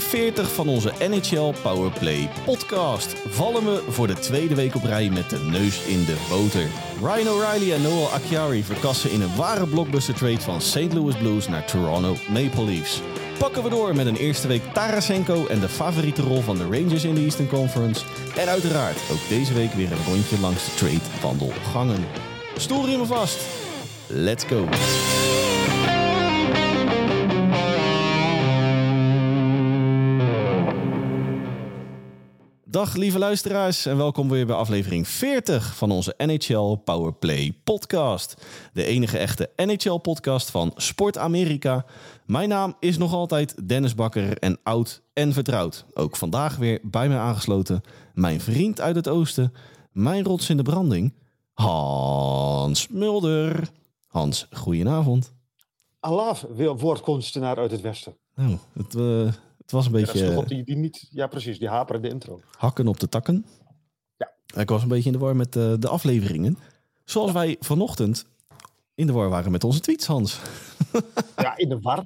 aflevering 0.00 0.34
40 0.34 0.52
van 0.54 0.68
onze 0.68 0.92
NHL 1.08 1.54
Powerplay 1.62 2.28
podcast. 2.44 3.14
Vallen 3.28 3.64
we 3.64 3.82
voor 3.88 4.06
de 4.06 4.14
tweede 4.14 4.54
week 4.54 4.74
op 4.74 4.84
rij 4.84 5.08
met 5.10 5.30
de 5.30 5.38
neus 5.38 5.82
in 5.82 6.04
de 6.04 6.16
boter. 6.28 6.66
Ryan 7.02 7.34
O'Reilly 7.34 7.72
en 7.72 7.82
Noel 7.82 8.08
Acciari 8.08 8.64
verkassen 8.64 9.10
in 9.10 9.20
een 9.20 9.36
ware 9.36 9.66
blockbuster 9.66 10.14
trade 10.14 10.40
van 10.40 10.60
St. 10.60 10.92
Louis 10.92 11.16
Blues 11.16 11.48
naar 11.48 11.64
Toronto 11.64 12.16
Maple 12.28 12.64
Leafs. 12.64 13.00
Pakken 13.38 13.62
we 13.62 13.68
door 13.68 13.96
met 13.96 14.06
een 14.06 14.16
eerste 14.16 14.48
week 14.48 14.62
Tarasenko 14.72 15.46
en 15.46 15.60
de 15.60 15.68
favoriete 15.68 16.22
rol 16.22 16.40
van 16.40 16.56
de 16.56 16.64
Rangers 16.64 17.04
in 17.04 17.14
de 17.14 17.20
Eastern 17.20 17.48
Conference. 17.48 18.04
En 18.36 18.48
uiteraard 18.48 18.98
ook 19.12 19.28
deze 19.28 19.52
week 19.52 19.72
weer 19.72 19.92
een 19.92 20.04
rondje 20.06 20.40
langs 20.40 20.64
de 20.64 20.74
trade 20.74 21.22
wandelgangen. 21.22 22.04
Stoel 22.56 23.04
vast. 23.04 23.38
Let's 24.06 24.44
go. 24.44 24.68
Dag 32.70 32.94
lieve 32.94 33.18
luisteraars 33.18 33.86
en 33.86 33.96
welkom 33.96 34.28
weer 34.28 34.46
bij 34.46 34.56
aflevering 34.56 35.08
40 35.08 35.76
van 35.76 35.90
onze 35.90 36.14
NHL 36.16 36.74
Powerplay 36.74 37.60
podcast. 37.64 38.46
De 38.72 38.84
enige 38.84 39.18
echte 39.18 39.50
NHL 39.56 39.96
podcast 39.96 40.50
van 40.50 40.72
Sport 40.76 41.18
Amerika. 41.18 41.84
Mijn 42.26 42.48
naam 42.48 42.76
is 42.80 42.98
nog 42.98 43.12
altijd 43.12 43.68
Dennis 43.68 43.94
Bakker 43.94 44.38
en 44.38 44.58
oud 44.62 45.02
en 45.12 45.32
vertrouwd. 45.32 45.84
Ook 45.94 46.16
vandaag 46.16 46.56
weer 46.56 46.80
bij 46.82 47.08
mij 47.08 47.18
aangesloten 47.18 47.80
mijn 48.14 48.40
vriend 48.40 48.80
uit 48.80 48.96
het 48.96 49.08
oosten, 49.08 49.52
mijn 49.92 50.24
rots 50.24 50.50
in 50.50 50.56
de 50.56 50.62
branding, 50.62 51.14
Hans 51.52 52.88
Mulder. 52.88 53.68
Hans, 54.06 54.46
goedenavond. 54.50 55.32
Allah, 56.00 56.36
woordkunstenaar 56.76 57.56
uit 57.56 57.70
het 57.70 57.80
westen. 57.80 58.16
Nou, 58.34 58.58
het, 58.72 58.94
uh, 58.94 59.32
het 59.70 59.78
was 59.78 59.86
een 59.86 59.92
beetje... 59.92 60.32
Ja, 60.32 60.42
die, 60.42 60.64
die 60.64 60.76
niet, 60.76 61.08
ja, 61.10 61.26
precies. 61.26 61.58
Die 61.58 61.68
haperde 61.68 62.08
intro. 62.08 62.40
Hakken 62.56 62.88
op 62.88 63.00
de 63.00 63.08
takken. 63.08 63.46
Ja. 64.16 64.32
Ik 64.60 64.68
was 64.68 64.82
een 64.82 64.88
beetje 64.88 65.10
in 65.10 65.12
de 65.12 65.18
war 65.18 65.36
met 65.36 65.56
uh, 65.56 65.74
de 65.78 65.88
afleveringen. 65.88 66.58
Zoals 67.04 67.32
wij 67.32 67.56
vanochtend 67.60 68.26
in 68.94 69.06
de 69.06 69.12
war 69.12 69.28
waren 69.28 69.50
met 69.50 69.64
onze 69.64 69.80
tweets, 69.80 70.06
Hans. 70.06 70.40
ja, 71.36 71.56
in 71.56 71.68
de 71.68 71.80
war. 71.80 72.04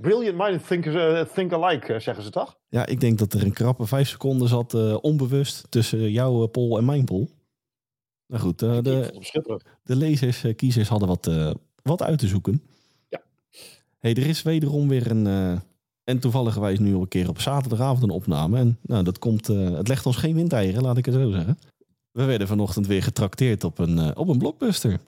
Brilliant 0.00 0.38
mind 0.38 0.66
think, 0.66 0.84
uh, 0.86 1.20
think 1.20 1.52
alike, 1.52 2.00
zeggen 2.00 2.24
ze 2.24 2.30
toch? 2.30 2.58
Ja, 2.68 2.86
ik 2.86 3.00
denk 3.00 3.18
dat 3.18 3.32
er 3.32 3.42
een 3.42 3.52
krappe 3.52 3.86
vijf 3.86 4.08
seconden 4.08 4.48
zat 4.48 4.74
uh, 4.74 4.96
onbewust 5.00 5.66
tussen 5.68 6.10
jouw 6.10 6.46
pol 6.46 6.78
en 6.78 6.84
mijn 6.84 7.04
pol. 7.04 7.30
Nou 8.26 8.42
goed, 8.42 8.58
de, 8.58 9.10
de 9.82 9.96
lezers, 9.96 10.44
kiezers 10.56 10.88
hadden 10.88 11.08
wat, 11.08 11.30
wat 11.82 12.02
uit 12.02 12.18
te 12.18 12.26
zoeken. 12.26 12.62
Ja. 13.08 13.22
Hey, 13.98 14.14
er 14.14 14.26
is 14.26 14.42
wederom 14.42 14.88
weer 14.88 15.10
een, 15.10 15.62
en 16.06 16.18
toevallig 16.18 16.54
wijs 16.54 16.78
nu 16.78 16.94
al 16.94 17.00
een 17.00 17.08
keer 17.08 17.28
op 17.28 17.40
zaterdagavond 17.40 18.02
een 18.02 18.10
opname. 18.10 18.58
En 18.58 18.78
nou, 18.82 19.04
dat 19.04 19.18
komt, 19.18 19.48
uh, 19.48 19.76
het 19.76 19.88
legt 19.88 20.06
ons 20.06 20.16
geen 20.16 20.34
windeieren, 20.34 20.82
laat 20.82 20.96
ik 20.96 21.04
het 21.04 21.14
zo 21.14 21.30
zeggen. 21.30 21.58
We 22.10 22.24
werden 22.24 22.46
vanochtend 22.46 22.86
weer 22.86 23.02
getrakteerd 23.02 23.64
op 23.64 23.78
een, 23.78 23.98
uh, 23.98 24.10
op 24.14 24.28
een 24.28 24.38
blockbuster. 24.38 24.98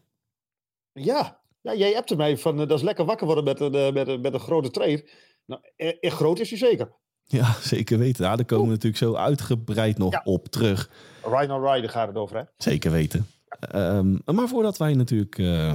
Ja, 0.93 1.41
ja 1.61 1.75
jij 1.75 1.97
appte 1.97 2.17
mij 2.17 2.37
van 2.37 2.61
uh, 2.61 2.69
dat 2.69 2.79
is 2.79 2.85
lekker 2.85 3.05
wakker 3.05 3.27
worden 3.27 3.45
met, 3.45 3.61
een 3.61 3.95
met, 3.95 4.23
met 4.23 4.35
een 4.35 4.41
grote 4.41 4.71
trade. 4.71 5.09
Nou, 5.47 5.61
echt 5.77 6.17
groot 6.17 6.39
is 6.39 6.49
hij 6.49 6.59
zeker. 6.59 6.93
Ja, 7.25 7.53
zeker 7.75 7.99
weten. 7.99 8.25
Ja, 8.25 8.37
daar 8.37 8.45
komen 8.45 8.67
we 8.67 8.73
natuurlijk 8.73 9.03
zo 9.03 9.15
uitgebreid 9.15 9.99
nog 9.99 10.25
op 10.25 10.47
terug. 10.49 10.91
Rhino 11.23 11.73
Rider 11.73 11.91
gaat 11.91 12.09
het 12.09 12.17
over, 12.17 12.37
hè? 12.37 12.43
Zeker 12.57 12.91
weten. 12.91 13.27
Um, 13.75 14.21
maar 14.25 14.49
voordat 14.49 14.77
wij 14.77 14.95
natuurlijk 14.95 15.39
uh, 15.39 15.75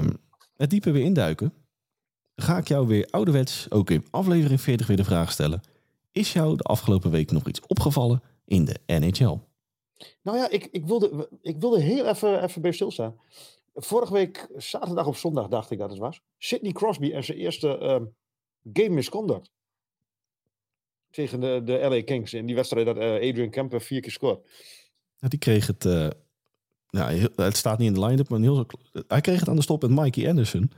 het 0.57 0.69
diepe 0.69 0.91
weer 0.91 1.03
induiken, 1.03 1.53
ga 2.35 2.57
ik 2.57 2.67
jou 2.67 2.87
weer 2.87 3.07
ouderwets, 3.09 3.71
ook 3.71 3.89
in 3.89 4.05
aflevering 4.09 4.61
40 4.61 4.87
weer 4.87 4.97
de 4.97 5.03
vraag 5.03 5.31
stellen. 5.31 5.61
Is 6.11 6.33
jou 6.33 6.55
de 6.55 6.63
afgelopen 6.63 7.11
week 7.11 7.31
nog 7.31 7.47
iets 7.47 7.61
opgevallen 7.67 8.21
in 8.45 8.65
de 8.65 8.79
NHL? 8.85 9.39
Nou 10.21 10.37
ja, 10.37 10.49
ik, 10.49 10.67
ik, 10.71 10.85
wilde, 10.85 11.29
ik 11.41 11.57
wilde 11.57 11.81
heel 11.81 12.05
even, 12.05 12.43
even 12.43 12.61
bij 12.61 12.71
stilstaan. 12.71 13.15
Vorige 13.75 14.13
week, 14.13 14.47
zaterdag 14.57 15.07
of 15.07 15.17
zondag, 15.17 15.47
dacht 15.47 15.71
ik 15.71 15.77
dat 15.77 15.89
het 15.89 15.99
was. 15.99 16.21
Sidney 16.37 16.71
Crosby 16.71 17.11
en 17.11 17.23
zijn 17.23 17.37
eerste 17.37 17.67
um, 17.67 18.15
game 18.73 18.89
misconduct. 18.89 19.51
Tegen 21.09 21.39
de, 21.39 21.61
de 21.65 21.87
LA 21.89 22.03
Kings 22.03 22.33
in 22.33 22.45
die 22.45 22.55
wedstrijd 22.55 22.85
dat 22.85 22.97
uh, 22.97 23.13
Adrian 23.13 23.49
Kemper 23.49 23.81
vier 23.81 24.01
keer 24.01 24.11
scoort. 24.11 24.47
Ja, 25.17 25.27
die 25.27 25.39
kreeg 25.39 25.67
het. 25.67 25.85
Uh, 25.85 26.09
nou, 26.89 27.29
het 27.35 27.57
staat 27.57 27.77
niet 27.77 27.87
in 27.87 27.93
de 27.93 28.05
line-up, 28.05 28.29
maar 28.29 28.39
heel, 28.39 28.65
hij 29.07 29.21
kreeg 29.21 29.39
het 29.39 29.49
aan 29.49 29.55
de 29.55 29.61
stop 29.61 29.81
met 29.81 29.91
Mikey 29.91 30.29
Anderson. 30.29 30.71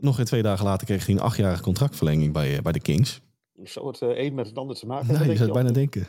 Nog 0.00 0.18
in 0.18 0.24
twee 0.24 0.42
dagen 0.42 0.64
later 0.64 0.86
kreeg 0.86 1.06
hij 1.06 1.14
een 1.14 1.20
achtjarige 1.20 1.62
contractverlenging 1.62 2.32
bij, 2.32 2.56
uh, 2.56 2.60
bij 2.60 2.72
de 2.72 2.80
Kings. 2.80 3.20
Zou 3.62 3.86
het 3.86 4.00
uh, 4.00 4.24
een 4.24 4.34
met 4.34 4.46
het 4.46 4.58
ander 4.58 4.76
te 4.76 4.86
maken 4.86 5.06
hebben? 5.06 5.26
Nee, 5.26 5.38
je 5.38 5.44
zou 5.44 5.50
het 5.50 5.58
bijna 5.58 5.78
denken. 5.78 6.06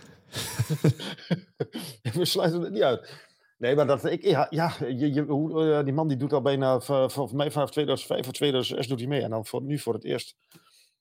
We 2.19 2.25
sluiten 2.25 2.61
het 2.61 2.73
niet 2.73 2.81
uit. 2.81 3.29
Nee, 3.57 3.75
maar 3.75 3.87
dat, 3.87 4.05
ik, 4.05 4.23
ja, 4.23 4.47
ja 4.49 4.73
je, 4.79 5.13
je, 5.13 5.21
hoe, 5.21 5.65
uh, 5.65 5.83
die 5.83 5.93
man 5.93 6.07
die 6.07 6.17
doet 6.17 6.33
al 6.33 6.41
bijna, 6.41 6.79
voor 6.79 7.29
mij 7.35 7.51
vanaf 7.51 7.71
2005 7.71 8.27
of 8.27 8.33
2006 8.33 8.87
doet 8.87 8.99
hij 8.99 9.07
mee. 9.07 9.21
En 9.21 9.29
dan 9.29 9.45
voor, 9.45 9.61
nu 9.61 9.79
voor 9.79 9.93
het 9.93 10.03
eerst 10.03 10.35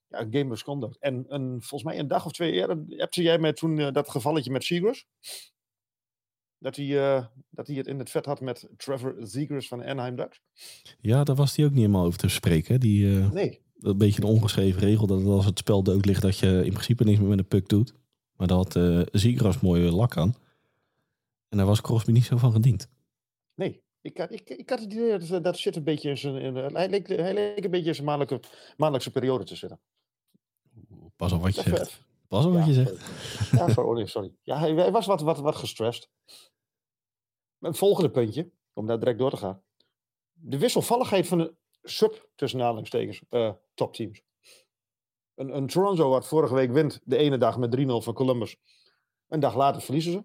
ja, 0.07 0.17
game 0.17 0.43
misconduct. 0.43 0.97
En 0.99 1.25
een, 1.27 1.61
volgens 1.61 1.83
mij 1.83 1.99
een 1.99 2.07
dag 2.07 2.25
of 2.25 2.31
twee 2.31 2.51
eerder, 2.51 2.83
heb 2.87 3.13
jij 3.13 3.39
mij 3.39 3.53
toen 3.53 3.93
dat 3.93 4.09
gevalletje 4.09 4.51
met 4.51 4.63
Seagrass? 4.63 5.07
Dat 6.61 6.75
hij, 6.75 6.85
uh, 6.85 7.25
dat 7.49 7.67
hij 7.67 7.75
het 7.75 7.87
in 7.87 7.99
het 7.99 8.09
vet 8.09 8.25
had 8.25 8.41
met 8.41 8.67
Trevor 8.77 9.15
Zegers 9.19 9.67
van 9.67 9.83
Anaheim 9.83 10.15
Ducks. 10.15 10.41
Ja, 10.99 11.23
daar 11.23 11.35
was 11.35 11.55
hij 11.55 11.65
ook 11.65 11.71
niet 11.71 11.79
helemaal 11.79 12.05
over 12.05 12.19
te 12.19 12.27
spreken. 12.27 12.79
Die, 12.79 13.05
uh, 13.05 13.31
nee. 13.31 13.61
Een 13.79 13.97
beetje 13.97 14.21
een 14.21 14.27
ongeschreven 14.27 14.81
regel 14.81 15.07
dat 15.07 15.25
als 15.25 15.45
het 15.45 15.59
spel 15.59 15.83
dood 15.83 16.05
ligt 16.05 16.21
dat 16.21 16.37
je 16.37 16.61
in 16.65 16.71
principe 16.71 17.03
niks 17.03 17.19
meer 17.19 17.27
met 17.29 17.39
een 17.39 17.47
puck 17.47 17.69
doet. 17.69 17.93
Maar 18.35 18.47
daar 18.47 18.57
had 18.57 18.75
uh, 18.75 19.01
Zegers 19.11 19.59
mooie 19.59 19.91
lak 19.91 20.17
aan. 20.17 20.35
En 21.49 21.57
daar 21.57 21.65
was 21.65 21.81
Crosby 21.81 22.11
niet 22.11 22.25
zo 22.25 22.37
van 22.37 22.51
gediend. 22.51 22.89
Nee, 23.55 23.81
ik, 24.01 24.19
ik, 24.19 24.49
ik 24.49 24.69
had 24.69 24.79
het 24.79 24.93
idee 24.93 25.17
dat, 25.17 25.43
dat 25.43 25.57
zit 25.57 25.75
een 25.75 25.83
beetje 25.83 26.09
in 26.09 26.17
zijn... 26.17 26.35
In, 26.35 26.55
hij, 26.55 26.89
leek, 26.89 27.07
hij 27.07 27.33
leek 27.33 27.63
een 27.63 27.71
beetje 27.71 27.87
in 27.87 27.95
zijn 27.95 28.07
maandelijke, 28.07 28.47
maandelijkse 28.77 29.11
periode 29.11 29.43
te 29.43 29.55
zitten. 29.55 29.79
Pas 31.15 31.31
op 31.31 31.41
wat 31.41 31.55
je 31.55 31.61
zegt. 31.61 32.03
Pas 32.27 32.45
op 32.45 32.53
ja, 32.53 32.57
wat 32.57 32.67
je 32.67 32.73
zegt. 32.73 32.95
Ja, 33.51 33.69
sorry. 33.69 34.05
sorry. 34.05 34.33
Ja, 34.41 34.59
hij 34.59 34.91
was 34.91 35.05
wat, 35.05 35.21
wat, 35.21 35.39
wat 35.39 35.55
gestrest. 35.55 36.09
Een 37.61 37.75
volgende 37.75 38.11
puntje, 38.11 38.51
om 38.73 38.85
daar 38.85 38.99
direct 38.99 39.19
door 39.19 39.29
te 39.29 39.37
gaan. 39.37 39.63
De 40.31 40.57
wisselvalligheid 40.57 41.27
van 41.27 41.37
de 41.37 41.55
sub, 41.83 42.29
tussen 42.35 42.61
aanhalingstekens, 42.61 43.23
uh, 43.29 43.53
topteams. 43.73 44.23
Een, 45.35 45.55
een 45.55 45.67
Toronto 45.67 46.09
wat 46.09 46.27
vorige 46.27 46.53
week 46.53 46.71
wint 46.71 47.01
de 47.03 47.17
ene 47.17 47.37
dag 47.37 47.57
met 47.57 47.77
3-0 47.77 47.85
van 47.85 48.13
Columbus. 48.13 48.57
Een 49.27 49.39
dag 49.39 49.55
later 49.55 49.81
verliezen 49.81 50.11
ze. 50.11 50.23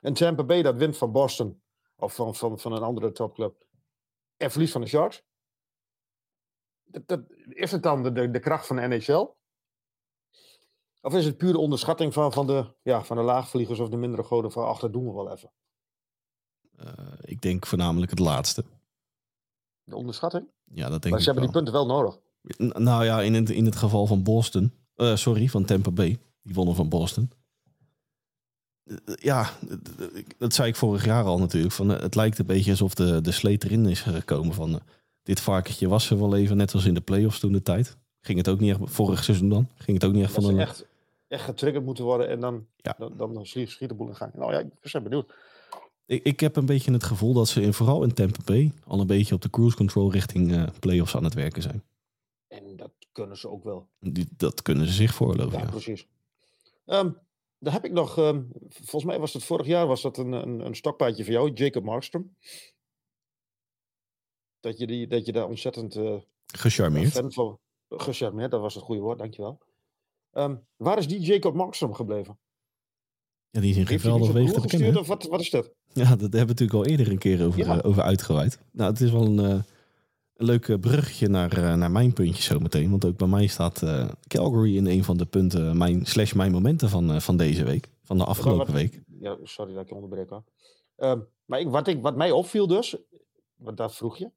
En 0.00 0.14
Tampa 0.14 0.44
Bay 0.44 0.62
dat 0.62 0.76
wint 0.76 0.96
van 0.96 1.12
Boston. 1.12 1.62
Of 1.96 2.14
van, 2.14 2.34
van, 2.34 2.58
van 2.58 2.72
een 2.72 2.82
andere 2.82 3.12
topclub. 3.12 3.66
En 4.36 4.50
verliest 4.50 4.72
van 4.72 4.80
de 4.80 4.86
Sharks. 4.86 5.22
Dat, 6.82 7.08
dat, 7.08 7.20
is 7.48 7.70
het 7.72 7.82
dan 7.82 8.02
de, 8.02 8.12
de, 8.12 8.30
de 8.30 8.38
kracht 8.38 8.66
van 8.66 8.76
de 8.76 8.86
NHL? 8.86 9.28
Of 11.00 11.14
is 11.14 11.24
het 11.24 11.36
puur 11.36 11.52
de 11.52 11.58
onderschatting 11.58 12.12
van, 12.12 12.32
van, 12.32 12.46
de, 12.46 12.74
ja, 12.82 13.04
van 13.04 13.16
de 13.16 13.22
laagvliegers 13.22 13.78
of 13.78 13.88
de 13.88 13.96
mindere 13.96 14.22
goden 14.22 14.52
van 14.52 14.66
ach, 14.66 14.78
dat 14.78 14.92
doen 14.92 15.04
we 15.04 15.12
wel 15.12 15.32
even? 15.32 15.52
Uh, 16.84 16.88
ik 17.20 17.42
denk 17.42 17.66
voornamelijk 17.66 18.10
het 18.10 18.20
laatste. 18.20 18.64
De 19.84 19.96
onderschatting? 19.96 20.46
Ja, 20.64 20.88
dat 20.88 21.02
denk 21.02 21.04
maar 21.04 21.12
ik 21.12 21.18
ze 21.18 21.24
hebben 21.24 21.42
die 21.42 21.52
punten 21.52 21.72
wel 21.72 21.86
nodig. 21.86 22.18
N 22.58 22.82
nou 22.82 23.04
ja, 23.04 23.22
in 23.22 23.34
het, 23.34 23.50
in 23.50 23.64
het 23.64 23.76
geval 23.76 24.06
van 24.06 24.22
Boston. 24.22 24.72
Uh, 24.96 25.16
sorry, 25.16 25.48
van 25.48 25.64
Tampa 25.64 25.90
Bay. 25.90 26.18
Die 26.42 26.54
wonnen 26.54 26.74
van 26.74 26.88
Boston. 26.88 27.30
Uh, 28.84 28.96
ja, 29.06 29.50
dat 30.38 30.54
zei 30.54 30.68
ik 30.68 30.76
vorig 30.76 31.04
jaar 31.04 31.24
al 31.24 31.38
natuurlijk. 31.38 31.72
Van, 31.72 31.88
het 31.88 32.14
lijkt 32.14 32.38
een 32.38 32.46
beetje 32.46 32.70
alsof 32.70 32.94
de, 32.94 33.20
de 33.20 33.32
sleet 33.32 33.64
erin 33.64 33.86
is 33.86 34.00
gekomen. 34.00 34.54
Van, 34.54 34.80
dit 35.22 35.40
varkentje 35.40 35.88
was 35.88 36.10
er 36.10 36.18
wel 36.18 36.36
even, 36.36 36.56
net 36.56 36.74
als 36.74 36.84
in 36.84 36.94
de 36.94 37.00
playoffs 37.00 37.38
toen 37.38 37.52
de 37.52 37.62
tijd. 37.62 37.96
Ging 38.20 38.38
het 38.38 38.48
ook 38.48 38.60
niet 38.60 38.70
echt, 38.70 38.80
vorig 38.84 39.24
seizoen 39.24 39.48
dan? 39.48 39.68
Ging 39.74 40.00
het 40.00 40.06
ook 40.06 40.14
niet 40.14 40.24
echt 40.24 40.32
van 40.32 40.44
een... 40.44 40.58
Echt, 40.58 40.86
echt 41.28 41.44
getriggerd 41.44 41.84
moeten 41.84 42.04
worden 42.04 42.28
en 42.28 42.40
dan, 42.40 42.66
ja. 42.76 42.94
dan, 42.98 43.16
dan, 43.16 43.34
dan 43.34 43.46
schiet 43.46 43.88
de 43.88 43.94
boel 43.94 44.08
in 44.08 44.16
gang. 44.16 44.34
Nou 44.34 44.52
ja, 44.52 44.58
ik 44.58 44.92
ben 44.92 45.02
benieuwd. 45.02 45.32
Ik, 46.12 46.22
ik 46.22 46.40
heb 46.40 46.56
een 46.56 46.66
beetje 46.66 46.92
het 46.92 47.04
gevoel 47.04 47.32
dat 47.32 47.48
ze 47.48 47.62
in, 47.62 47.72
vooral 47.72 48.02
in 48.02 48.14
Tampa 48.14 48.40
Bay 48.44 48.72
al 48.84 49.00
een 49.00 49.06
beetje 49.06 49.34
op 49.34 49.40
de 49.40 49.50
cruise 49.50 49.76
control 49.76 50.12
richting 50.12 50.50
uh, 50.50 50.66
playoffs 50.80 51.16
aan 51.16 51.24
het 51.24 51.34
werken 51.34 51.62
zijn. 51.62 51.84
En 52.48 52.76
dat 52.76 52.92
kunnen 53.12 53.36
ze 53.36 53.48
ook 53.48 53.64
wel. 53.64 53.88
Die, 54.00 54.28
dat 54.36 54.62
kunnen 54.62 54.86
ze 54.86 54.92
zich 54.92 55.14
voorloven. 55.14 55.58
Ja, 55.58 55.64
ja. 55.64 55.70
precies. 55.70 56.06
Um, 56.86 57.18
daar 57.58 57.72
heb 57.72 57.84
ik 57.84 57.92
nog, 57.92 58.18
um, 58.18 58.48
volgens 58.68 59.04
mij 59.04 59.18
was 59.18 59.32
het 59.32 59.44
vorig 59.44 59.66
jaar 59.66 59.86
was 59.86 60.02
dat 60.02 60.18
een, 60.18 60.32
een, 60.32 60.66
een 60.66 60.74
stokpaardje 60.74 61.24
voor 61.24 61.32
jou, 61.32 61.52
Jacob 61.52 61.84
Markstrom. 61.84 62.36
Dat 64.60 64.78
je, 64.78 64.86
die, 64.86 65.06
dat 65.06 65.26
je 65.26 65.32
daar 65.32 65.48
ontzettend 65.48 65.96
uh, 65.96 66.20
gecharmeerd. 66.46 67.12
fan 67.12 67.32
van, 67.32 67.58
gecharmeerd, 67.88 68.50
dat 68.50 68.60
was 68.60 68.74
het 68.74 68.84
goede 68.84 69.00
woord, 69.00 69.18
dankjewel. 69.18 69.58
Um, 70.32 70.66
waar 70.76 70.98
is 70.98 71.08
die 71.08 71.20
Jacob 71.20 71.54
Markstrom 71.54 71.94
gebleven? 71.94 72.38
Ja, 73.52 73.60
die 73.60 73.70
is 73.70 73.76
in 73.76 73.86
geweldig 73.86 74.32
weeg 74.32 74.52
te 74.52 74.60
bekennen. 74.60 74.96
Of 75.00 75.06
wat, 75.06 75.24
wat 75.26 75.40
is 75.40 75.50
dat? 75.50 75.70
Ja, 75.92 76.04
dat 76.04 76.20
hebben 76.20 76.40
we 76.40 76.46
natuurlijk 76.46 76.72
al 76.78 76.86
eerder 76.86 77.10
een 77.10 77.18
keer 77.18 77.46
over, 77.46 77.58
ja. 77.58 77.76
uh, 77.76 77.78
over 77.82 78.02
uitgeweid. 78.02 78.58
Nou, 78.70 78.90
het 78.90 79.00
is 79.00 79.10
wel 79.10 79.24
een, 79.26 79.38
uh, 79.38 79.48
een 80.36 80.44
leuk 80.46 80.68
eh, 80.68 80.78
bruggetje 80.78 81.28
naar, 81.28 81.52
eh, 81.56 81.74
naar 81.74 81.90
mijn 81.90 82.12
puntje 82.12 82.42
zometeen. 82.42 82.90
Want 82.90 83.04
ook 83.04 83.16
bij 83.16 83.28
mij 83.28 83.46
staat 83.46 83.82
eh, 83.82 84.08
Calgary 84.26 84.76
in 84.76 84.86
een 84.86 85.04
van 85.04 85.16
de 85.16 85.26
punten, 85.26 85.76
mijn, 85.76 86.06
slash 86.06 86.32
mijn 86.32 86.52
momenten 86.52 86.88
van, 86.88 87.10
eh, 87.12 87.20
van 87.20 87.36
deze 87.36 87.64
week. 87.64 87.88
Van 88.02 88.18
de 88.18 88.24
afgelopen 88.24 88.66
wat- 88.66 88.74
week. 88.74 89.02
Ja, 89.20 89.36
sorry 89.42 89.72
dat 89.72 89.82
ik 89.82 89.88
je 89.88 89.94
onderbreek 89.94 90.28
hoor. 90.30 90.44
Ehm, 90.96 91.20
maar 91.44 91.60
ik, 91.60 91.68
wat, 91.68 91.88
ik, 91.88 92.02
wat 92.02 92.16
mij 92.16 92.30
opviel 92.30 92.66
dus, 92.66 92.96
want 93.56 93.76
dat 93.76 93.94
vroeg 93.94 94.16
je, 94.18 94.30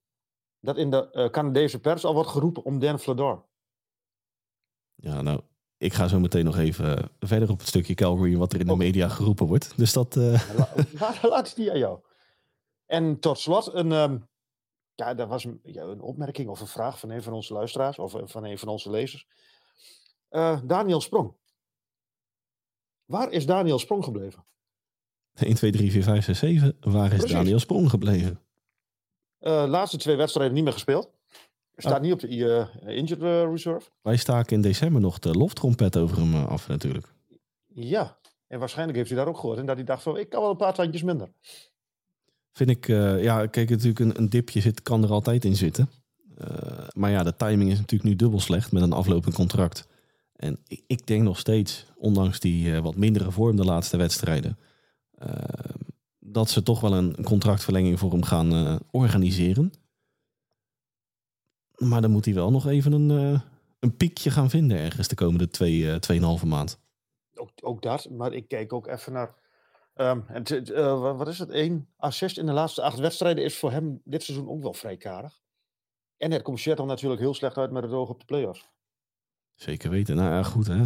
dat 0.59 0.77
in 0.77 0.89
de 0.91 1.11
eh, 1.11 1.29
Canadese 1.29 1.79
pers 1.79 2.05
al 2.05 2.13
wordt 2.13 2.29
geroepen 2.29 2.63
om 2.63 2.79
Dan 2.79 2.99
Vlador. 2.99 3.43
Ja, 4.95 5.21
nou, 5.21 5.39
ik 5.77 5.93
ga 5.93 6.07
zo 6.07 6.19
meteen 6.19 6.45
nog 6.45 6.57
even 6.57 7.09
verder 7.19 7.49
op 7.49 7.59
het 7.59 7.67
stukje 7.67 7.93
Calgary 7.93 8.37
wat 8.37 8.53
er 8.53 8.59
in 8.59 8.65
de 8.67 8.75
media 8.75 9.07
geroepen 9.07 9.45
wordt. 9.47 9.77
Dus 9.77 9.93
dat, 9.93 10.15
La- 10.15 10.69
laat, 11.21 11.47
het 11.47 11.55
die 11.55 11.71
aan 11.71 11.77
jou. 11.77 11.99
En 12.85 13.19
tot 13.19 13.39
slot, 13.39 13.73
een, 13.73 13.91
ehm, 13.91 14.17
ja, 14.95 15.13
dat 15.13 15.27
was 15.27 15.43
een, 15.43 15.59
ja, 15.63 15.83
een 15.83 16.01
opmerking 16.01 16.49
of 16.49 16.59
een 16.59 16.67
vraag 16.67 16.99
van 16.99 17.09
een 17.09 17.23
van 17.23 17.33
onze 17.33 17.53
luisteraars 17.53 17.99
of 17.99 18.15
eh, 18.15 18.21
van 18.25 18.43
een 18.43 18.57
van 18.57 18.67
onze 18.67 18.89
lezers. 18.89 19.27
Eh, 20.29 20.59
Daniel 20.63 21.01
Sprong. 21.01 21.33
Waar 23.05 23.31
is 23.31 23.45
Daniel 23.45 23.79
Sprong 23.79 24.03
gebleven? 24.03 24.45
1, 25.33 25.55
2, 25.55 25.71
3, 25.71 25.91
4, 25.91 26.03
5, 26.03 26.23
6, 26.25 26.39
7. 26.39 26.77
Waar 26.79 27.11
is 27.11 27.17
Precies. 27.17 27.31
Daniel 27.31 27.59
Sprong 27.59 27.89
gebleven? 27.89 28.39
Eh 29.39 29.65
laatste 29.67 29.97
twee 29.97 30.15
wedstrijden 30.15 30.53
niet 30.53 30.63
meer 30.63 30.73
gespeeld. 30.73 31.11
Staat 31.77 31.93
Ah. 31.93 32.01
niet 32.01 32.11
op 32.13 32.19
de 32.19 32.67
eh, 32.85 32.97
injured 32.97 33.21
eh, 33.23 33.51
reserve. 33.51 33.89
Wij 34.01 34.17
staken 34.17 34.55
in 34.55 34.61
december 34.61 35.01
nog 35.01 35.19
de 35.19 35.31
loftrompet 35.31 35.97
over 35.97 36.17
hem 36.17 36.33
eh, 36.33 36.47
af 36.47 36.67
natuurlijk. 36.67 37.07
Ja, 37.67 38.17
en 38.47 38.59
waarschijnlijk 38.59 38.97
heeft 38.97 39.09
hij 39.09 39.17
daar 39.17 39.27
ook 39.27 39.37
gehoord. 39.39 39.59
En 39.59 39.65
dat 39.65 39.75
hij 39.75 39.85
dacht 39.85 40.03
van, 40.03 40.17
ik 40.17 40.29
kan 40.29 40.41
wel 40.41 40.49
een 40.49 40.57
paar 40.57 40.73
tandjes 40.73 41.03
minder. 41.03 41.29
Vind 42.51 42.69
ik, 42.69 42.87
eh, 42.87 43.23
ja, 43.23 43.45
kijk, 43.47 43.69
natuurlijk 43.69 43.99
een, 43.99 44.17
een 44.17 44.29
dipje 44.29 44.61
zit, 44.61 44.81
kan 44.81 45.03
er 45.03 45.11
altijd 45.11 45.45
in 45.45 45.55
zitten. 45.55 45.89
Maar 46.93 47.11
ja, 47.11 47.23
de 47.23 47.35
timing 47.35 47.71
is 47.71 47.77
natuurlijk 47.77 48.09
nu 48.09 48.15
dubbel 48.15 48.39
slecht 48.39 48.71
met 48.71 48.83
een 48.83 48.93
aflopend 48.93 49.35
contract. 49.35 49.87
En 50.35 50.59
ik, 50.67 50.83
ik 50.87 51.07
denk 51.07 51.23
nog 51.23 51.39
steeds, 51.39 51.85
ondanks 51.97 52.39
die 52.39 52.81
wat 52.81 52.95
mindere 52.95 53.31
vorm 53.31 53.55
de 53.55 53.65
laatste 53.65 53.97
wedstrijden, 53.97 54.57
dat 56.19 56.49
ze 56.49 56.63
toch 56.63 56.79
wel 56.81 56.93
een 56.93 57.23
contractverlenging 57.23 57.99
voor 57.99 58.11
hem 58.11 58.23
gaan 58.23 58.79
organiseren. 58.91 59.71
Maar 61.77 62.01
dan 62.01 62.11
moet 62.11 62.25
hij 62.25 62.33
wel 62.33 62.51
nog 62.51 62.67
even 62.67 62.91
een, 62.91 63.11
eh, 63.33 63.41
een 63.79 63.97
piekje 63.97 64.31
gaan 64.31 64.49
vinden 64.49 64.77
ergens 64.77 65.07
de 65.07 65.15
komende 65.15 65.47
twee, 65.47 65.91
eh, 65.91 65.95
tweeënhalve 65.97 66.45
maand. 66.45 66.79
Ook, 67.35 67.49
ook 67.61 67.81
dat, 67.81 68.09
maar 68.09 68.33
ik 68.33 68.47
kijk 68.47 68.73
ook 68.73 68.87
even 68.87 69.13
naar... 69.13 69.33
het, 70.25 70.71
eh, 70.71 70.99
wa- 71.01 71.15
wat 71.15 71.27
is 71.27 71.39
het? 71.39 71.49
Eén 71.49 71.87
assist 71.97 72.37
in 72.37 72.45
de 72.45 72.51
laatste 72.51 72.81
acht 72.81 72.99
wedstrijden 72.99 73.43
is 73.43 73.57
voor 73.57 73.71
hem 73.71 74.01
dit 74.03 74.23
seizoen 74.23 74.49
ook 74.49 74.61
wel 74.61 74.73
vrij 74.73 74.97
karig. 74.97 75.41
En 76.17 76.31
het 76.31 76.41
komt 76.41 76.59
Seattle 76.59 76.85
natuurlijk 76.85 77.21
heel 77.21 77.33
slecht 77.33 77.57
uit 77.57 77.71
met 77.71 77.83
het 77.83 77.91
oog 77.91 78.09
op 78.09 78.19
de 78.19 78.25
playoffs. 78.25 78.69
Zeker 79.55 79.89
weten. 79.89 80.15
Nou 80.15 80.29
ja, 80.29 80.43
goed 80.43 80.67
hè. 80.67 80.83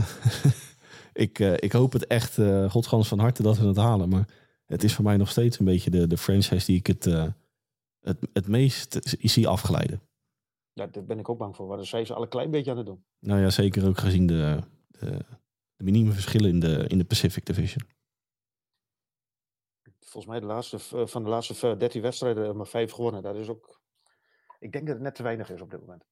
ik, 1.26 1.40
eh, 1.40 1.54
ik 1.54 1.72
hoop 1.72 1.94
het 1.94 2.08
echt, 2.08 2.38
eh 2.38 2.70
godsgans 2.70 3.08
van 3.08 3.20
harte 3.20 3.42
dat 3.44 3.58
we 3.58 3.68
het 3.68 3.78
halen. 3.78 4.10
Maar 4.10 4.28
het 4.66 4.84
is 4.84 4.94
voor 4.96 5.04
mij 5.04 5.18
nog 5.18 5.30
steeds 5.30 5.60
een 5.60 5.66
beetje 5.66 5.90
de, 5.90 6.08
de 6.08 6.18
franchise 6.18 6.66
die 6.66 6.78
ik 6.78 6.88
het, 6.88 7.06
eh, 7.06 7.28
het, 8.00 8.18
het 8.34 8.48
meest 8.48 8.98
zie 9.20 9.48
afglijden. 9.48 10.02
Ja, 10.80 10.88
daar 10.88 11.04
ben 11.06 11.20
ik 11.20 11.30
ook 11.30 11.38
bang 11.38 11.56
voor. 11.56 11.68
Maar 11.68 11.78
daar 11.78 11.86
zijn 11.86 12.06
ze 12.06 12.14
al 12.14 12.22
een 12.22 12.28
klein 12.30 12.52
beetje 12.52 12.72
aan 12.72 12.78
het 12.78 12.86
doen. 12.86 13.04
Nou 13.20 13.42
ja, 13.42 13.50
zeker 13.50 13.88
ook 13.88 13.98
gezien 13.98 14.28
de, 14.28 14.60
de, 14.88 15.26
de 15.78 16.12
verschillen 16.12 16.50
in 16.50 16.60
de, 16.60 16.86
in 16.88 16.98
de 16.98 17.06
Pacific 17.06 17.46
Division. 17.46 17.88
Volgens 20.00 20.26
mij 20.26 20.40
de 20.40 20.46
laatste, 20.46 20.80
v- 20.80 21.10
van 21.12 21.24
de 21.24 21.30
laatste 21.30 21.54
v- 21.54 21.78
13 21.78 22.02
wedstrijden 22.02 22.46
eh, 22.48 22.54
maar 22.54 22.68
vijf 22.68 22.92
gewonnen. 22.92 23.22
Dat 23.22 23.36
is 23.36 23.48
ook... 23.48 23.82
Ik 24.60 24.72
denk 24.72 24.86
dat 24.86 24.96
het 24.96 25.04
net 25.04 25.16
te 25.16 25.24
weinig 25.24 25.52
is 25.52 25.62
op 25.62 25.72
dit 25.72 25.80
moment. 25.80 26.04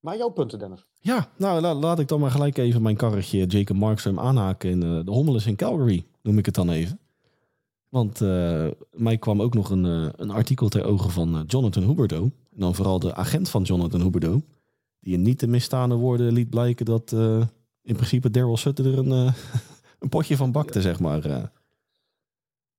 Maar 0.00 0.16
jouw 0.16 0.28
punten, 0.28 0.58
Dennis. 0.58 0.86
Ja, 1.00 1.30
nou 1.38 1.60
la- 1.60 1.74
laat 1.74 1.98
ik 1.98 2.08
dan 2.08 2.20
maar 2.20 2.30
gelijk 2.30 2.56
even 2.58 2.82
mijn 2.82 2.96
karretje 2.96 3.46
Jacob 3.46 3.76
Markstrom 3.76 4.18
aanhaken 4.18 4.70
in 4.70 4.82
eh, 4.82 5.04
de 5.04 5.10
Hommeles 5.10 5.46
in 5.46 5.56
Calgary, 5.56 6.06
noem 6.22 6.38
ik 6.38 6.46
het 6.46 6.54
dan 6.54 6.70
even. 6.70 6.98
Want 7.88 8.20
eh, 8.20 8.68
mij 8.92 9.18
kwam 9.18 9.42
ook 9.42 9.54
nog 9.54 9.70
een, 9.70 9.84
eh, 9.84 10.08
een 10.16 10.30
artikel 10.30 10.68
ter 10.68 10.84
ogen 10.84 11.10
van 11.10 11.34
eh, 11.34 11.42
Jonathan 11.46 11.82
Huberto. 11.82 12.30
En 12.54 12.60
dan 12.60 12.74
vooral 12.74 12.98
de 12.98 13.14
agent 13.14 13.48
van 13.48 13.62
Jonathan 13.62 14.00
Huberto. 14.00 14.42
Die 15.00 15.14
in 15.14 15.22
niet 15.22 15.38
te 15.38 15.46
misstaande 15.46 15.94
woorden 15.94 16.32
liet 16.32 16.50
blijken 16.50 16.84
dat 16.84 17.12
eh, 17.12 17.40
in 17.82 17.94
principe 17.94 18.30
Daryl 18.30 18.56
Sutter 18.56 18.86
er 18.86 18.98
een, 18.98 19.12
eh, 19.26 19.34
een 19.98 20.08
potje 20.08 20.36
van 20.36 20.52
bakte, 20.52 20.80
zeg 20.80 21.00
maar. 21.00 21.24
eh. 21.24 21.42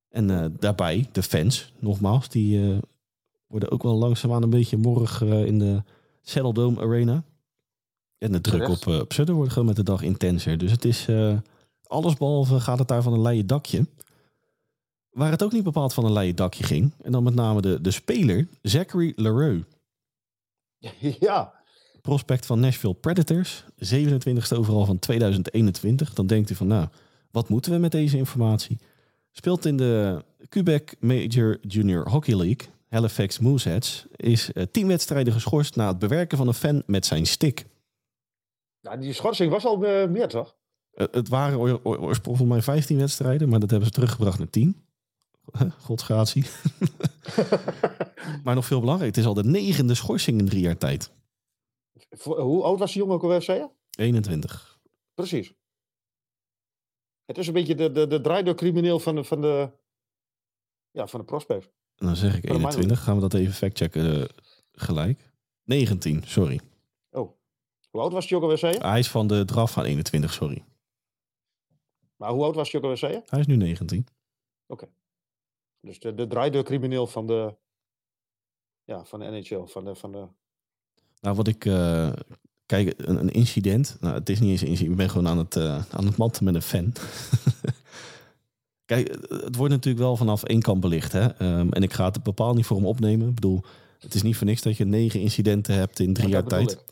En 0.08 0.56
daarbij, 0.60 1.08
de 1.12 1.22
fans, 1.22 1.72
nogmaals, 1.78 2.28
die 2.28 2.80
worden 3.46 3.70
ook 3.70 3.82
wel 3.82 3.96
langzaamaan 3.96 4.42
een 4.42 4.50
beetje 4.50 4.76
morrig 4.76 5.22
eh, 5.22 5.46
in 5.46 5.58
de 5.58 5.82
Saddle 6.22 6.52
Dome 6.52 6.80
Arena. 6.80 7.24
En 8.18 8.32
de 8.32 8.40
druk 8.40 8.68
op, 8.68 8.86
op 8.86 9.12
Sutter 9.12 9.34
wordt 9.34 9.52
gewoon 9.52 9.66
met 9.66 9.76
de 9.76 9.82
dag 9.82 10.02
intenser. 10.02 10.58
Dus 10.58 10.70
het 10.70 10.84
is 10.84 11.08
eh 11.08 11.36
allesbehalve 11.86 12.60
gaat 12.60 12.78
het 12.78 12.88
daar 12.88 13.02
van 13.02 13.12
een 13.12 13.22
leien 13.22 13.46
dakje. 13.46 13.86
Waar 15.16 15.30
het 15.30 15.42
ook 15.42 15.52
niet 15.52 15.62
bepaald 15.64 15.94
van 15.94 16.04
een 16.04 16.12
leien 16.12 16.36
dakje 16.36 16.64
ging. 16.64 16.92
En 17.02 17.12
dan 17.12 17.22
met 17.22 17.34
name 17.34 17.60
de, 17.60 17.80
de 17.80 17.90
speler, 17.90 18.48
Zachary 18.62 19.12
Leroux. 19.16 19.66
ja, 21.20 21.54
Prospect 22.02 22.46
van 22.46 22.60
Nashville 22.60 22.94
Predators. 22.94 23.64
27e 23.64 24.56
overal 24.56 24.84
van 24.84 24.98
2021. 24.98 26.12
Dan 26.14 26.26
denkt 26.26 26.50
u 26.50 26.54
van 26.54 26.66
nou, 26.66 26.88
wat 27.30 27.48
moeten 27.48 27.72
we 27.72 27.78
met 27.78 27.92
deze 27.92 28.16
informatie? 28.16 28.78
Speelt 29.30 29.64
in 29.64 29.76
de 29.76 30.24
Quebec 30.48 30.94
Major 31.00 31.58
Junior 31.60 32.08
Hockey 32.08 32.34
League. 32.34 32.68
Halifax 32.88 33.38
Mooseheads. 33.38 34.06
Is 34.16 34.52
eh, 34.52 34.64
tien 34.70 34.86
wedstrijden 34.86 35.32
geschorst 35.32 35.76
na 35.76 35.88
het 35.88 35.98
bewerken 35.98 36.38
van 36.38 36.48
een 36.48 36.54
fan 36.54 36.82
met 36.86 37.06
zijn 37.06 37.26
stick. 37.26 37.66
nou, 38.80 39.00
die 39.00 39.12
schorsing 39.12 39.50
was 39.50 39.64
al 39.64 39.84
eh, 39.86 40.08
meer, 40.08 40.28
toch? 40.28 40.56
Eh, 40.90 41.06
Het 41.10 41.28
waren 41.28 41.58
oor- 41.58 41.80
oor- 41.82 41.98
oorspronkelijk 42.00 42.52
mij 42.52 42.62
15 42.62 42.98
wedstrijden, 42.98 43.48
maar 43.48 43.60
dat 43.60 43.70
hebben 43.70 43.88
ze 43.88 43.94
teruggebracht 43.94 44.38
naar 44.38 44.50
10. 44.50 44.84
Godsgratie. 45.86 46.46
maar 48.44 48.54
nog 48.54 48.66
veel 48.66 48.80
belangrijker, 48.80 49.16
het 49.16 49.16
is 49.16 49.26
al 49.36 49.42
de 49.42 49.50
negende 49.50 49.94
schorsing 49.94 50.38
in 50.38 50.46
drie 50.46 50.60
jaar 50.60 50.78
tijd. 50.78 51.10
Hoe 52.22 52.62
oud 52.62 52.78
was 52.78 52.92
die 52.92 53.00
jongen 53.00 53.16
ook 53.16 53.22
alweer, 53.22 53.42
zei 53.42 53.58
je? 53.58 53.68
21. 54.02 54.80
Precies. 55.14 55.54
Het 57.24 57.38
is 57.38 57.46
een 57.46 57.52
beetje 57.52 57.74
de, 57.74 57.92
de, 57.92 58.06
de 58.06 58.20
draaidoorcrimineel 58.20 59.00
van 59.00 59.14
de, 59.14 59.24
van 59.24 59.40
de, 59.40 59.70
ja, 60.90 61.06
van 61.06 61.20
de 61.20 61.26
prospect. 61.26 61.64
En 61.96 62.06
dan 62.06 62.16
zeg 62.16 62.36
ik 62.36 62.46
Voor 62.46 62.58
de 62.58 62.60
21, 62.60 63.02
gaan 63.02 63.14
we 63.14 63.20
dat 63.20 63.34
even 63.34 63.54
factchecken 63.54 64.20
eh, 64.20 64.28
gelijk. 64.72 65.30
19, 65.64 66.22
sorry. 66.26 66.60
Oh. 67.10 67.32
Hoe 67.90 68.00
oud 68.00 68.12
was 68.12 68.26
die 68.26 68.36
ook 68.36 68.42
alweer, 68.42 68.58
zei 68.58 68.72
je? 68.72 68.80
Hij 68.80 68.98
is 68.98 69.10
van 69.10 69.26
de 69.26 69.44
draf 69.44 69.72
van 69.72 69.84
21, 69.84 70.32
sorry. 70.32 70.64
Maar 72.16 72.30
hoe 72.30 72.44
oud 72.44 72.54
was 72.54 72.66
die 72.66 72.76
ook 72.76 72.82
alweer, 72.82 72.98
zei 72.98 73.12
je? 73.12 73.22
Hij 73.26 73.40
is 73.40 73.46
nu 73.46 73.56
19. 73.56 74.06
Dus 75.80 75.98
de, 75.98 76.14
de 76.14 76.26
draaidoorcrimineel 76.26 77.06
van 77.06 77.26
de, 77.26 77.54
ja, 78.84 79.04
van 79.04 79.20
de 79.20 79.26
NHL. 79.26 79.64
Van 79.66 79.84
de, 79.84 79.94
van 79.94 80.12
de, 80.12 80.26
Nou, 81.20 81.36
wat 81.36 81.46
ik... 81.48 81.64
eh, 81.64 82.12
kijk, 82.66 82.94
een, 82.96 83.16
een 83.18 83.30
incident. 83.30 83.96
Nou, 84.00 84.14
het 84.14 84.28
is 84.28 84.40
niet 84.40 84.50
eens 84.50 84.60
een 84.60 84.66
incident. 84.66 84.92
Ik 84.92 84.98
ben 84.98 85.10
gewoon 85.10 85.28
aan 85.28 85.38
het, 85.38 85.56
eh, 85.56 85.84
aan 85.90 86.06
het 86.06 86.16
matten 86.16 86.44
met 86.44 86.54
een 86.54 86.62
fan. 86.62 86.92
kijk, 88.84 89.08
het 89.28 89.56
wordt 89.56 89.72
natuurlijk 89.72 90.04
wel 90.04 90.16
vanaf 90.16 90.42
één 90.42 90.62
kant 90.62 90.80
belicht. 90.80 91.12
Hè? 91.12 91.26
Ehm, 91.26 91.68
en 91.70 91.82
ik 91.82 91.92
ga 91.92 92.04
het 92.04 92.22
bepaald 92.22 92.56
niet 92.56 92.66
voor 92.66 92.76
hem 92.76 92.86
opnemen. 92.86 93.28
Ik 93.28 93.34
bedoel, 93.34 93.62
het 93.98 94.14
is 94.14 94.22
niet 94.22 94.36
voor 94.36 94.46
niks 94.46 94.62
dat 94.62 94.76
je 94.76 94.84
negen 94.84 95.20
incidenten 95.20 95.74
hebt 95.74 95.98
in 95.98 96.12
drie 96.12 96.28
Ja, 96.28 96.32
jaar 96.34 96.44
tijd. 96.44 96.84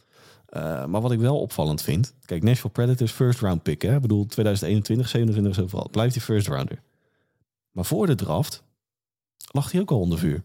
Eh, 0.47 0.85
maar 0.87 1.01
wat 1.01 1.13
ik 1.13 1.19
wel 1.19 1.41
opvallend 1.41 1.83
vind. 1.83 2.15
Kijk, 2.25 2.43
Nashville 2.43 2.73
Predators 2.73 3.13
first 3.13 3.41
round 3.41 3.63
pick. 3.63 3.83
Hè? 3.83 3.95
Ik 3.95 4.01
bedoel, 4.01 4.27
2021, 4.27 5.09
27 5.09 5.53
is 5.57 5.63
overal. 5.63 5.83
Het 5.83 5.93
blijft 5.93 6.13
die 6.13 6.23
first 6.23 6.47
rounder. 6.49 6.83
Maar 7.71 7.85
voor 7.85 8.07
de 8.07 8.15
draft 8.15 8.63
lag 9.55 9.73
hij 9.73 9.81
ook 9.81 9.91
al 9.91 10.01
onder 10.01 10.19
vuur. 10.19 10.45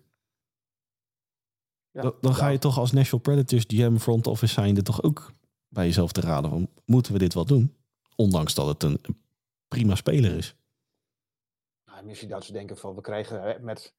Ja, 1.91 2.01
Dan, 2.01 2.15
dan 2.21 2.35
ga 2.35 2.47
je 2.47 2.57
toch 2.57 2.77
als 2.77 2.91
Nashville 2.91 3.21
Predators 3.21 3.63
GM 3.67 3.95
front 3.97 4.27
office 4.27 4.53
zijnde 4.53 4.81
toch 4.81 5.03
ook 5.03 5.33
bij 5.67 5.85
jezelf 5.85 6.11
te 6.11 6.21
raden 6.21 6.49
van 6.49 6.69
moeten 6.85 7.13
we 7.13 7.19
dit 7.19 7.33
wel 7.33 7.45
doen? 7.45 7.75
Ondanks 8.15 8.53
dat 8.53 8.67
het 8.67 8.83
een 8.83 8.99
prima 9.67 9.95
speler 9.95 10.37
is. 10.37 10.55
Nou, 11.85 12.05
misschien 12.05 12.29
dat 12.29 12.43
ze 12.43 12.51
denken 12.51 12.77
van, 12.77 12.95
we 12.95 13.01
krijgen 13.01 13.41
hè, 13.41 13.59
met, 13.59 13.95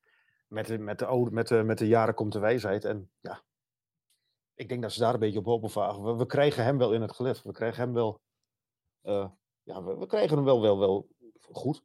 met, 0.48 0.66
de- 0.66 0.78
met, 0.78 0.98
de, 0.98 1.06
oude, 1.06 1.30
met, 1.30 1.48
de, 1.48 1.62
met 1.62 1.78
de 1.78 1.86
jaren 1.86 2.14
komt 2.14 2.32
de 2.32 2.38
wijsheid. 2.38 2.84
En 2.84 3.10
ja, 3.20 3.42
ik 4.54 4.68
denk 4.68 4.82
dat 4.82 4.92
ze 4.92 5.00
daar 5.00 5.14
een 5.14 5.20
beetje 5.20 5.38
op 5.38 5.44
hopen 5.44 5.70
vragen. 5.70 6.02
We, 6.02 6.16
we 6.16 6.26
krijgen 6.26 6.64
hem 6.64 6.78
wel 6.78 6.92
in 6.92 7.00
het 7.02 7.12
gelid. 7.12 7.42
We 7.42 7.52
krijgen 7.52 7.82
hem 7.82 7.92
wel, 7.92 8.20
eh, 9.00 9.30
ja, 9.62 9.82
we, 9.84 9.96
we 9.96 10.06
krijgen 10.06 10.36
hem 10.36 10.44
wel, 10.44 10.60
wel, 10.60 10.78
wel 10.78 11.08
goed. 11.50 11.82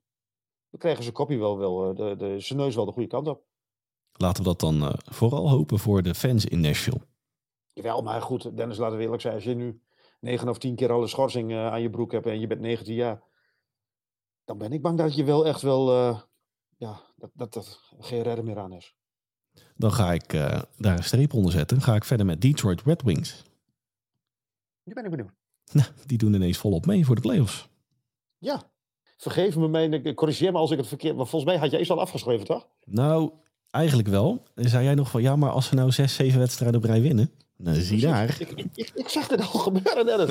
We 0.75 0.81
krijgen 0.81 1.03
zijn 1.03 1.15
kopie 1.15 1.39
wel, 1.39 1.57
wel 1.57 1.89
eh, 1.89 1.95
de, 1.95 2.15
de, 2.15 2.39
zijn 2.39 2.59
neus 2.59 2.75
wel 2.75 2.85
de 2.85 2.91
goede 2.91 3.07
kant 3.07 3.27
op. 3.27 3.43
Laten 4.13 4.43
we 4.43 4.49
dat 4.49 4.59
dan 4.59 4.81
eh, 4.81 4.93
vooral 5.05 5.49
hopen 5.49 5.79
voor 5.79 6.01
de 6.01 6.15
fans 6.15 6.45
in 6.45 6.59
Nashville. 6.59 7.01
Jawel, 7.73 8.01
maar 8.01 8.21
goed, 8.21 8.57
Dennis, 8.57 8.77
laten 8.77 8.97
we 8.97 9.03
eerlijk 9.03 9.21
zijn. 9.21 9.33
Als 9.33 9.43
je 9.43 9.53
nu 9.53 9.81
negen 10.19 10.49
of 10.49 10.57
tien 10.57 10.75
keer 10.75 10.91
al 10.91 11.01
een 11.01 11.09
schorsing 11.09 11.51
eh, 11.51 11.67
aan 11.67 11.81
je 11.81 11.89
broek 11.89 12.11
hebt 12.11 12.25
en 12.25 12.39
je 12.39 12.47
bent 12.47 12.61
19 12.61 12.93
jaar, 12.93 13.21
dan 14.45 14.57
ben 14.57 14.71
ik 14.71 14.81
bang 14.81 14.97
dat 14.97 15.15
je 15.15 15.23
wel 15.23 15.45
echt 15.45 15.61
wel, 15.61 15.91
ja, 16.77 17.01
dat, 17.15 17.29
dat, 17.33 17.53
dat 17.53 17.79
geen 17.99 18.21
redder 18.21 18.45
meer 18.45 18.59
aan 18.59 18.73
is. 18.73 18.95
Dan 19.75 19.91
ga 19.91 20.13
ik 20.13 20.29
daar 20.77 20.97
een 20.97 21.03
streep 21.03 21.33
onder 21.33 21.51
zetten. 21.51 21.81
Ga 21.81 21.95
ik 21.95 22.03
verder 22.03 22.25
met 22.25 22.41
Detroit 22.41 22.81
Red 22.81 23.01
Wings. 23.01 23.43
Nu 24.83 24.93
ben 24.93 25.03
ik 25.03 25.09
benieuwd. 25.09 25.31
Nou, 25.71 25.87
die 26.05 26.17
doen 26.17 26.33
ineens 26.33 26.57
volop 26.57 26.85
mee 26.85 27.05
voor 27.05 27.15
de 27.15 27.21
playoffs. 27.21 27.69
Ja. 28.37 28.73
Vergeef 29.17 29.55
me, 29.55 29.67
mijn, 29.67 29.93
ik- 29.93 30.15
corrigeer 30.15 30.51
me 30.51 30.57
als 30.57 30.71
ik 30.71 30.77
het 30.77 30.87
verkeerd... 30.87 31.15
Maar 31.15 31.27
volgens 31.27 31.51
mij 31.51 31.59
had 31.61 31.69
jij 31.71 31.79
eens 31.79 31.91
al 31.91 31.99
afgeschreven, 31.99 32.45
toch? 32.45 32.67
Nou, 32.85 33.31
eigenlijk 33.71 34.07
wel. 34.07 34.43
Dan 34.55 34.69
zei 34.69 34.83
jij 34.83 34.95
nog 34.95 35.09
van, 35.09 35.21
ja, 35.21 35.35
maar 35.35 35.49
als 35.49 35.67
ze 35.67 35.75
nou 35.75 35.91
zes, 35.91 36.15
zeven 36.15 36.39
wedstrijden 36.39 36.77
op 36.77 36.85
rij 36.85 37.01
winnen. 37.01 37.31
Nou, 37.57 37.81
zie 37.81 38.01
daar. 38.01 38.37
Ik, 38.39 38.49
ik, 38.49 38.67
ik, 38.73 38.91
ik 38.95 39.07
zag 39.07 39.27
dit 39.27 39.39
al 39.39 39.59
gebeuren, 39.59 40.05
Dennis. 40.05 40.29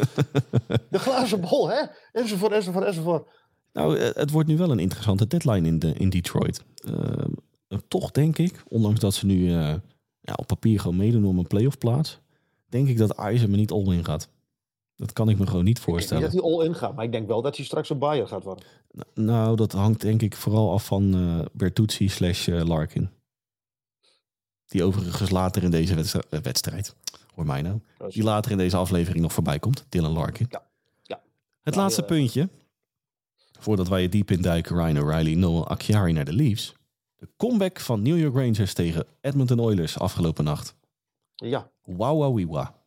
De 0.90 0.98
glazen 0.98 1.40
bol, 1.40 1.68
hè? 1.68 1.80
Enzovoort, 2.12 2.52
enzovoort, 2.52 2.84
enzovoort. 2.84 3.28
Nou, 3.72 3.98
eh, 3.98 4.08
het 4.14 4.30
wordt 4.30 4.48
nu 4.48 4.56
wel 4.56 4.70
een 4.70 4.78
interessante 4.78 5.26
deadline 5.26 5.66
in, 5.68 5.78
de, 5.78 5.92
in 5.92 6.10
Detroit. 6.10 6.62
Eh, 6.74 7.78
toch 7.88 8.10
denk 8.10 8.38
ik, 8.38 8.62
ondanks 8.68 9.00
dat 9.00 9.14
ze 9.14 9.26
nu 9.26 9.48
eh, 9.48 9.74
ja, 10.20 10.32
op 10.36 10.46
papier 10.46 10.80
gewoon 10.80 10.96
meedoen 10.96 11.24
om 11.24 11.38
een 11.38 11.46
playoff 11.46 11.78
plaats, 11.78 12.20
denk 12.68 12.88
ik 12.88 12.98
dat 12.98 13.10
Eisen 13.10 13.50
me 13.50 13.56
niet 13.56 13.70
all-in 13.70 14.04
gaat. 14.04 14.28
Dat 15.04 15.12
kan 15.12 15.28
ik 15.28 15.38
me 15.38 15.46
gewoon 15.46 15.64
niet 15.64 15.78
Ik 15.78 15.84
denk 15.84 15.96
niet 15.96 16.04
voorstellen. 16.06 16.22
dat 16.22 16.32
hij 16.32 16.42
all-in 16.52 16.74
gaat, 16.74 16.94
maar 16.94 17.04
ik 17.04 17.12
denk 17.12 17.26
wel 17.26 17.42
dat 17.42 17.56
hij 17.56 17.64
straks 17.64 17.90
een 17.90 17.98
buyer 17.98 18.28
gaat 18.28 18.44
worden. 18.44 18.64
N- 18.98 19.24
Nou, 19.24 19.56
dat 19.56 19.72
hangt 19.72 20.00
denk 20.00 20.22
ik 20.22 20.36
vooral 20.36 20.72
af 20.72 20.84
van 20.86 21.14
eh 21.14 21.46
Bertuzzi 21.52 22.08
slash 22.08 22.48
eh, 22.48 22.64
Larkin. 22.66 23.10
Die 24.66 24.84
overigens 24.84 25.30
later 25.30 25.62
in 25.62 25.70
deze 25.70 25.94
eh, 26.30 26.40
wedstrijd, 26.40 26.94
hoor 27.34 27.46
mij 27.46 27.62
nou, 27.62 27.80
die 28.08 28.22
later 28.22 28.50
in 28.50 28.56
deze 28.58 28.76
aflevering 28.76 29.22
nog 29.22 29.32
voorbij 29.32 29.58
komt, 29.58 29.86
Dylan 29.88 30.12
Larkin. 30.12 30.46
Ja, 30.50 30.62
ja. 31.02 31.22
Het 31.62 31.74
laatste 31.76 32.02
puntje, 32.02 32.48
voordat 33.60 33.88
wij 33.88 34.02
er 34.02 34.10
diep 34.10 34.30
in 34.30 34.42
duiken, 34.42 34.76
Ryan 34.76 34.98
O'Reilly, 34.98 35.34
Noel 35.34 35.66
Acciari 35.68 36.12
naar 36.12 36.24
de 36.24 36.32
Leafs. 36.32 36.72
De 37.16 37.28
comeback 37.36 37.80
van 37.80 38.02
New 38.02 38.18
York 38.18 38.34
Rangers 38.34 38.74
tegen 38.74 39.06
Edmonton 39.20 39.60
Oilers 39.60 39.98
afgelopen 39.98 40.44
nacht. 40.44 40.74
Ja, 41.34 41.70
Wauw, 41.84 42.18
wauw. 42.46 42.82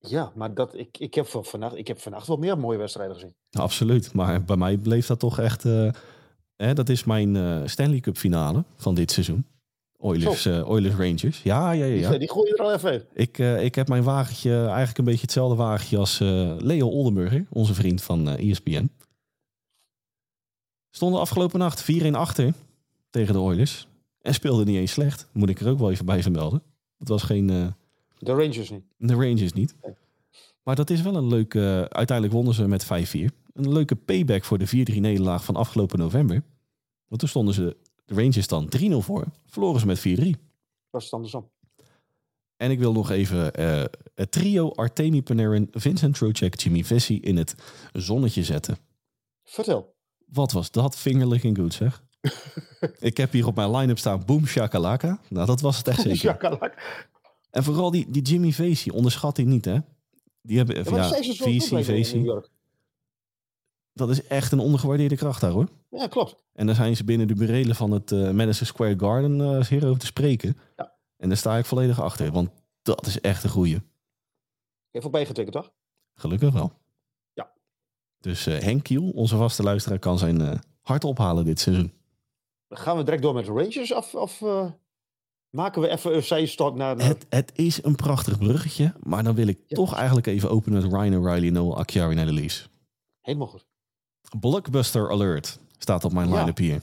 Ja 0.00 0.32
maar 0.34 0.54
dat, 0.54 0.74
ik, 0.74 0.98
ik, 0.98 1.14
heb 1.14 1.26
van 1.26 1.44
vannacht, 1.44 1.76
ik 1.76 1.88
heb 1.88 2.00
vannacht 2.00 2.26
wel 2.26 2.36
meer 2.36 2.58
mooie 2.58 2.78
wedstrijden 2.78 3.14
gezien. 3.14 3.34
Absoluut, 3.50 4.12
maar 4.12 4.44
bij 4.44 4.56
mij 4.56 4.76
bleef 4.76 5.06
dat 5.06 5.18
toch 5.18 5.38
echt... 5.38 5.64
eh, 5.64 5.90
hè, 6.56 6.74
dat 6.74 6.88
is 6.88 7.04
mijn 7.04 7.36
eh, 7.36 7.60
Stanley 7.64 8.00
Cup 8.00 8.16
finale 8.16 8.64
van 8.76 8.94
dit 8.94 9.10
seizoen. 9.10 9.46
Oilers, 9.96 10.46
eh, 10.46 10.68
Oilers 10.70 10.94
Rangers. 10.94 11.42
Ja, 11.42 11.70
ja, 11.70 11.84
ja. 11.84 11.92
Die, 11.92 12.00
ja. 12.00 12.18
die 12.18 12.30
gooi 12.30 12.48
je 12.48 12.56
er 12.56 12.64
al 12.64 12.72
even 12.72 12.92
in. 12.92 13.02
Ik, 13.12 13.38
ik 13.38 13.74
heb 13.74 13.88
mijn 13.88 14.02
wagentje 14.02 14.64
eigenlijk 14.64 14.98
een 14.98 15.04
beetje 15.04 15.20
hetzelfde 15.20 15.56
wagentje 15.56 15.98
als 15.98 16.18
Leo 16.58 16.88
Oldenburger, 16.88 17.46
onze 17.50 17.74
vriend 17.74 18.02
van 18.02 18.28
ESPN. 18.28 18.90
Stonden 20.90 21.20
afgelopen 21.20 21.58
nacht 21.58 21.92
4-1 21.92 22.10
achter 22.10 22.52
tegen 23.10 23.32
de 23.32 23.40
Oilers. 23.40 23.88
En 24.20 24.34
speelde 24.34 24.64
niet 24.64 24.76
eens 24.76 24.92
slecht. 24.92 25.28
Moet 25.32 25.48
ik 25.48 25.60
er 25.60 25.68
ook 25.68 25.78
wel 25.78 25.90
even 25.90 26.06
bij 26.06 26.22
vermelden. 26.22 26.62
Het 26.98 27.08
was 27.08 27.22
geen... 27.22 27.74
De 28.18 28.32
Rangers 28.32 28.70
niet. 28.70 28.84
de 28.96 29.14
Rangers 29.14 29.52
niet. 29.52 29.74
Maar 30.62 30.76
dat 30.76 30.90
is 30.90 31.02
wel 31.02 31.16
een 31.16 31.28
leuke... 31.28 31.86
uiteindelijk 31.88 32.36
wonnen 32.36 32.54
ze 32.54 32.68
met 32.68 32.84
5-4. 32.84 32.88
Een 33.52 33.72
leuke 33.72 33.96
payback 33.96 34.44
voor 34.44 34.58
de 34.58 34.68
4-3 34.68 34.70
nederlaag 34.94 35.44
van 35.44 35.56
afgelopen 35.56 35.98
november. 35.98 36.42
Want 37.08 37.20
toen 37.20 37.28
stonden 37.28 37.54
ze 37.54 37.76
de 38.04 38.14
Rangers 38.14 38.46
dan 38.46 38.72
3-0 38.78 38.92
voor. 38.96 39.24
Verloren 39.46 39.80
ze 39.80 39.86
met 39.86 40.36
4-3. 40.36 40.40
Was 40.90 41.04
het 41.04 41.12
andersom. 41.12 41.50
En 42.56 42.70
ik 42.70 42.78
wil 42.78 42.92
nog 42.92 43.10
even 43.10 43.54
eh, 43.54 43.84
het 44.14 44.30
trio 44.30 44.70
Artemi 44.70 45.22
Panarin, 45.22 45.68
Vincent 45.72 46.14
Trocek, 46.14 46.60
Jimmy 46.60 46.84
Vessi 46.84 47.20
in 47.20 47.36
het 47.36 47.54
zonnetje 47.92 48.44
zetten. 48.44 48.78
Vertel. 49.44 49.94
Wat 50.26 50.52
was 50.52 50.70
dat 50.70 50.96
fingerlicking 50.96 51.56
good 51.56 51.74
zeg. 51.74 52.02
ik 53.10 53.16
heb 53.16 53.32
hier 53.32 53.46
op 53.46 53.54
mijn 53.54 53.70
line-up 53.70 53.98
staan 53.98 54.24
Boom 54.26 54.46
Shakalaka. 54.46 55.20
Nou, 55.28 55.46
dat 55.46 55.60
was 55.60 55.76
het 55.76 55.88
echt 55.88 56.00
zeker. 56.00 56.18
Shakalak. 56.18 56.74
En 57.50 57.64
vooral 57.64 57.90
die, 57.90 58.10
die 58.10 58.22
Jimmy 58.22 58.52
Vesey, 58.52 58.92
onderschat 58.92 59.36
die 59.36 59.46
niet 59.46 59.64
hè. 59.64 59.78
Die 60.42 60.56
hebben, 60.56 60.76
Ja, 60.76 60.96
ja, 60.96 61.22
goed 61.22 61.36
Vesey. 61.36 62.42
Dat 63.92 64.10
is 64.10 64.26
echt 64.26 64.52
een 64.52 64.58
ondergewaardeerde 64.58 65.16
kracht 65.16 65.40
daar 65.40 65.50
hoor. 65.50 65.68
Ja, 65.90 66.06
klopt. 66.06 66.36
En 66.52 66.66
daar 66.66 66.74
zijn 66.74 66.96
ze 66.96 67.04
binnen 67.04 67.28
de 67.28 67.34
burelen 67.34 67.76
van 67.76 67.90
het 67.90 68.12
eh, 68.12 68.30
Madison 68.30 68.66
Square 68.66 68.98
Garden 68.98 69.40
over 69.40 69.98
te 69.98 70.06
spreken. 70.06 70.56
Ja. 70.76 70.92
En 71.16 71.28
daar 71.28 71.36
sta 71.36 71.56
ik 71.56 71.64
volledig 71.64 72.00
achter, 72.00 72.32
want 72.32 72.50
dat 72.82 73.06
is 73.06 73.20
echt 73.20 73.44
een 73.44 73.50
goeie. 73.50 73.74
Even 73.74 75.02
voorbij 75.02 75.26
getikken, 75.26 75.52
toch? 75.52 75.72
Gelukkig 76.14 76.52
wel. 76.52 76.72
Ja. 77.32 77.52
Dus 78.20 78.46
eh, 78.46 78.58
Henk 78.58 78.82
Kiel, 78.82 79.10
onze 79.10 79.36
vaste 79.36 79.62
luisteraar, 79.62 79.98
kan 79.98 80.18
zijn 80.18 80.60
hart 80.80 81.04
ophalen 81.04 81.44
dit 81.44 81.60
seizoen. 81.60 81.92
Dan 82.68 82.78
gaan 82.78 82.96
we 82.96 83.02
direct 83.02 83.22
door 83.22 83.34
met 83.34 83.44
de 83.44 83.52
Rangers 83.52 83.92
of, 83.92 84.14
of 84.14 84.42
maken 85.50 85.82
we 85.82 85.88
even 85.88 86.14
een 86.14 86.22
zijstart 86.22 86.74
naar... 86.74 86.96
naar- 86.96 87.06
Het, 87.06 87.26
het 87.28 87.52
is 87.54 87.84
een 87.84 87.96
prachtig 87.96 88.38
bruggetje, 88.38 88.94
maar 89.00 89.22
dan 89.22 89.34
wil 89.34 89.46
ik 89.46 89.58
Ja. 89.66 89.76
toch 89.76 89.94
eigenlijk 89.94 90.26
even 90.26 90.50
openen 90.50 90.82
met 90.82 90.92
Ryan 90.92 91.16
O'Reilly 91.16 91.46
en 91.46 91.52
Noel 91.52 91.76
Acciari 91.76 92.14
de 92.14 92.32
Leafs. 92.32 92.68
Helemaal 93.20 93.46
goed. 93.46 93.66
Blockbuster 94.40 95.10
alert 95.10 95.58
staat 95.78 96.04
op 96.04 96.12
mijn 96.12 96.28
Ja. 96.28 96.38
line-up 96.38 96.56
hier. 96.58 96.82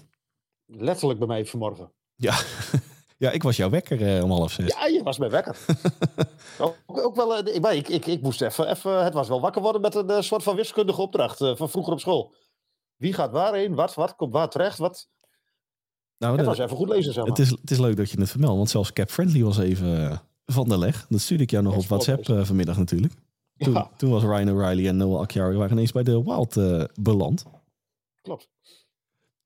Letterlijk 0.65 1.19
bij 1.19 1.27
mij 1.27 1.45
vanmorgen. 1.45 1.91
Ja. 2.15 2.37
ja, 3.17 3.31
ik 3.31 3.43
was 3.43 3.55
jouw 3.57 3.69
wekker 3.69 4.15
eh, 4.17 4.23
om 4.23 4.31
half 4.31 4.51
zes. 4.51 4.73
Ja, 4.73 4.85
je 4.85 5.03
was 5.03 5.17
bij 5.17 5.29
wekker. 5.29 5.57
ook, 6.59 6.75
ook 6.85 7.15
wel, 7.15 7.37
eh, 7.37 7.59
maar 7.61 7.75
ik, 7.75 7.87
ik, 7.87 8.05
ik 8.05 8.21
moest 8.21 8.41
even, 8.41 8.69
even... 8.69 9.03
Het 9.03 9.13
was 9.13 9.27
wel 9.27 9.41
wakker 9.41 9.61
worden 9.61 9.81
met 9.81 9.95
een 9.95 10.09
eh, 10.09 10.21
soort 10.21 10.43
van 10.43 10.55
wiskundige 10.55 11.01
opdracht 11.01 11.41
eh, 11.41 11.55
van 11.55 11.69
vroeger 11.69 11.93
op 11.93 11.99
school. 11.99 12.33
Wie 12.95 13.13
gaat 13.13 13.31
waarheen? 13.31 13.75
Wat, 13.75 13.93
wat 13.93 14.15
komt 14.15 14.33
waar 14.33 14.49
terecht? 14.49 14.77
Wat? 14.77 15.07
Nou, 16.17 16.35
Het 16.37 16.45
dat- 16.45 16.55
was 16.57 16.65
even 16.65 16.77
goed 16.77 16.89
lezen, 16.89 17.13
zeg 17.13 17.23
maar. 17.23 17.31
het, 17.35 17.39
is, 17.39 17.49
het 17.49 17.71
is 17.71 17.77
leuk 17.77 17.95
dat 17.97 18.09
je 18.11 18.19
het 18.19 18.29
vermeldt, 18.29 18.55
want 18.57 18.69
zelfs 18.69 18.93
Cap 18.93 19.09
Friendly 19.09 19.43
was 19.43 19.57
even 19.57 20.09
eh, 20.11 20.17
van 20.45 20.69
de 20.69 20.77
leg. 20.77 21.05
Dat 21.09 21.19
stuurde 21.21 21.43
ik 21.43 21.51
jou 21.51 21.63
nog 21.63 21.73
Ja, 21.73 21.79
op 21.79 21.85
WhatsApp 21.85 22.29
eh, 22.29 22.43
vanmiddag 22.43 22.77
natuurlijk. 22.77 23.13
Toen, 23.57 23.73
Ja, 23.73 23.89
toen 23.97 24.09
was 24.11 24.23
Ryan 24.23 24.49
O'Reilly 24.51 24.87
en 24.87 24.97
Noel 24.97 25.19
Acciari 25.19 25.55
waren 25.57 25.71
ineens 25.71 25.91
bij 25.91 26.03
de 26.03 26.23
Wild 26.23 26.57
eh, 26.57 26.83
beland. 27.01 27.45
klopt. 28.21 28.49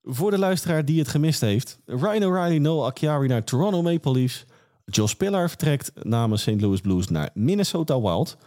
Voor 0.03 0.31
de 0.31 0.37
luisteraar 0.37 0.85
die 0.85 0.99
het 0.99 1.07
gemist 1.07 1.41
heeft. 1.41 1.79
Ryan 1.85 2.23
O'Reilly, 2.23 2.57
Noel 2.57 2.85
Acciari 2.85 3.27
naar 3.27 3.43
Toronto 3.43 3.81
Maple 3.81 4.11
Leafs. 4.11 4.45
Josh 4.85 5.13
Pillar 5.13 5.49
vertrekt 5.49 5.91
namens 6.03 6.41
St. 6.41 6.61
Louis 6.61 6.81
Blues 6.81 7.07
naar 7.07 7.29
Minnesota 7.33 8.01
Wild. 8.01 8.37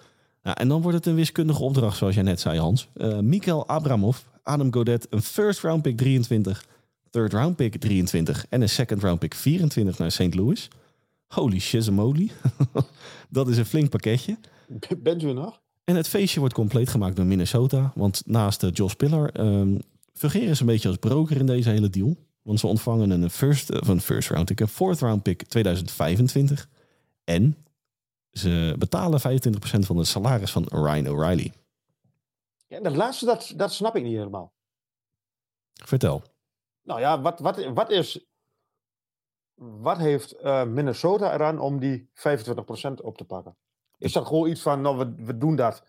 Nou, 0.43 0.57
en 0.61 0.69
dan 0.69 0.83
wordt 0.83 0.97
het 0.97 1.07
een 1.07 1.14
wiskundige 1.14 1.62
opdracht, 1.62 1.97
zoals 1.97 2.14
jij 2.14 2.23
net 2.23 2.41
zei, 2.41 2.59
Hans. 2.59 2.88
Eh 2.95 3.19
Mikael 3.19 3.69
Abramov, 3.69 4.19
Adam 4.43 4.73
Godet, 4.73 5.07
een 5.11 5.23
first 5.23 5.61
round 5.61 5.83
pick 5.83 5.97
23, 5.97 6.64
third 7.12 7.33
round 7.33 7.57
pick 7.57 7.76
23 7.76 8.47
en 8.49 8.62
een 8.62 8.69
second 8.69 9.02
round 9.02 9.19
pick 9.19 9.35
24 9.35 9.99
naar 9.99 10.12
St. 10.12 10.35
Louis. 10.35 10.69
Holy 11.26 11.59
shizamoli. 11.59 12.31
Dat 13.28 13.49
is 13.49 13.57
een 13.57 13.66
flink 13.66 13.90
pakketje. 13.90 14.38
Bent 14.99 15.23
u 15.23 15.28
er 15.28 15.35
nog? 15.35 15.61
En 15.85 15.97
het 15.97 16.09
feestje 16.09 16.40
wordt 16.40 16.54
compleet 16.54 16.88
gemaakt 16.88 17.16
door 17.16 17.26
Minnesota. 17.26 17.92
Want 17.95 18.23
naast 18.26 18.62
uh, 18.62 18.71
Josh 18.73 18.95
Pillar 18.95 19.28
ehm 19.28 19.76
fungeren 20.12 20.57
ze 20.57 20.61
een 20.61 20.69
beetje 20.69 20.88
als 20.88 20.97
broker 20.97 21.37
in 21.37 21.47
deze 21.47 21.71
hele 21.71 21.90
deal. 21.90 22.16
Want 22.42 22.61
ze 22.61 22.66
ontvangen 22.66 23.11
een 23.11 23.31
first, 23.31 23.71
uh, 23.71 23.78
van 23.83 24.00
first 24.00 24.28
round 24.28 24.47
pick, 24.47 24.61
een 24.61 24.69
fourth 24.69 25.00
round 25.00 25.23
pick 25.23 25.42
2025. 25.42 26.69
En 27.25 27.57
ze 28.31 28.75
betalen 28.78 29.21
25% 29.21 29.23
van 29.62 29.97
het 29.97 30.07
salaris 30.07 30.50
van 30.50 30.66
Ryan 30.69 31.09
O'Reilly. 31.09 31.52
Ja, 32.66 32.81
dat 32.81 32.97
laatste, 32.97 33.25
dat, 33.25 33.52
dat 33.57 33.73
snap 33.73 33.97
ik 33.97 34.02
niet 34.02 34.16
helemaal. 34.16 34.52
Vertel. 35.73 36.23
Nou 36.82 37.00
ja, 37.00 37.20
wat, 37.20 37.40
wat, 37.40 37.64
wat 37.64 37.90
is... 37.90 38.26
Wat 39.54 39.98
heeft 39.98 40.32
eh, 40.32 40.64
Minnesota 40.64 41.32
eraan 41.34 41.58
om 41.58 41.78
die 41.78 42.10
25% 42.10 42.12
op 43.02 43.16
te 43.16 43.24
pakken? 43.24 43.56
Is 43.98 44.12
dat 44.12 44.26
gewoon 44.26 44.48
iets 44.50 44.62
van, 44.62 44.80
nou, 44.80 44.98
we, 44.98 45.24
we 45.24 45.38
doen 45.38 45.56
dat. 45.56 45.84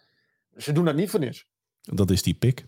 Ze 0.57 0.71
doen 0.71 0.85
dat 0.85 0.95
niet 0.95 1.09
voor 1.09 1.19
niks. 1.19 1.47
Dat 1.81 2.09
is 2.11 2.23
die 2.23 2.33
pick. 2.35 2.67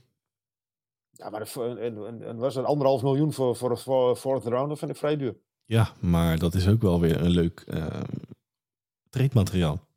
Ja, 1.11 1.29
maar 1.29 1.41
een, 1.55 1.85
een, 1.85 1.95
een, 1.97 2.29
een- 2.29 2.37
was 2.37 2.55
het 2.55 2.65
anderhalf 2.65 3.01
miljoen 3.01 3.33
voor, 3.33 3.55
voor, 3.55 3.77
voor 3.77 4.15
fourth 4.15 4.45
rounder 4.45 4.77
vind 4.77 4.91
ik 4.91 4.97
vrij 4.97 5.17
duur. 5.17 5.37
Ja, 5.65 5.93
maar 6.01 6.39
dat 6.39 6.53
is 6.53 6.67
ook 6.67 6.81
wel 6.81 6.99
weer 6.99 7.21
een 7.21 7.29
leuk 7.29 7.63
uh, 7.67 8.01
treedmateriaal. 9.09 9.87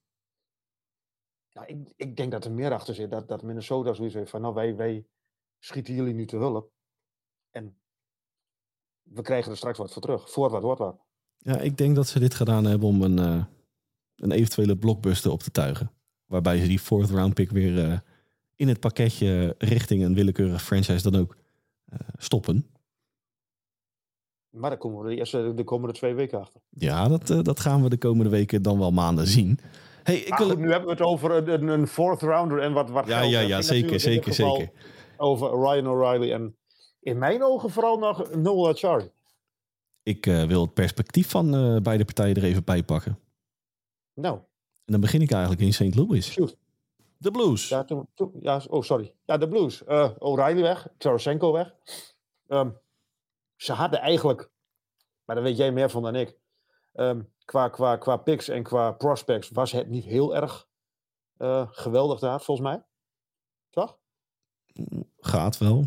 Ja, 1.49 1.67
ik, 1.67 1.93
ik 1.97 2.17
denk 2.17 2.31
dat 2.33 2.45
er 2.45 2.53
meer 2.53 2.73
achter 2.73 2.95
zit. 2.95 3.11
Dat, 3.11 3.29
dat 3.29 3.43
Minnesota 3.43 3.93
zoiets 3.93 4.15
heeft 4.15 4.31
van, 4.31 4.41
nou, 4.41 4.55
wij, 4.55 4.77
wij 4.77 5.07
schieten 5.59 5.95
jullie 5.95 6.15
nu 6.15 6.27
te 6.27 6.37
hulp. 6.37 6.73
En 7.51 7.79
we 9.11 9.23
krijgen 9.23 9.51
er 9.51 9.57
straks 9.57 9.79
wat 9.79 9.93
voor 9.93 10.03
terug. 10.03 10.31
Voor 10.31 10.51
wat 10.51 10.63
wordt 10.63 10.81
wat. 10.81 10.97
Ja, 11.39 11.59
ik 11.59 11.77
denk 11.77 11.97
dat 11.97 12.09
ze 12.09 12.19
dit 12.19 12.35
gedaan 12.35 12.65
hebben 12.65 12.89
om 12.89 13.03
een, 13.03 13.19
uh, 13.19 13.45
een 14.17 14.31
eventuele 14.31 14.77
blockbuster 14.77 15.31
op 15.31 15.43
te 15.43 15.51
tuigen. 15.51 15.91
Waarbij 16.27 16.59
ze 16.59 16.67
die 16.67 16.79
fourth 16.79 17.11
round 17.11 17.35
pick 17.35 17.51
weer 17.51 17.89
uh, 17.89 17.99
in 18.57 18.69
het 18.69 18.81
pakketje 18.81 19.55
richting 19.59 20.05
een 20.05 20.15
willekeurig 20.15 20.63
franchise 20.63 21.11
dan 21.11 21.21
ook 21.21 21.37
uh, 21.93 21.99
stoppen. 22.17 22.67
Maar 24.51 24.71
daar 24.71 24.79
komen 24.79 25.03
we 25.03 25.09
de, 25.09 25.17
eerste, 25.17 25.55
de 25.55 25.65
komende 25.65 25.95
twee 25.95 26.15
weken 26.15 26.41
achter. 26.41 26.61
Ja, 26.71 27.09
dat, 27.09 27.45
dat 27.45 27.61
gaan 27.61 27.83
we 27.83 27.89
de 27.89 27.99
komende 27.99 28.31
weken 28.31 28.63
dan 28.63 28.79
wel 28.79 28.91
maanden 28.91 29.27
zien. 29.27 29.59
Hey, 30.03 30.17
ik 30.17 30.35
wil... 30.35 30.57
Nu 30.57 30.71
hebben 30.71 30.85
we 30.89 30.91
het 30.91 31.01
over 31.01 31.49
een, 31.49 31.69
een 31.69 31.87
fourth 31.87 32.23
rounder 32.23 32.59
en 32.59 32.73
wat, 32.73 32.91
wat 32.91 33.07
ja, 33.07 33.23
ja, 33.23 33.41
ja, 33.41 33.63
zeker, 33.63 34.01
zeker, 34.01 34.35
zeker. 34.35 34.71
Over 35.17 35.51
Ryan 35.51 35.89
O'Reilly 35.89 36.33
en 36.33 36.58
in 37.01 37.19
mijn 37.19 37.43
ogen 37.43 37.71
vooral 37.71 37.99
nog 37.99 38.35
Noel 38.35 38.69
Achari. 38.69 39.11
Ik 40.03 40.27
eh, 40.27 40.45
wil 40.45 40.61
het 40.63 40.75
perspectief 40.75 41.31
van 41.31 41.55
eh, 41.55 41.77
beide 41.83 42.05
partijen 42.05 42.37
er 42.37 42.45
even 42.45 42.65
bij 42.65 42.83
pakken. 42.85 43.19
Nou, 44.15 44.39
En 44.85 44.93
dan 44.93 45.01
begin 45.01 45.23
ik 45.23 45.31
eigenlijk 45.31 45.63
in 45.63 45.73
St. 45.73 45.95
Louis. 45.95 46.31
shoot. 46.33 46.57
De 47.17 47.31
Blues. 47.31 47.69
Ja, 47.69 47.85
toen, 47.85 48.09
toen- 48.15 48.33
ja, 48.41 48.63
oh, 48.69 48.83
sorry. 48.83 49.15
Ja, 49.25 49.37
de 49.37 49.49
Blues. 49.49 49.85
Eh 49.85 50.11
O'Reilly 50.19 50.63
weg. 50.63 50.89
Tarasenko 50.99 51.53
weg. 51.53 51.75
Ehm, 52.47 52.71
ze 53.57 53.73
hadden 53.73 54.01
eigenlijk, 54.01 54.51
maar 55.25 55.37
daar 55.37 55.45
weet 55.45 55.57
jij 55.57 55.73
meer 55.73 55.91
van 55.91 56.03
dan 56.03 56.15
ik. 56.15 56.39
ehm, 56.93 57.23
qua, 57.45 57.69
qua, 57.69 57.97
qua 57.97 58.17
picks 58.17 58.49
en 58.49 58.63
qua 58.63 58.93
prospects 58.93 59.49
was 59.51 59.73
het 59.73 59.89
niet 59.89 60.05
heel 60.05 60.37
erg 60.37 60.67
geweldig 61.71 62.19
daar, 62.21 62.41
volgens 62.41 62.69
mij. 62.69 62.85
Toch? 63.71 63.99
Gaat 65.21 65.59
wel. 65.59 65.85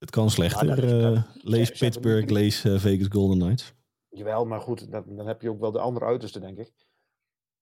Het 0.00 0.10
kan 0.10 0.30
slechter. 0.30 0.86
Ja, 0.86 1.12
eh, 1.12 1.22
lees 1.34 1.70
Pittsburgh, 1.70 2.30
lees 2.30 2.64
eh, 2.64 2.78
Vegas 2.78 3.06
Golden 3.08 3.38
Knights. 3.38 3.74
Jawel, 4.08 4.44
maar 4.44 4.60
goed, 4.60 4.90
dan, 4.90 5.04
dan 5.16 5.26
heb 5.26 5.42
je 5.42 5.50
ook 5.50 5.60
wel 5.60 5.72
de 5.72 5.78
andere 5.78 6.04
uiterste, 6.04 6.40
denk 6.40 6.58
ik. 6.58 6.72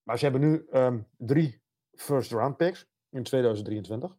Maar 0.03 0.19
ze 0.19 0.25
hebben 0.25 0.41
nu 0.41 0.67
ehm, 0.71 1.01
drie 1.17 1.63
first 1.93 2.33
round 2.33 2.57
picks 2.57 2.87
in 3.11 3.23
2023. 3.23 4.17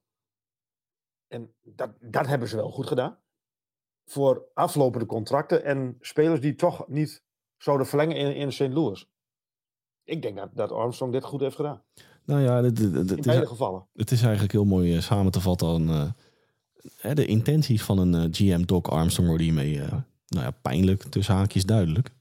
En 1.28 1.54
dat, 1.62 1.92
dat 2.00 2.28
hebben 2.28 2.48
ze 2.48 2.56
wel 2.56 2.72
goed 2.72 2.88
gedaan. 2.88 3.20
Voor 4.06 4.50
aflopende 4.54 5.06
contracten 5.06 5.64
en 5.64 5.98
spelers 6.00 6.42
die 6.42 6.56
toch 6.56 6.88
niet 6.88 7.24
zouden 7.58 7.88
verlengen 7.88 8.16
in, 8.18 8.36
in 8.36 8.52
St. 8.52 8.74
Louis. 8.74 9.10
Ik 10.04 10.22
denk 10.22 10.36
dat, 10.38 10.50
dat 10.54 10.72
Armstrong 10.72 11.12
dit 11.14 11.24
goed 11.24 11.42
heeft 11.42 11.56
gedaan. 11.56 11.84
Nou 12.26 12.42
ja, 12.42 12.58
In 12.58 12.74
beide 13.06 13.42
is, 13.42 13.48
gevallen. 13.48 13.88
het 13.94 14.12
is 14.12 14.22
eigenlijk 14.22 14.52
heel 14.52 14.66
mooi 14.66 14.96
eh, 14.96 15.02
samen 15.02 15.32
te 15.32 15.42
vatten 15.42 15.68
aan 15.68 16.16
de 17.14 17.26
intenties 17.26 17.82
van 17.82 17.98
een 17.98 18.16
eh, 18.16 18.30
GM 18.32 18.66
Doc 18.66 18.86
Armstrong 18.86 19.28
worden 19.28 19.46
hiermee 19.46 19.82
eh, 19.82 19.92
nou 20.28 20.46
ja, 20.46 20.52
pijnlijk, 20.52 21.04
tussen 21.04 21.36
haakjes 21.36 21.66
duidelijk. 21.66 22.12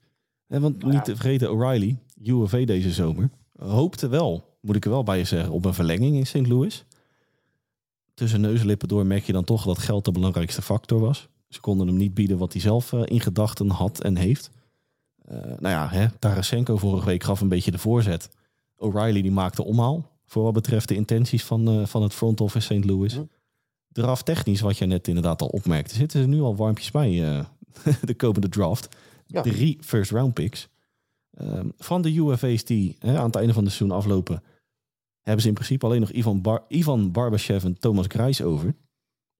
En 0.47 0.61
want 0.61 0.83
niet 0.83 1.05
te 1.05 1.15
vergeten, 1.15 1.51
O'Reilly, 1.51 1.97
UFA 2.23 2.65
deze 2.65 2.91
zomer, 2.91 3.29
hoopte 3.57 4.07
wel, 4.07 4.57
moet 4.61 4.75
ik 4.75 4.85
er 4.85 4.91
wel 4.91 5.03
bij 5.03 5.17
je 5.17 5.23
zeggen, 5.23 5.51
op 5.51 5.65
een 5.65 5.73
verlenging 5.73 6.15
in 6.15 6.25
St. 6.25 6.47
Louis. 6.47 6.85
Tussen 8.13 8.41
neus 8.41 8.59
en 8.59 8.65
lippen 8.65 8.87
door 8.87 9.05
merk 9.05 9.23
je 9.23 9.33
dan 9.33 9.43
toch 9.43 9.65
dat 9.65 9.77
geld 9.77 10.05
de 10.05 10.11
belangrijkste 10.11 10.61
factor 10.61 10.99
was. 10.99 11.27
Ze 11.49 11.59
konden 11.59 11.87
hem 11.87 11.95
niet 11.95 12.13
bieden 12.13 12.37
wat 12.37 12.53
hij 12.53 12.61
zelf 12.61 12.93
eh, 12.93 13.01
in 13.05 13.19
gedachten 13.19 13.69
had 13.69 14.01
en 14.01 14.15
heeft. 14.15 14.49
Eh, 15.25 15.37
nou 15.37 15.75
ja, 15.75 15.89
hè, 15.89 16.07
Tarasenko 16.19 16.77
vorige 16.77 17.05
week 17.05 17.23
gaf 17.23 17.41
een 17.41 17.47
beetje 17.47 17.71
de 17.71 17.77
voorzet. 17.77 18.29
O'Reilly 18.77 19.21
die 19.21 19.31
maakte 19.31 19.63
omhaal 19.63 20.09
voor 20.25 20.43
wat 20.43 20.53
betreft 20.53 20.87
de 20.87 20.95
intenties 20.95 21.43
van, 21.43 21.87
van 21.87 22.03
het 22.03 22.13
front 22.13 22.41
office 22.41 22.75
St. 22.75 22.85
Louis. 22.85 23.13
Mhm. 23.13 23.23
Draft 23.91 24.25
technisch, 24.25 24.61
wat 24.61 24.77
jij 24.77 24.87
net 24.87 25.07
inderdaad 25.07 25.41
al 25.41 25.47
opmerkte, 25.47 25.95
zitten 25.95 26.21
er 26.21 26.27
nu 26.27 26.41
al 26.41 26.55
warmpjes 26.55 26.91
bij 26.91 27.23
eh, 27.23 27.45
de 28.01 28.15
komende 28.15 28.49
draft. 28.49 28.95
Ja. 29.25 29.41
Drie 29.41 29.77
first 29.81 30.11
round 30.11 30.33
picks. 30.33 30.67
Ehm, 31.31 31.69
van 31.77 32.01
de 32.01 32.15
UFA's 32.15 32.63
die 32.63 32.95
hè, 32.99 33.17
aan 33.17 33.25
het 33.25 33.35
einde 33.35 33.53
van 33.53 33.63
het 33.63 33.73
seizoen 33.73 33.97
aflopen, 33.97 34.43
hebben 35.21 35.41
ze 35.41 35.47
in 35.47 35.53
principe 35.53 35.85
alleen 35.85 35.99
nog 35.99 36.11
Ivan, 36.11 36.41
Bar 36.41 36.65
Ivan 36.67 37.11
Barbashev 37.11 37.63
en 37.63 37.79
Thomas 37.79 38.05
Grijs 38.07 38.41
over. 38.41 38.75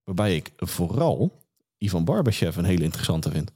Waarbij 0.04 0.36
ik 0.36 0.52
vooral 0.56 1.32
Ivan 1.78 2.04
Barbashev 2.04 2.56
een 2.56 2.64
hele 2.64 2.84
interessante 2.84 3.30
vind. 3.30 3.52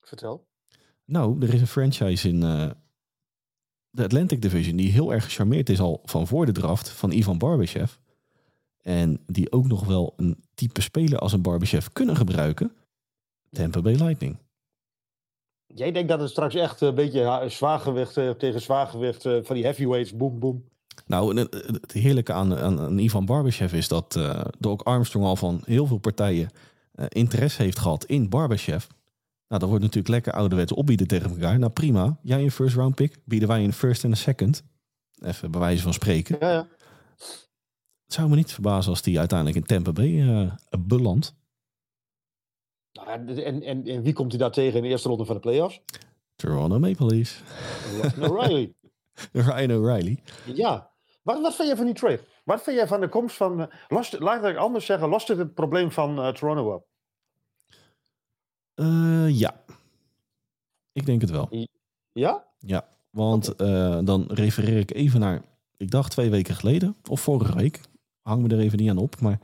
Vertel. 0.00 0.46
Nou, 1.04 1.42
er 1.42 1.54
is 1.54 1.60
een 1.60 1.66
franchise 1.66 2.28
in 2.28 2.42
eh, 2.42 2.70
de 3.90 4.04
Atlantic 4.04 4.42
Division 4.42 4.76
die 4.76 4.92
heel 4.92 5.12
erg 5.12 5.24
gecharmeerd 5.24 5.68
is 5.68 5.80
al 5.80 6.02
van 6.04 6.26
voor 6.26 6.46
de 6.46 6.52
draft 6.52 6.88
van 6.88 7.10
Ivan 7.10 7.38
Barbashev. 7.38 7.92
En 8.88 9.20
die 9.26 9.52
ook 9.52 9.66
nog 9.66 9.84
wel 9.84 10.14
een 10.16 10.44
type 10.54 10.80
speler 10.80 11.18
als 11.18 11.32
een 11.32 11.42
Barbashev 11.42 11.86
kunnen 11.92 12.16
gebruiken. 12.16 12.72
Tampa 13.50 13.80
Bay 13.80 13.94
Lightning. 13.94 14.38
Jij 15.66 15.92
denkt 15.92 16.08
dat 16.08 16.20
het 16.20 16.30
straks 16.30 16.54
echt 16.54 16.80
een 16.80 16.94
beetje 16.94 17.44
zwaargewicht 17.48 18.16
eh, 18.16 18.30
tegen 18.30 18.60
zwaargewicht 18.60 19.24
eh, 19.24 19.38
van 19.42 19.54
die 19.54 19.64
heavyweights, 19.64 20.16
boem, 20.16 20.38
boem. 20.38 20.64
Nou, 21.06 21.30
en 21.30 21.36
het, 21.36 21.92
heerlijke 21.92 22.32
aan, 22.32 22.56
aan, 22.56 22.80
aan 22.80 22.98
Ivan 22.98 23.24
Barbashev 23.24 23.72
is 23.72 23.88
dat 23.88 24.16
eh 24.16 24.44
Doc 24.58 24.84
Armstrong 24.84 25.26
al 25.26 25.36
van 25.36 25.62
heel 25.64 25.86
veel 25.86 25.98
partijen 25.98 26.50
eh, 26.92 27.06
interesse 27.08 27.62
heeft 27.62 27.78
gehad 27.78 28.04
in 28.04 28.28
Barbashev. 28.28 28.86
Nou, 29.48 29.60
dat 29.60 29.68
wordt 29.68 29.84
natuurlijk 29.84 30.14
lekker 30.14 30.32
ouderwets 30.32 30.72
opbieden 30.72 31.06
tegen 31.06 31.30
elkaar. 31.30 31.58
Nou, 31.58 31.72
prima. 31.72 32.18
Jij 32.22 32.42
een 32.42 32.50
first 32.50 32.76
round 32.76 32.94
pick, 32.94 33.18
bieden 33.24 33.48
wij 33.48 33.64
een 33.64 33.72
first 33.72 34.04
en 34.04 34.10
een 34.10 34.16
second. 34.16 34.62
Even 35.20 35.50
bij 35.50 35.60
wijze 35.60 35.82
van 35.82 35.92
spreken. 35.92 36.36
Ja, 36.40 36.50
ja. 36.50 36.66
Het 38.08 38.16
zou 38.16 38.28
me 38.28 38.36
niet 38.36 38.52
verbazen 38.52 38.90
als 38.90 39.02
die 39.02 39.18
uiteindelijk 39.18 39.58
in 39.58 39.64
Tampa 39.64 39.92
Bay 39.92 40.28
eh 40.28 40.52
belandt. 40.78 41.34
Nou, 42.92 43.08
en, 43.08 43.62
en, 43.62 43.86
en 43.86 44.02
wie 44.02 44.12
komt 44.12 44.30
hij 44.30 44.40
daar 44.40 44.50
tegen 44.50 44.76
in 44.76 44.82
de 44.82 44.88
eerste 44.88 45.08
ronde 45.08 45.24
van 45.24 45.34
de 45.34 45.40
playoffs? 45.40 45.80
Toronto 46.36 46.78
Maple 46.78 47.06
Leafs. 47.06 47.42
Ryan 48.00 48.30
O'Reilly. 48.30 48.74
Ryan 49.32 49.72
O'Reilly. 49.72 50.22
Ja. 50.44 50.90
Wat, 51.22 51.40
wat 51.40 51.54
vind 51.54 51.68
jij 51.68 51.76
van 51.76 51.86
die 51.86 51.94
trade? 51.94 52.24
Wat 52.44 52.62
vind 52.62 52.76
jij 52.76 52.86
van 52.86 53.00
de 53.00 53.08
komst 53.08 53.36
van... 53.36 53.60
eh, 53.60 53.66
lost, 53.88 54.18
laat 54.18 54.44
ik 54.44 54.56
anders 54.56 54.86
zeggen, 54.86 55.08
lost 55.08 55.28
het 55.28 55.38
het 55.38 55.54
probleem 55.54 55.92
van 55.92 56.18
eh, 56.18 56.32
Toronto 56.32 56.74
op? 56.74 56.86
Ja. 59.30 59.64
Ik 60.92 61.06
denk 61.06 61.20
het 61.20 61.30
wel. 61.30 61.68
Ja? 62.12 62.46
Ja, 62.58 62.88
want 63.10 63.58
dan 64.06 64.24
refereer 64.28 64.78
ik 64.78 64.92
even 64.92 65.20
naar, 65.20 65.42
ik 65.76 65.90
dacht 65.90 66.10
twee 66.10 66.30
weken 66.30 66.54
geleden, 66.54 66.96
of 67.08 67.20
vorige 67.20 67.54
week. 67.54 67.80
Hang 68.28 68.42
me 68.42 68.48
er 68.48 68.60
even 68.60 68.78
niet 68.78 68.90
aan 68.90 68.98
op. 68.98 69.20
Maar 69.20 69.40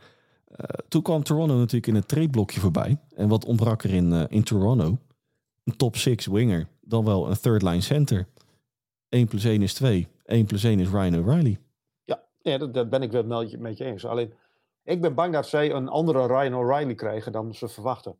eh, 0.46 0.64
toen 0.88 1.02
kwam 1.02 1.22
Toronto 1.22 1.56
natuurlijk 1.56 1.86
in 1.86 1.94
het 1.94 2.08
tradeblokje 2.08 2.60
voorbij. 2.60 2.98
En 3.14 3.28
wat 3.28 3.44
ontbrak 3.44 3.82
er 3.82 3.94
in, 3.94 4.12
eh, 4.12 4.24
in 4.28 4.42
Toronto? 4.42 4.98
Een 5.64 5.76
top 5.76 5.96
6 5.96 6.26
winger, 6.26 6.68
dan 6.80 7.04
wel 7.04 7.30
een 7.30 7.40
third 7.40 7.62
line 7.62 7.80
center. 7.80 8.26
1 9.08 9.26
plus 9.26 9.44
1 9.44 9.62
is 9.62 9.74
2. 9.74 10.08
1 10.24 10.46
plus 10.46 10.62
1 10.64 10.80
is 10.80 10.88
Ryan 10.88 11.18
O'Reilly. 11.18 11.58
Ja, 12.04 12.22
nee, 12.42 12.58
dat, 12.58 12.74
dat 12.74 12.90
ben 12.90 13.02
ik 13.02 13.12
wel 13.12 13.24
met 13.24 13.50
je, 13.50 13.58
met 13.58 13.78
je 13.78 13.84
eens. 13.84 14.04
Alleen, 14.04 14.32
ik 14.82 15.00
ben 15.00 15.14
bang 15.14 15.32
dat 15.32 15.48
zij 15.48 15.72
een 15.72 15.88
andere 15.88 16.26
Ryan 16.26 16.54
O'Reilly 16.54 16.94
krijgen 16.94 17.32
dan 17.32 17.54
ze 17.54 17.68
verwachten. 17.68 18.16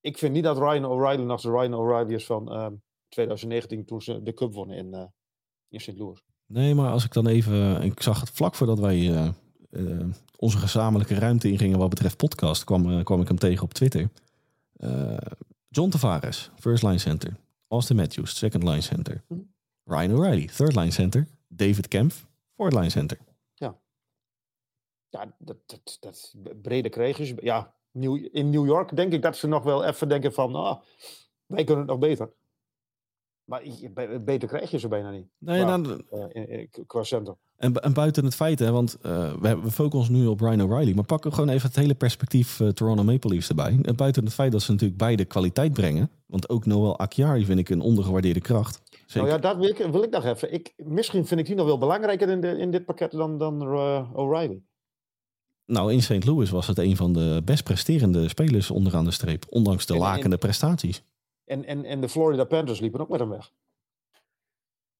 Ik 0.00 0.18
vind 0.18 0.32
niet 0.32 0.44
dat 0.44 0.58
Ryan 0.58 0.84
O'Reilly 0.84 1.24
nog 1.24 1.40
de 1.40 1.50
Ryan 1.50 1.74
O'Reilly 1.74 2.14
is 2.14 2.26
van 2.26 2.52
ehm, 2.52 2.72
2019 3.08 3.84
toen 3.84 4.02
ze 4.02 4.22
de 4.22 4.34
Cup 4.34 4.54
wonnen 4.54 4.76
in, 4.76 4.94
eh, 4.94 5.04
in 5.68 5.80
St. 5.80 5.98
Louis. 5.98 6.22
Nee, 6.46 6.74
maar 6.74 6.90
als 6.90 7.04
ik 7.04 7.12
dan 7.12 7.26
even... 7.26 7.82
Ik 7.82 8.02
zag 8.02 8.20
het 8.20 8.30
vlak 8.30 8.54
voordat 8.54 8.78
wij 8.78 9.32
eh, 9.70 10.06
onze 10.36 10.58
gezamenlijke 10.58 11.14
ruimte 11.14 11.50
ingingen 11.50 11.78
wat 11.78 11.88
betreft 11.88 12.16
podcast... 12.16 12.64
kwam, 12.64 12.90
eh, 12.90 13.04
kwam 13.04 13.20
ik 13.20 13.28
hem 13.28 13.38
tegen 13.38 13.62
op 13.62 13.74
Twitter. 13.74 14.08
Eh, 14.72 15.16
John 15.68 15.90
Tavares, 15.90 16.50
first 16.58 16.82
line 16.82 16.98
center. 16.98 17.36
Austin 17.68 17.96
Matthews, 17.96 18.36
second 18.36 18.62
line 18.62 18.80
center. 18.80 19.22
Hm. 19.28 19.34
Ryan 19.84 20.12
O'Reilly, 20.12 20.46
third 20.46 20.74
line 20.74 20.90
center. 20.90 21.26
David 21.48 21.88
Kempf, 21.88 22.26
fourth 22.56 22.74
line 22.74 22.90
center. 22.90 23.18
Ja, 25.10 25.34
dat, 25.38 25.56
dat, 25.66 25.96
dat 26.00 26.34
brede 26.62 26.88
kregers. 26.88 27.32
Ja, 27.40 27.74
in 28.32 28.50
New 28.50 28.66
York 28.66 28.96
denk 28.96 29.12
ik 29.12 29.22
dat 29.22 29.36
ze 29.36 29.46
nog 29.46 29.62
wel 29.62 29.84
even 29.84 30.08
denken 30.08 30.32
van, 30.32 30.54
ah, 30.54 30.80
wij 31.46 31.64
kunnen 31.64 31.84
het 31.84 31.90
nog 31.90 31.98
beter. 31.98 32.30
Maar 33.48 33.62
beter 34.24 34.48
krijg 34.48 34.70
je 34.70 34.78
ze 34.78 34.88
bijna 34.88 35.10
niet. 35.10 35.26
Nee, 35.38 35.58
Ja. 35.58 35.76
nou, 35.76 36.02
eh, 36.10 36.20
in- 36.32 36.48
in- 36.50 36.86
qua 36.86 37.02
center. 37.02 37.34
En, 37.56 37.72
bu- 37.72 37.78
en 37.80 37.92
buiten 37.92 38.24
het 38.24 38.34
feit, 38.34 38.58
hè, 38.58 38.70
want 38.70 38.96
eh, 39.02 39.32
we, 39.40 39.70
focussen 39.70 40.14
nu 40.14 40.26
op 40.26 40.40
Ryan 40.40 40.62
O'Reilly. 40.62 40.94
Maar 40.94 41.04
pakken 41.04 41.32
gewoon 41.32 41.48
even 41.48 41.66
het 41.66 41.76
hele 41.76 41.94
perspectief 41.94 42.60
eh, 42.60 42.68
Toronto 42.68 43.02
Maple 43.04 43.30
Leafs 43.30 43.48
erbij. 43.48 43.78
En 43.82 43.96
buiten 43.96 44.24
het 44.24 44.34
feit 44.34 44.52
dat 44.52 44.62
ze 44.62 44.70
natuurlijk 44.72 44.98
beide 44.98 45.24
kwaliteit 45.24 45.72
brengen. 45.72 46.10
Want 46.26 46.48
ook 46.48 46.66
Noel 46.66 46.98
Acciari 46.98 47.44
vind 47.44 47.58
ik 47.58 47.68
een 47.68 47.80
ondergewaardeerde 47.80 48.40
kracht. 48.40 48.82
Zeker. 49.06 49.28
Nou 49.28 49.28
ja, 49.28 49.38
dat 49.38 49.56
wil 49.56 49.68
ik, 49.68 49.76
wil 49.92 50.02
ik 50.02 50.10
nog 50.10 50.24
even. 50.24 50.52
Ik, 50.52 50.72
misschien 50.76 51.26
vind 51.26 51.40
ik 51.40 51.46
die 51.46 51.54
nog 51.54 51.66
wel 51.66 51.78
belangrijker 51.78 52.28
in, 52.28 52.40
de, 52.40 52.48
in 52.58 52.70
dit 52.70 52.84
pakket 52.84 53.10
dan, 53.10 53.38
dan 53.38 53.62
O'Reilly. 54.14 54.62
Nou, 55.66 55.92
in 55.92 56.02
St. 56.02 56.24
Louis 56.24 56.50
was 56.50 56.66
het 56.66 56.78
een 56.78 56.96
van 56.96 57.12
de 57.12 57.42
best 57.44 57.64
presterende 57.64 58.28
spelers 58.28 58.70
onderaan 58.70 59.04
de 59.04 59.10
streep. 59.10 59.44
Ondanks 59.48 59.86
de 59.86 59.92
En- 59.94 59.98
en- 60.00 60.04
lakende 60.06 60.36
prestaties. 60.38 61.02
En, 61.48 61.64
en, 61.64 61.84
en 61.84 62.00
de 62.00 62.08
Florida 62.08 62.44
Panthers 62.44 62.80
liepen 62.80 63.00
ook 63.00 63.08
met 63.08 63.20
hem 63.20 63.28
weg. 63.28 63.52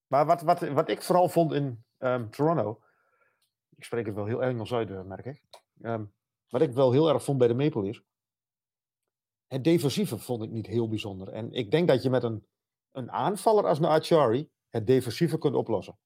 Maar 0.07 0.27
wat, 0.27 0.43
wat, 0.43 0.69
wat 0.69 0.89
ik 0.89 1.03
vooral 1.03 1.29
vond 1.29 1.53
in 1.53 1.85
ehm, 1.99 2.29
Toronto. 2.29 2.81
Ik 3.77 3.85
spreek 3.85 4.07
het 4.07 4.15
wel 4.15 4.27
heel 4.27 4.43
Engels 4.43 4.73
uit, 4.73 4.91
eh, 4.91 5.03
merk 5.03 5.25
ik. 5.25 5.43
Ehm, 5.81 6.05
wat 6.49 6.61
ik 6.61 6.73
wel 6.73 6.93
heel 6.93 7.09
erg 7.09 7.25
vond 7.25 7.39
bij 7.39 7.49
de 7.49 7.55
Maple 7.55 7.83
Leafs. 7.83 8.03
Het 9.47 9.65
defensieve 9.65 10.19
vond 10.19 10.43
ik 10.43 10.51
niet 10.51 10.67
heel 10.67 10.89
bijzonder. 10.89 11.29
En 11.29 11.53
ik 11.53 11.71
denk 11.71 11.89
dat 11.89 12.03
je 12.03 12.11
met 12.11 12.23
een, 12.23 12.47
een 12.93 13.11
aanvaller 13.11 13.67
als 13.67 13.79
een 13.79 13.85
Achari 13.85 14.51
het 14.69 14.87
defensieve 14.87 15.39
kunt 15.39 15.55
oplossen. 15.55 15.99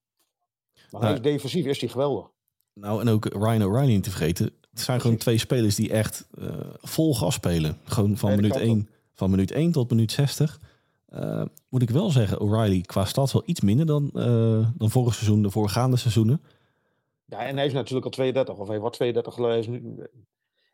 Maar 0.91 1.01
Nou, 1.01 1.21
defensief 1.21 1.67
is 1.67 1.81
hij 1.81 1.89
geweldig. 1.89 2.31
Nou, 2.73 3.01
en 3.01 3.09
ook 3.09 3.25
Ryan 3.25 3.63
O'Reilly 3.63 3.93
niet 3.93 4.03
te 4.03 4.11
vergeten. 4.11 4.47
Het 4.71 4.81
zijn 4.81 5.01
gewoon 5.01 5.17
twee 5.17 5.39
spelers 5.39 5.75
die 5.75 5.91
echt 5.91 6.29
eh, 6.35 6.75
vol 6.75 7.15
gas 7.15 7.35
spelen. 7.35 7.79
Gewoon 7.85 8.17
van 8.17 8.29
Nee, 8.29 8.37
minuut, 8.37 8.53
kan 8.53 8.61
1, 8.61 8.89
van 9.23 9.31
minuut 9.31 9.51
1 9.51 9.73
tot 9.73 9.91
minuut 9.91 10.13
60. 10.13 10.61
Eh, 11.07 11.43
moet 11.69 11.83
ik 11.83 11.91
wel 11.91 12.11
zeggen, 12.11 12.41
O'Reilly 12.41 12.81
qua 12.81 13.05
stad 13.05 13.33
wel 13.33 13.43
iets 13.47 13.61
minder 13.61 13.87
dan, 13.87 14.11
eh, 14.15 14.69
dan 14.77 14.91
vorig 14.91 15.15
seizoen, 15.15 15.43
de 15.43 15.51
voorgaande 15.51 15.97
seizoenen. 15.97 16.43
Ja, 17.25 17.39
en 17.39 17.57
hij 17.57 17.67
is 17.67 17.73
natuurlijk 17.73 18.05
al 18.05 18.11
32, 18.11 18.57
of 18.57 18.69
hij 18.69 18.81
wordt 18.81 18.97
32 18.97 19.35
geleden. 19.35 19.57
Hij 19.57 19.75
is 19.75 19.81
nu- 19.81 20.07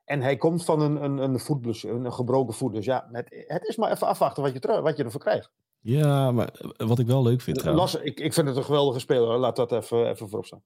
En 0.04 0.20
hij 0.20 0.37
komt 0.37 0.64
van 0.64 0.80
een, 0.80 1.04
een, 1.04 1.18
een 1.18 1.40
voetblessure, 1.40 1.94
een 1.94 2.12
gebroken 2.12 2.54
voet. 2.54 2.74
Dus 2.74 2.84
ja, 2.84 3.08
het, 3.12 3.44
het 3.46 3.64
is 3.64 3.76
maar 3.76 3.90
even 3.92 4.06
afwachten 4.06 4.42
wat 4.42 4.52
je, 4.52 4.58
terug, 4.58 4.80
wat 4.80 4.96
je 4.96 5.04
ervoor 5.04 5.20
krijgt. 5.20 5.50
Ja, 5.80 6.32
maar 6.32 6.48
eh, 6.48 6.87
wat 6.87 6.98
ik 6.98 7.06
wel 7.06 7.22
leuk 7.22 7.40
vind. 7.40 7.64
Las, 7.64 7.94
ik, 7.94 8.20
ik 8.20 8.32
vind 8.32 8.48
het 8.48 8.56
een 8.56 8.64
geweldige 8.64 8.98
speler. 8.98 9.38
Laat 9.38 9.56
dat 9.56 9.72
even, 9.72 10.08
even 10.08 10.28
voorop 10.28 10.46
staan. 10.46 10.62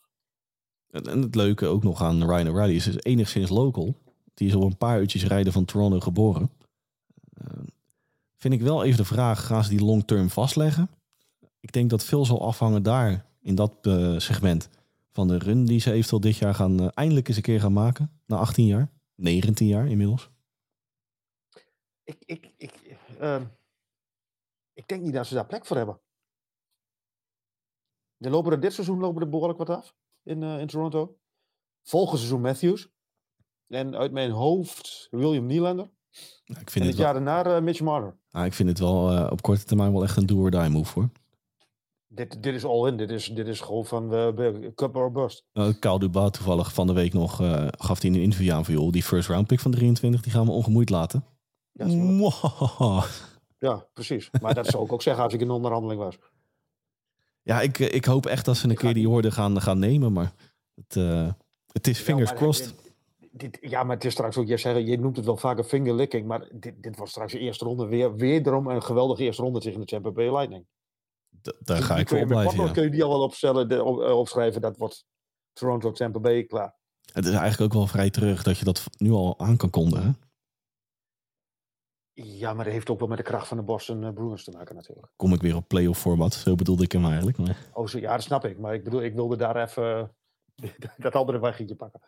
En 0.91 1.03
en 1.03 1.23
het 1.23 1.35
leuke 1.35 1.67
ook 1.67 1.83
nog 1.83 2.03
aan 2.03 2.31
Ryan 2.31 2.49
O'Reilly 2.49 2.75
is, 2.75 2.87
is 2.87 2.97
enigszins 2.99 3.51
local. 3.51 3.95
Die 4.35 4.49
is 4.49 4.55
op 4.55 4.63
een 4.63 4.77
paar 4.77 5.01
uurtjes 5.01 5.27
rijden 5.27 5.53
van 5.53 5.65
Toronto 5.65 6.01
geboren. 6.01 6.51
Vind 8.43 8.55
ik 8.55 8.61
wel 8.61 8.85
even 8.85 8.97
de 8.97 9.05
vraag, 9.05 9.47
gaan 9.47 9.65
ze 9.65 9.71
die 9.71 9.85
long-term 9.85 10.31
vastleggen? 10.31 10.91
Ik 11.61 11.73
denk 11.73 11.91
dat 11.91 12.05
veel 12.05 12.25
zal 12.25 12.47
afhangen 12.47 12.83
daar, 12.83 13.27
in 13.41 13.55
dat 13.55 13.75
eh, 13.83 14.19
segment, 14.19 14.69
van 15.11 15.29
de 15.29 15.39
run 15.39 15.65
die 15.65 15.81
ze 15.81 15.93
eventueel 15.93 16.21
dit 16.21 16.37
jaar 16.37 16.55
gaan, 16.55 16.81
eh, 16.81 16.89
eindelijk 16.95 17.29
eens 17.29 17.37
een 17.37 17.43
keer 17.43 17.61
gaan 17.61 17.73
maken. 17.73 18.21
Na 18.27 18.37
18 18.37 18.67
jaar, 18.67 18.91
19 19.15 19.67
jaar 19.67 19.89
inmiddels. 19.89 20.31
Ik, 22.05 22.17
ik, 22.27 22.51
ik, 22.57 22.97
ehm, 23.19 23.45
ik 24.73 24.89
denk 24.89 25.03
niet 25.03 25.13
dat 25.13 25.27
ze 25.27 25.35
daar 25.35 25.47
plek 25.47 25.67
voor 25.67 25.77
hebben. 25.77 26.01
De 28.17 28.31
lopen 28.31 28.53
er 28.53 28.61
dit 28.61 28.73
seizoen 28.73 28.99
lopen 28.99 29.23
er 29.23 29.29
behoorlijk 29.29 29.59
wat 29.59 29.71
af 29.71 29.95
in, 30.23 30.43
eh, 30.43 30.59
in 30.59 30.67
Toronto. 30.67 31.19
Volgend 31.83 32.19
seizoen 32.19 32.41
Matthews. 32.41 32.89
En 33.67 33.97
uit 33.97 34.13
mijn 34.13 34.31
hoofd 34.31 35.09
William 35.11 35.47
Nylander. 35.47 35.91
Nou, 36.45 36.61
ik, 36.61 36.67
En 36.67 36.73
vind 36.73 36.85
het 36.85 36.85
het 36.85 36.95
wel, 36.95 37.05
jaar 37.05 37.15
daarna 37.15 37.57
eh, 37.57 37.63
Mitch 37.63 37.81
Marner. 37.81 38.17
ik 38.45 38.53
vind 38.53 38.69
het 38.69 38.79
wel 38.79 39.11
eh, 39.11 39.31
op 39.31 39.43
korte 39.43 39.65
termijn 39.65 39.93
wel 39.93 40.03
echt 40.03 40.17
een 40.17 40.27
do-or-die 40.27 40.69
move 40.69 40.93
hoor. 41.01 41.09
Dit, 42.15 42.43
dit 42.43 42.55
is 42.55 42.65
all 42.65 42.89
in. 42.89 42.97
Dit 42.97 43.11
is, 43.11 43.27
dit 43.27 43.47
is 43.47 43.61
gewoon 43.61 43.85
van 43.85 44.15
uh, 44.15 44.71
cup 44.75 44.97
or 44.97 45.13
bust. 45.13 45.45
Uh, 45.53 45.69
Kyle 45.79 45.99
Dubois 45.99 46.31
toevallig 46.31 46.75
van 46.75 46.87
de 46.87 46.93
week 46.93 47.13
nog 47.13 47.41
eh, 47.41 47.67
gaf 47.71 48.01
hij 48.01 48.11
in 48.11 48.17
een 48.17 48.23
interview 48.23 48.53
aan 48.53 48.65
van 48.65 48.75
joh, 48.75 48.93
die 48.93 49.03
first 49.03 49.29
round 49.29 49.47
pick 49.47 49.61
van 49.61 49.71
23, 49.71 50.23
die 50.23 50.33
gaan 50.33 50.45
we 50.45 50.51
ongemoeid 50.51 50.91
laten. 50.91 51.25
Ja, 51.73 51.87
ja, 53.59 53.87
precies. 53.93 54.31
Maar 54.41 54.55
dat 54.55 54.67
zou 54.67 54.85
ik 54.85 54.93
ook 54.93 55.03
zeggen 55.03 55.25
als 55.25 55.35
ik 55.35 55.41
in 55.41 55.51
onderhandeling 55.51 56.01
was. 56.01 56.19
Ja, 57.43 57.61
ik, 57.61 57.79
eh, 57.79 57.95
ik 57.95 58.05
hoop 58.05 58.27
echt 58.27 58.45
dat 58.45 58.57
ze 58.57 58.65
een 58.65 58.71
Ik 58.71 58.77
keer 58.77 58.95
die 58.95 59.09
orde 59.09 59.31
gaan, 59.31 59.61
gaan 59.61 59.79
nemen, 59.79 60.13
maar 60.13 60.33
het, 60.75 60.97
eh, 60.97 61.29
het 61.73 61.87
is 61.87 61.99
fingers 61.99 62.31
Ja, 62.31 62.37
crossed. 62.37 62.75
Dit, 63.35 63.59
ja, 63.61 63.83
maar 63.83 63.95
het 63.97 64.05
is 64.05 64.13
straks 64.13 64.37
ook, 64.37 64.47
je, 64.47 64.57
zegt, 64.57 64.87
je 64.87 64.99
noemt 64.99 65.17
het 65.17 65.25
wel 65.25 65.37
vaker 65.37 65.65
fingerlicking, 65.65 66.27
maar 66.27 66.49
dit, 66.53 66.83
dit 66.83 66.97
was 66.97 67.11
straks 67.11 67.33
de 67.33 67.39
eerste 67.39 67.65
ronde. 67.65 67.87
Weer, 67.87 68.15
wederom 68.17 68.67
een 68.69 68.83
geweldige 68.83 69.23
eerste 69.23 69.43
ronde 69.43 69.61
tegen 69.61 69.81
de 69.81 69.87
Tampa 69.87 70.11
Bay 70.11 70.31
Lightning. 70.37 70.67
Daar 71.29 71.55
Die- 71.59 71.77
ga 71.77 71.95
die 71.95 72.03
ik 72.03 72.09
voor 72.09 72.27
blijven. 72.27 72.65
Ja. 72.65 72.73
kun 72.73 72.83
je 72.83 72.91
die 72.91 73.03
al 73.05 73.09
wel 73.09 73.23
opstellen, 73.23 73.69
de, 73.69 73.83
op, 73.85 74.01
eh, 74.01 74.19
opschrijven. 74.19 74.61
Dat 74.61 74.77
wordt 74.77 75.05
Toronto, 75.53 75.93
Tampa 75.93 76.19
Bay 76.21 76.45
klaar. 76.45 76.77
Het 77.13 77.25
is 77.25 77.31
eigenlijk 77.35 77.61
ook 77.61 77.79
wel 77.79 77.87
vrij 77.89 78.11
terug 78.11 78.43
dat 78.43 78.59
je 78.59 78.65
dat 78.65 78.87
nu 78.97 79.11
al 79.11 79.39
aan 79.39 79.57
kan 79.57 79.71
kondigen. 79.71 80.17
Ja, 82.13 82.53
maar 82.55 82.65
dat 82.65 82.73
heeft 82.73 82.91
ook 82.91 82.99
wel 82.99 83.09
met 83.09 83.17
de 83.19 83.25
kracht 83.25 83.49
van 83.49 83.57
de 83.57 83.63
Boston 83.63 84.05
eh, 84.05 84.13
Bruins 84.13 84.45
te 84.45 84.51
maken 84.51 84.75
natuurlijk. 84.75 85.13
Kom 85.17 85.33
ik 85.33 85.41
weer 85.43 85.57
op 85.57 85.69
playoff 85.69 86.01
format, 86.01 86.33
zo 86.35 86.55
bedoelde 86.55 86.83
ik 86.85 86.93
hem 86.93 87.05
eigenlijk. 87.05 87.39
Maar 87.39 87.57
Oh, 87.73 87.87
zo, 87.87 87.99
ja, 87.99 88.13
dat 88.13 88.23
snap 88.23 88.45
ik. 88.45 88.59
Maar 88.59 88.75
ik 88.75 88.85
bedoel, 88.85 89.03
ik 89.03 89.15
wilde 89.15 89.37
daar 89.37 89.57
even 89.63 90.15
dat 90.99 91.15
andere 91.15 91.41
weggetje 91.41 91.75
pakken. 91.75 92.01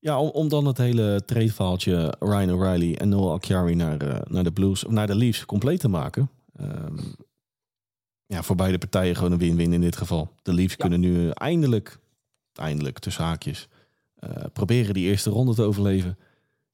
Ja, 0.00 0.20
om, 0.20 0.28
om 0.28 0.48
dan 0.48 0.66
het 0.66 0.78
hele 0.78 1.22
tradeverhaaltje 1.24 2.14
Ryan 2.18 2.50
O'Reilly 2.50 2.94
en 2.94 3.08
Noel 3.08 3.32
Acciari 3.32 3.74
naar, 3.74 4.00
eh, 4.00 4.20
naar 4.30 4.44
de 4.44 4.52
Blues, 4.52 4.84
of 4.84 4.92
naar 4.92 5.06
de 5.06 5.14
Leafs 5.14 5.44
compleet 5.44 5.80
te 5.80 5.88
maken. 5.88 6.30
Ehm, 6.56 6.98
ja, 8.26 8.42
voor 8.42 8.56
beide 8.56 8.78
partijen 8.78 9.16
gewoon 9.16 9.32
een 9.32 9.38
win-win 9.38 9.72
in 9.72 9.80
dit 9.80 9.96
geval. 9.96 10.32
De 10.42 10.52
Leafs 10.52 10.76
kunnen 10.76 11.00
nu 11.00 11.30
eindelijk, 11.30 11.98
eindelijk 12.52 12.98
tussen 12.98 13.24
haakjes, 13.24 13.68
eh, 14.14 14.44
proberen 14.52 14.94
die 14.94 15.08
eerste 15.08 15.30
ronde 15.30 15.54
te 15.54 15.62
overleven. 15.62 16.18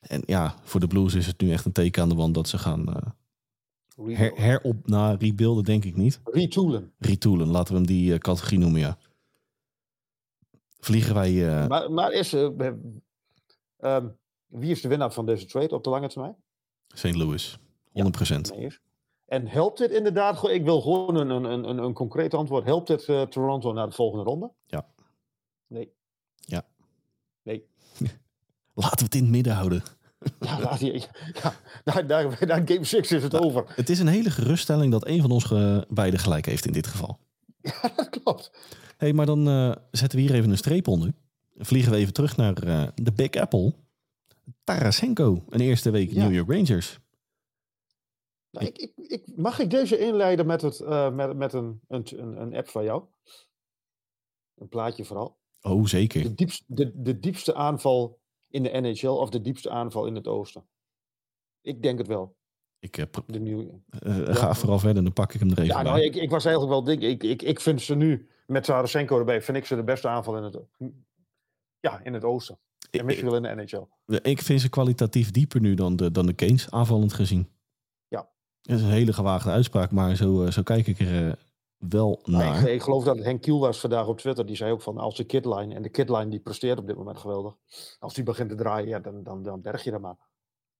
En 0.00 0.22
ja, 0.26 0.54
voor 0.62 0.80
de 0.80 0.86
Blues 0.86 1.14
is 1.14 1.26
het 1.26 1.40
nu 1.40 1.52
echt 1.52 1.64
een 1.64 1.72
teken 1.72 2.02
aan 2.02 2.08
de 2.08 2.14
wand 2.14 2.34
dat 2.34 2.48
ze 2.48 2.58
gaan 2.58 2.94
eh, 2.94 4.16
her, 4.16 4.32
herop, 4.34 4.86
na 4.88 5.14
rebuilden 5.14 5.64
denk 5.64 5.84
ik 5.84 5.96
niet. 5.96 6.20
Retoolen. 6.24 6.92
Retoolen, 6.98 7.46
laten 7.46 7.72
we 7.72 7.78
hem 7.78 7.86
die 7.86 8.18
categorie 8.18 8.58
noemen, 8.58 8.80
ja. 8.80 8.98
Vliegen 10.78 11.14
wij... 11.14 11.66
Maar, 11.68 11.90
maar 11.90 12.12
is, 12.12 12.34
eh, 13.84 13.96
ehm, 13.96 14.08
wie 14.46 14.70
is 14.70 14.80
de 14.80 14.88
winnaar 14.88 15.12
van 15.12 15.26
deze 15.26 15.46
trade 15.46 15.74
op 15.74 15.84
de 15.84 15.90
lange 15.90 16.08
termijn? 16.08 16.36
St. 16.88 17.14
Louis. 17.14 17.58
100%. 17.92 18.50
Nee, 18.50 18.66
is. 18.66 18.80
En 19.26 19.46
helpt 19.46 19.78
dit 19.78 19.90
inderdaad, 19.90 20.48
ik 20.48 20.64
wil 20.64 20.80
gewoon 20.80 21.16
een, 21.16 21.30
een, 21.30 21.68
een, 21.68 21.78
een, 21.78 21.92
concreet 21.92 22.34
antwoord. 22.34 22.64
Helpt 22.64 22.86
dit 22.86 23.04
eh, 23.04 23.22
Toronto 23.22 23.72
naar 23.72 23.86
de 23.88 23.94
volgende 23.94 24.24
ronde? 24.24 24.50
Ja. 24.66 24.86
Nee. 25.66 25.92
Ja. 26.40 26.62
Nee. 27.42 27.66
Laten 28.74 28.98
we 28.98 29.04
het 29.04 29.14
in 29.14 29.22
het 29.22 29.30
midden 29.30 29.54
houden. 29.54 29.82
Ja, 30.40 30.60
laat 30.60 30.80
ja, 30.80 31.54
na 32.46 32.62
game 32.64 32.84
6 32.84 33.12
is 33.12 33.22
het 33.22 33.34
over. 33.40 33.64
Het 33.74 33.90
is 33.90 33.98
een 33.98 34.06
hele 34.06 34.30
geruststelling 34.30 34.92
dat 34.92 35.06
een 35.06 35.20
van 35.20 35.30
ons 35.30 35.44
ge- 35.44 35.86
beiden 35.88 36.20
gelijk 36.20 36.46
heeft 36.46 36.66
in 36.66 36.72
dit 36.72 36.86
geval. 36.86 37.18
Ja, 37.60 37.92
dat 37.96 38.08
klopt. 38.08 38.50
hey, 38.96 39.12
maar 39.12 39.26
dan 39.26 39.48
eh, 39.48 39.72
zetten 39.90 40.18
we 40.18 40.24
hier 40.24 40.34
even 40.34 40.50
een 40.50 40.56
streep 40.56 40.88
onder. 40.88 41.14
Vliegen 41.54 41.92
we 41.92 41.98
even 41.98 42.12
terug 42.12 42.36
naar 42.36 42.62
eh, 42.62 42.88
de 42.94 43.12
Big 43.12 43.30
Apple. 43.30 43.74
Tarasenko, 44.64 45.44
een 45.48 45.60
eerste 45.60 45.90
week 45.90 46.10
Ja. 46.10 46.24
New 46.24 46.34
York 46.34 46.50
Rangers. 46.50 47.00
Nou, 48.50 48.66
ik, 48.66 48.76
ik, 48.78 48.92
ik, 48.96 49.36
mag 49.36 49.58
ik 49.58 49.70
deze 49.70 49.98
inleiden 49.98 50.46
met, 50.46 50.62
het, 50.62 50.80
eh, 50.80 51.10
met, 51.14 51.36
met 51.36 51.52
een, 51.52 51.80
een, 51.88 52.04
een, 52.18 52.40
een 52.40 52.54
app 52.54 52.68
van 52.68 52.84
jou? 52.84 53.04
Een 54.54 54.68
plaatje 54.68 55.04
vooral. 55.04 55.38
Oh, 55.62 55.86
zeker. 55.86 56.22
De 56.22 56.34
diepste, 56.34 56.64
de, 56.66 56.92
de 57.02 57.18
diepste 57.18 57.54
aanval 57.54 58.20
in 58.48 58.62
de 58.62 58.70
NHL 58.80 59.06
of 59.06 59.30
de 59.30 59.40
diepste 59.40 59.70
aanval 59.70 60.06
in 60.06 60.14
het 60.14 60.26
oosten? 60.26 60.64
Ik 61.60 61.82
denk 61.82 61.98
het 61.98 62.06
wel. 62.06 62.36
Ik 62.78 62.96
eh, 62.96 63.04
pro- 63.10 63.24
De 63.26 63.40
nieuwe, 63.40 63.80
eh, 63.98 64.34
ga 64.34 64.54
vooral 64.54 64.78
verder, 64.78 65.02
dan 65.02 65.12
pak 65.12 65.32
ik 65.34 65.40
hem 65.40 65.50
er 65.50 65.58
even 65.58 65.66
Ja, 65.76 65.82
bij. 65.82 65.92
nou, 65.92 66.02
ik, 66.04 66.14
ik 66.16 66.30
was 66.30 66.44
eigenlijk 66.44 66.74
wel 66.74 66.84
dik. 66.84 67.00
Ik, 67.02 67.22
ik, 67.22 67.42
ik 67.42 67.60
vind 67.60 67.82
ze 67.82 67.94
nu, 67.94 68.28
met 68.46 68.64
Tarasenko 68.64 69.18
erbij, 69.18 69.42
vind 69.42 69.56
ik 69.56 69.64
ze 69.66 69.76
de 69.76 69.84
beste 69.84 70.08
aanval 70.08 70.36
in 70.36 70.42
het, 70.42 70.58
ja, 71.84 72.00
in 72.02 72.12
het 72.12 72.24
oosten. 72.24 72.58
En 72.90 73.04
misschien 73.04 73.30
wel 73.30 73.36
in 73.36 73.42
de 73.42 73.62
NHL. 73.62 74.18
Ik 74.22 74.42
vind 74.42 74.60
ze 74.60 74.68
kwalitatief 74.68 75.30
dieper 75.30 75.60
nu 75.60 75.74
dan 75.74 75.96
de, 75.96 76.10
dan 76.10 76.26
de 76.26 76.34
Canes, 76.34 76.70
aanvallend 76.70 77.12
gezien. 77.12 77.48
Ja. 78.08 78.28
Dat 78.62 78.76
is 78.78 78.82
een 78.82 78.90
hele 78.90 79.12
gewaagde 79.12 79.50
uitspraak, 79.50 79.90
maar 79.90 80.16
zo, 80.16 80.44
eh, 80.44 80.50
zo 80.50 80.62
kijk 80.62 80.86
ik 80.86 80.98
er 81.00 81.26
eh, 81.26 81.32
wel 81.76 82.20
naar. 82.24 82.60
ik, 82.60 82.66
ik 82.68 82.82
geloof 82.82 83.04
dat 83.04 83.16
het 83.16 83.24
Henk 83.24 83.42
Kiel 83.42 83.58
was 83.60 83.80
vandaag 83.80 84.06
op 84.06 84.18
Twitter. 84.18 84.46
Die 84.46 84.56
zei 84.56 84.72
ook 84.72 84.82
van 84.82 84.98
als 84.98 85.16
de 85.16 85.24
kidline, 85.24 85.74
en 85.74 85.82
de 85.82 85.88
kidline 85.88 86.28
die 86.28 86.40
presteert 86.40 86.78
op 86.78 86.86
dit 86.86 86.96
moment 86.96 87.18
geweldig. 87.18 87.54
Als 87.98 88.14
die 88.14 88.24
begint 88.24 88.48
te 88.48 88.54
draaien, 88.54 88.88
ja, 88.88 88.98
dan, 88.98 89.22
dan, 89.22 89.42
dan 89.42 89.60
berg 89.60 89.84
je 89.84 89.90
dat 89.90 90.00
maar. 90.00 90.16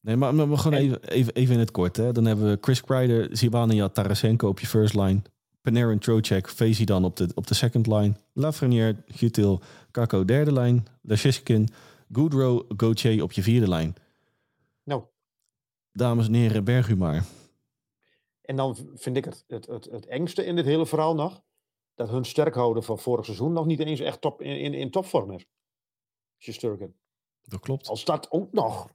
Nee, 0.00 0.16
maar, 0.16 0.34
maar, 0.34 0.48
maar 0.48 0.58
gewoon 0.58 0.78
En- 0.78 0.84
even, 0.84 1.02
even, 1.02 1.34
even 1.34 1.54
in 1.54 1.60
het 1.60 1.70
kort. 1.70 1.96
Hè. 1.96 2.12
Dan 2.12 2.24
hebben 2.24 2.50
we 2.50 2.58
Chris 2.60 2.80
Kreider, 2.80 3.36
Zibanejad, 3.36 3.94
Tarasenko 3.94 4.48
op 4.48 4.60
je 4.60 4.66
first 4.66 4.94
line. 4.94 5.22
Panarin, 5.64 5.98
Trocek, 5.98 6.48
Vezi 6.48 6.84
dan 6.84 7.04
op 7.04 7.16
de, 7.16 7.28
op 7.34 7.46
de 7.46 7.54
second 7.54 7.86
line. 7.86 8.14
Lafreniere, 8.32 8.96
Gutil, 9.06 9.60
Kako 9.90 10.24
derde 10.24 10.52
lijn. 10.52 10.86
Lashishkin, 11.02 11.68
Goodrow, 12.12 12.70
Gauthier 12.76 13.22
op 13.22 13.32
je 13.32 13.42
vierde 13.42 13.68
lijn. 13.68 13.94
Nou, 14.82 15.04
Dames 15.92 16.26
en 16.26 16.34
heren, 16.34 16.64
berg 16.64 16.88
u 16.88 16.96
maar. 16.96 17.24
en 18.40 18.56
dan 18.56 18.76
vind 18.94 19.16
ik 19.16 19.24
het, 19.24 19.44
het, 19.46 19.66
het, 19.66 19.84
het 19.84 20.06
engste 20.06 20.44
in 20.44 20.56
dit 20.56 20.64
hele 20.64 20.86
verhaal 20.86 21.14
nog. 21.14 21.42
Dat 21.94 22.08
hun 22.08 22.24
sterkhouden 22.24 22.82
van 22.82 22.98
vorig 22.98 23.24
seizoen 23.24 23.52
nog 23.52 23.66
niet 23.66 23.80
eens 23.80 24.00
echt 24.00 24.20
top, 24.20 24.42
in, 24.42 24.60
in, 24.60 24.74
in 24.74 24.90
topvorm 24.90 25.30
is. 25.30 25.46
Shesterkin. 26.38 26.94
Dat 27.42 27.60
klopt. 27.60 27.88
Als 27.88 28.04
dat 28.04 28.30
ook 28.30 28.52
nog 28.52 28.88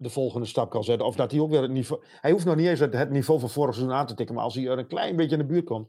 de 0.00 0.10
volgende 0.10 0.46
stap 0.46 0.70
kan 0.70 0.84
zetten. 0.84 1.06
Of 1.06 1.16
dat 1.16 1.30
hij 1.30 1.40
ook 1.40 1.50
weer 1.50 1.62
het 1.62 1.70
niveau. 1.70 2.02
Hij 2.20 2.30
hoeft 2.30 2.44
nog 2.44 2.56
niet 2.56 2.66
eens 2.66 2.80
het, 2.80 2.92
het 2.92 3.10
niveau 3.10 3.40
van 3.40 3.50
vorig 3.50 3.74
seizoen 3.74 3.96
aan 3.96 4.06
te 4.06 4.14
tikken. 4.14 4.34
Maar 4.34 4.44
als 4.44 4.54
hij 4.54 4.66
er 4.66 4.78
een 4.78 4.86
klein 4.86 5.16
beetje 5.16 5.36
in 5.36 5.38
de 5.42 5.46
buurt 5.52 5.64
komt. 5.64 5.88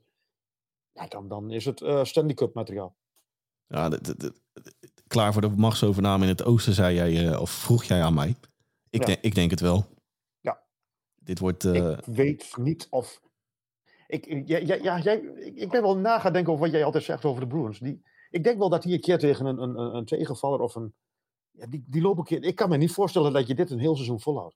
Ja, 0.93 1.07
dan, 1.07 1.27
dan 1.27 1.51
is 1.51 1.65
het 1.65 1.81
eh 1.81 2.03
Stanley 2.03 2.33
Cup 2.33 2.53
materiaal. 2.53 2.95
Ja, 3.67 3.89
de- 3.89 4.01
de- 4.01 4.15
de- 4.17 4.33
de- 4.53 4.73
klaar 5.07 5.33
voor 5.33 5.41
de 5.41 5.49
machtsovername 5.49 6.23
in 6.23 6.29
het 6.29 6.43
oosten, 6.43 6.73
zei 6.73 6.95
jij, 6.95 7.29
eh, 7.31 7.41
of 7.41 7.49
vroeg 7.49 7.83
jij 7.83 8.01
aan 8.03 8.13
mij. 8.13 8.35
Ik, 8.89 8.99
Ja. 8.99 9.05
denk, 9.05 9.19
ik 9.21 9.35
denk 9.35 9.51
het 9.51 9.59
wel. 9.59 9.85
Ja. 10.39 10.61
Dit 11.15 11.39
wordt... 11.39 11.63
eh, 11.65 11.91
Ik 11.91 12.05
weet 12.05 12.57
niet 12.57 12.87
of. 12.89 13.21
Ik, 14.07 14.25
ja, 14.47 14.57
ja, 14.57 14.75
ja, 14.75 14.99
jij, 14.99 15.17
ik, 15.19 15.55
ik 15.55 15.69
ben 15.69 15.81
wel 15.81 15.97
na 15.97 16.19
gaan 16.19 16.33
denken 16.33 16.51
over 16.53 16.65
wat 16.65 16.73
jij 16.73 16.83
altijd 16.83 17.03
zegt 17.03 17.25
over 17.25 17.41
de 17.41 17.47
Bruins. 17.47 17.79
Die, 17.79 18.01
ik 18.29 18.43
denk 18.43 18.57
wel 18.57 18.69
dat 18.69 18.83
die 18.83 18.93
een 18.93 19.01
keer 19.01 19.17
tegen 19.17 19.45
een, 19.45 19.61
een, 19.61 19.77
een 19.95 20.05
tegenvaller 20.05 20.59
of 20.59 20.75
een. 20.75 20.93
Ja, 21.59 21.65
die, 21.67 21.83
die 21.87 22.05
een 22.05 22.23
keer. 22.23 22.43
Ik 22.43 22.55
kan 22.55 22.69
me 22.69 22.77
niet 22.77 22.91
voorstellen 22.91 23.33
dat 23.33 23.47
je 23.47 23.55
dit 23.55 23.71
een 23.71 23.79
heel 23.79 23.95
seizoen 23.95 24.19
volhoudt. 24.19 24.55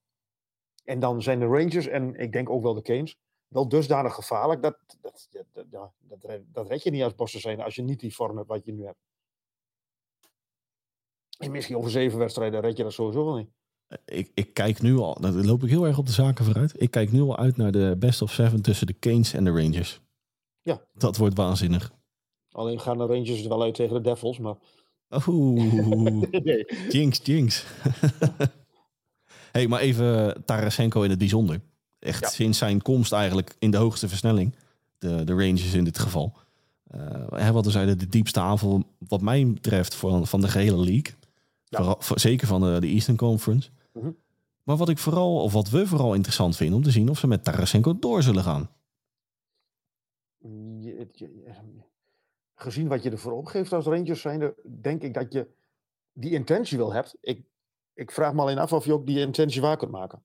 En 0.83 0.99
dan 0.99 1.21
zijn 1.21 1.39
de 1.39 1.45
Rangers 1.45 1.87
en 1.87 2.15
ik 2.15 2.31
denk 2.31 2.49
ook 2.49 2.63
wel 2.63 2.73
de 2.73 2.81
Canes 2.81 3.17
wel 3.47 3.67
dusdanig 3.67 4.13
gevaarlijk. 4.13 4.61
Dat, 4.61 4.77
dat, 5.01 5.27
dat, 5.31 5.45
dat, 5.51 5.65
ja, 5.71 5.91
dat, 5.99 6.23
red- 6.23 6.45
dat 6.53 6.67
red 6.67 6.83
je 6.83 6.91
niet 6.91 7.03
als 7.03 7.15
Boston 7.15 7.41
zijn 7.41 7.61
als 7.61 7.75
je 7.75 7.81
niet 7.81 7.99
die 7.99 8.15
vorm 8.15 8.35
hebt 8.37 8.47
wat 8.47 8.65
je 8.65 8.73
nu 8.73 8.85
hebt. 8.85 8.97
En 11.37 11.51
misschien 11.51 11.77
over 11.77 11.91
zeven 11.91 12.19
wedstrijden 12.19 12.61
red 12.61 12.77
je 12.77 12.83
dat 12.83 12.93
sowieso 12.93 13.25
wel 13.25 13.35
niet. 13.35 13.49
ik, 14.05 14.31
ik 14.33 14.53
kijk 14.53 14.81
nu 14.81 14.97
al, 14.97 15.21
dan 15.21 15.45
loop 15.45 15.63
ik 15.63 15.69
heel 15.69 15.85
erg 15.85 15.97
op 15.97 16.05
de 16.05 16.11
zaken 16.11 16.45
vooruit. 16.45 16.81
Ik 16.81 16.91
kijk 16.91 17.11
nu 17.11 17.21
al 17.21 17.37
uit 17.37 17.57
naar 17.57 17.71
de 17.71 17.95
best 17.99 18.21
of 18.21 18.31
seven 18.31 18.61
tussen 18.61 18.87
de 18.87 18.99
Canes 18.99 19.33
en 19.33 19.43
de 19.43 19.51
Rangers. 19.51 20.01
Ja. 20.61 20.87
Dat 20.93 21.17
wordt 21.17 21.37
waanzinnig. 21.37 21.93
Alleen 22.51 22.79
gaan 22.79 22.97
de 22.97 23.05
Rangers 23.05 23.43
er 23.43 23.49
wel 23.49 23.61
uit 23.61 23.75
tegen 23.75 23.95
de 23.95 24.01
Devils, 24.01 24.39
maar. 24.39 24.57
Oeh, 25.27 26.21
nee. 26.43 26.65
jinx, 26.89 27.19
jinx. 27.23 27.65
hey, 29.51 29.67
maar 29.67 29.79
even 29.79 30.41
Tarasenko 30.45 31.01
in 31.01 31.09
het 31.09 31.19
bijzonder. 31.19 31.61
Echt 31.99 32.21
Ja. 32.21 32.29
sinds 32.29 32.57
zijn 32.57 32.81
komst 32.81 33.11
eigenlijk 33.11 33.55
in 33.59 33.71
de 33.71 33.77
hoogste 33.77 34.07
versnelling. 34.09 34.55
De, 34.97 35.23
de 35.23 35.33
Rangers 35.33 35.73
in 35.73 35.83
dit 35.83 35.99
geval. 35.99 36.33
Eh 36.87 37.49
wat 37.49 37.65
we 37.65 37.71
zeiden, 37.71 37.97
de 37.97 38.07
diepste 38.07 38.39
aanval 38.39 38.83
wat 39.07 39.21
mij 39.21 39.47
betreft 39.47 39.95
van, 39.95 40.27
van 40.27 40.41
de 40.41 40.47
gehele 40.47 40.77
league. 40.77 41.13
Ja. 41.65 41.77
Vooral, 41.77 41.95
voor- 41.99 42.19
zeker 42.19 42.47
van 42.47 42.61
de, 42.61 42.77
de 42.79 42.87
Eastern 42.87 43.17
Conference. 43.17 43.69
Mhm. 43.93 44.09
Maar 44.63 44.77
wat 44.77 44.89
ik 44.89 44.97
vooral, 44.97 45.41
of 45.41 45.53
wat 45.53 45.69
we 45.69 45.87
vooral 45.87 46.13
interessant 46.13 46.55
vinden 46.55 46.77
om 46.77 46.83
te 46.83 46.91
zien 46.91 47.09
of 47.09 47.19
ze 47.19 47.27
met 47.27 47.43
Tarasenko 47.43 47.99
door 47.99 48.23
zullen 48.23 48.43
gaan. 48.43 48.69
Je- 50.79 50.95
het- 50.99 51.19
je- 51.19 51.43
eh, 51.45 51.55
gezien 52.63 52.87
wat 52.87 53.03
je 53.03 53.09
ervoor 53.09 53.31
opgeeft 53.31 53.73
als 53.73 53.85
Rangers 53.85 54.21
zijnde, 54.21 54.55
denk 54.81 55.01
ik 55.01 55.13
dat 55.13 55.33
je 55.33 55.47
die 56.13 56.31
intentie 56.31 56.77
wel 56.77 56.93
hebt. 56.93 57.15
Ik, 57.21 57.45
ik 57.93 58.11
vraag 58.11 58.33
me 58.33 58.41
alleen 58.41 58.57
af 58.57 58.73
of 58.73 58.85
je 58.85 58.93
ook 58.93 59.05
die 59.05 59.19
intentie 59.19 59.61
waar 59.61 59.77
kunt 59.77 59.91
maken. 59.91 60.23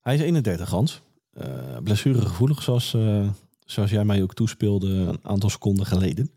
Hij 0.00 0.14
is 0.14 0.20
31, 0.20 0.70
Hans. 0.70 1.02
Eh 1.32 1.76
blessuregevoelig, 1.82 2.62
zoals, 2.62 2.94
eh, 2.94 3.28
zoals 3.64 3.90
jij 3.90 4.04
mij 4.04 4.22
ook 4.22 4.34
toespeelde 4.34 4.88
een 4.88 5.18
aantal 5.22 5.50
seconden 5.50 5.86
geleden. 5.86 6.30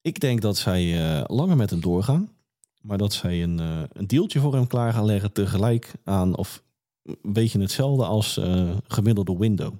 Ik 0.00 0.20
denk 0.20 0.40
dat 0.40 0.56
zij 0.56 1.12
eh, 1.18 1.24
langer 1.26 1.56
met 1.56 1.70
hem 1.70 1.80
doorgaan. 1.80 2.32
Maar 2.80 2.98
dat 2.98 3.12
zij 3.12 3.42
een, 3.42 3.58
een 3.92 4.06
deeltje 4.06 4.40
voor 4.40 4.54
hem 4.54 4.66
klaar 4.66 4.92
gaan 4.92 5.04
leggen 5.04 5.32
tegelijk 5.32 5.92
aan... 6.04 6.36
of 6.36 6.62
een 7.02 7.32
beetje 7.32 7.60
hetzelfde 7.60 8.04
als 8.04 8.40
gemiddelde 8.86 9.36
window. 9.36 9.74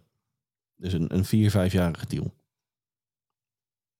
Dus 0.77 0.93
een, 0.93 1.15
een 1.15 1.25
vier, 1.25 1.51
vijfjarige 1.51 2.07
deal. 2.07 2.33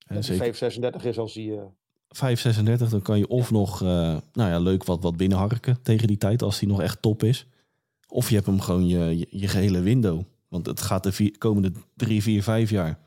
Eh, 0.09 0.15
Dat 0.15 0.25
zeker. 0.25 0.43
hij 0.43 0.55
536 0.55 1.05
is 1.05 1.19
als 1.19 1.35
hij... 1.35 1.59
eh, 1.59 2.85
5,36, 2.85 2.89
dan 2.91 3.03
kan 3.03 3.19
je 3.19 3.29
of 3.29 3.51
nog 3.51 3.83
eh, 3.83 3.89
nou 4.33 4.51
ja, 4.51 4.59
leuk 4.59 4.85
wat, 4.85 5.03
wat 5.03 5.17
binnenharken 5.17 5.83
tegen 5.83 6.07
die 6.07 6.17
tijd 6.19 6.43
als 6.43 6.59
die 6.59 6.69
nog 6.69 6.81
echt 6.83 7.03
top 7.03 7.23
is. 7.23 7.47
Of 8.09 8.29
je 8.29 8.35
hebt 8.35 8.47
hem 8.47 8.61
gewoon 8.61 8.87
je, 8.87 9.19
je, 9.19 9.27
je 9.31 9.49
gehele 9.49 9.81
window. 9.81 10.23
Want 10.49 10.67
het 10.67 10.81
gaat 10.81 11.03
de 11.03 11.13
vier, 11.13 11.39
komende 11.39 11.73
drie, 11.97 12.23
vier, 12.23 12.43
vijf 12.43 12.71
jaar. 12.71 12.99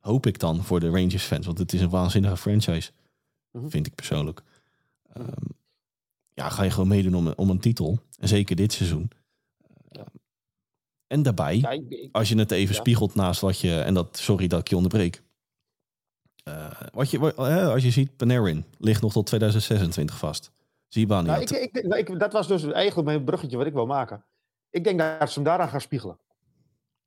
Hoop 0.00 0.26
ik 0.26 0.38
dan 0.38 0.64
voor 0.64 0.80
de 0.80 0.88
Rangers 0.90 1.22
fans. 1.24 1.46
Want 1.46 1.58
het 1.58 1.72
is 1.72 1.80
een 1.80 1.88
waanzinnige 1.90 2.36
franchise. 2.36 2.90
Mhm. 3.52 3.68
Vind 3.68 3.86
ik 3.86 3.94
persoonlijk. 3.94 4.42
Ehm, 5.12 5.26
ja, 6.34 6.48
ga 6.48 6.62
je 6.62 6.70
gewoon 6.70 6.88
meedoen 6.88 7.14
om, 7.14 7.26
een- 7.26 7.38
om 7.38 7.50
een 7.50 7.60
titel. 7.60 7.98
En 8.18 8.28
zeker 8.28 8.56
dit 8.56 8.72
seizoen. 8.72 9.10
Ja. 9.90 10.04
En 11.06 11.22
daarbij, 11.22 11.56
ja, 11.58 11.70
ik, 11.70 11.88
ik- 11.88 12.08
als 12.12 12.28
je 12.28 12.38
het 12.38 12.50
even 12.50 12.74
Ja. 12.74 12.80
spiegelt 12.80 13.14
naast 13.14 13.40
wat 13.40 13.60
je... 13.60 13.80
En 13.80 13.94
dat, 13.94 14.16
sorry 14.18 14.46
dat 14.46 14.60
ik 14.60 14.68
je 14.68 14.76
onderbreek. 14.76 15.22
Eh, 16.46 16.70
wat 16.92 17.10
je, 17.10 17.18
wat- 17.18 17.38
eh, 17.38 17.68
als 17.68 17.82
je 17.82 17.90
ziet, 17.90 18.16
Panarin 18.16 18.64
ligt 18.78 19.02
nog 19.02 19.12
tot 19.12 19.26
2026 19.26 20.18
vast. 20.18 20.50
Zibani 20.88 21.26
nou, 21.28 21.40
ik, 21.42 21.50
ik, 21.50 21.76
ik- 21.76 22.18
dat 22.18 22.32
was 22.32 22.48
dus 22.48 22.64
eigenlijk 22.64 23.06
mijn 23.08 23.24
bruggetje 23.24 23.56
wat 23.56 23.66
ik 23.66 23.72
wil 23.72 23.86
maken. 23.86 24.24
Ik 24.70 24.84
denk 24.84 24.98
dat 24.98 25.28
ze 25.28 25.34
hem 25.34 25.44
daaraan 25.44 25.68
gaan 25.68 25.80
spiegelen. 25.80 26.18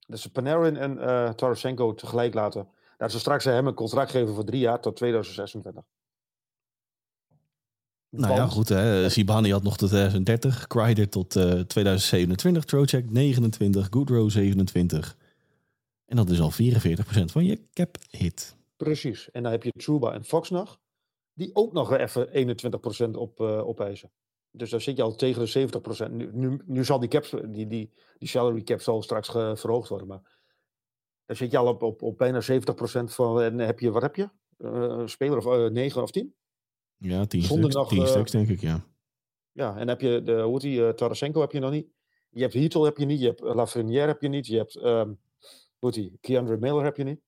Dat 0.08 0.20
ze 0.20 0.32
Panarin 0.32 0.78
en 0.78 1.00
eh 1.02 1.30
Tarasenko 1.30 1.96
tegelijk 1.96 2.34
laten. 2.34 2.68
Dat 2.98 3.12
ze 3.12 3.20
straks 3.20 3.44
hem 3.44 3.68
een 3.68 3.74
contract 3.74 4.12
geven 4.12 4.34
voor 4.34 4.44
drie 4.46 4.60
jaar 4.60 4.80
tot 4.80 4.96
2026. 4.96 5.84
nou 8.10 8.34
ja, 8.34 8.46
goed. 8.48 8.70
Hè. 8.70 9.10
Zibani 9.10 9.52
had 9.52 9.64
nog 9.64 9.78
tot 9.78 9.90
2030. 9.90 10.68
Kreider 10.68 11.10
tot 11.10 11.36
eh, 11.36 11.44
2027. 11.60 12.64
Trocek 12.64 13.12
29. 13.12 13.88
Goodrow 13.92 14.30
27. 14.30 15.18
En 16.06 16.16
dat 16.16 16.30
is 16.30 16.40
al 16.42 16.52
44% 16.52 16.56
van 17.26 17.46
je 17.46 17.62
cap 17.74 17.98
hit. 18.10 18.56
Precies. 18.84 19.32
En 19.32 19.44
dan 19.44 19.52
heb 19.52 19.64
je 19.64 19.72
Trouba 19.72 20.14
en 20.14 20.24
Fox 20.24 20.50
nog. 20.50 20.80
Die 21.34 21.50
ook 21.56 21.74
nog 21.74 21.94
even 21.94 22.28
21% 23.08 23.12
op, 23.12 23.40
eh 23.40 23.68
opeisen. 23.68 24.12
Dus 24.52 24.70
dan 24.70 24.82
zit 24.82 24.98
je 24.98 25.04
al 25.04 25.16
tegen 25.16 25.46
de 25.46 26.08
70%. 26.08 26.12
Nu, 26.12 26.30
nu, 26.34 26.62
nu 26.66 26.86
zal 26.86 27.00
die, 27.00 27.10
cap, 27.10 27.26
die, 27.50 27.68
die, 27.68 27.92
die 28.18 28.28
salary 28.28 28.62
cap 28.62 28.82
zal 28.82 29.02
straks 29.02 29.28
ge- 29.28 29.54
verhoogd 29.56 29.90
worden. 29.90 30.08
Maar 30.08 30.42
dan 31.26 31.36
zit 31.36 31.52
je 31.52 31.58
al 31.58 31.68
op, 31.68 31.84
op, 31.84 32.02
op 32.02 32.18
bijna 32.18 32.42
70% 32.42 33.04
van. 33.04 33.42
En 33.42 33.60
heb 33.60 33.80
je, 33.80 33.92
wat 33.92 34.02
heb 34.02 34.16
je? 34.16 34.30
Een 34.58 35.10
speler 35.10 35.38
of 35.38 35.46
eh 35.46 35.72
9 35.72 36.02
of 36.02 36.12
10? 36.12 36.36
Ja, 36.98 37.26
10 37.26 37.42
Zonder 37.42 37.72
stuks, 37.72 37.76
nog, 37.76 37.90
10 37.90 38.02
eh, 38.02 38.08
stuks 38.08 38.32
denk 38.32 38.48
ik, 38.48 38.62
ja. 38.62 38.86
Ja, 39.52 39.78
en 39.78 39.88
heb 39.88 40.02
je, 40.02 40.22
de, 40.24 40.42
hoe 40.42 40.52
heet 40.52 40.62
die, 40.62 40.94
Tarasenko 40.94 41.42
heb 41.42 41.52
je 41.52 41.60
nog 41.60 41.72
niet. 41.72 41.88
Je 42.30 42.42
hebt 42.42 42.54
Heatle 42.54 42.86
heb 42.86 42.98
je 42.98 43.06
niet. 43.06 43.20
Je 43.20 43.26
hebt 43.26 43.40
Lafrenière 43.42 44.08
heb 44.08 44.22
je 44.22 44.28
niet. 44.28 44.48
Je 44.48 44.58
hebt, 44.58 44.76
ehm 44.76 45.14
hoe 45.80 45.90
heet 45.90 45.94
die, 45.94 46.18
Keandre 46.22 46.58
Miller 46.58 46.84
heb 46.84 46.98
je 46.98 47.04
niet. 47.04 47.22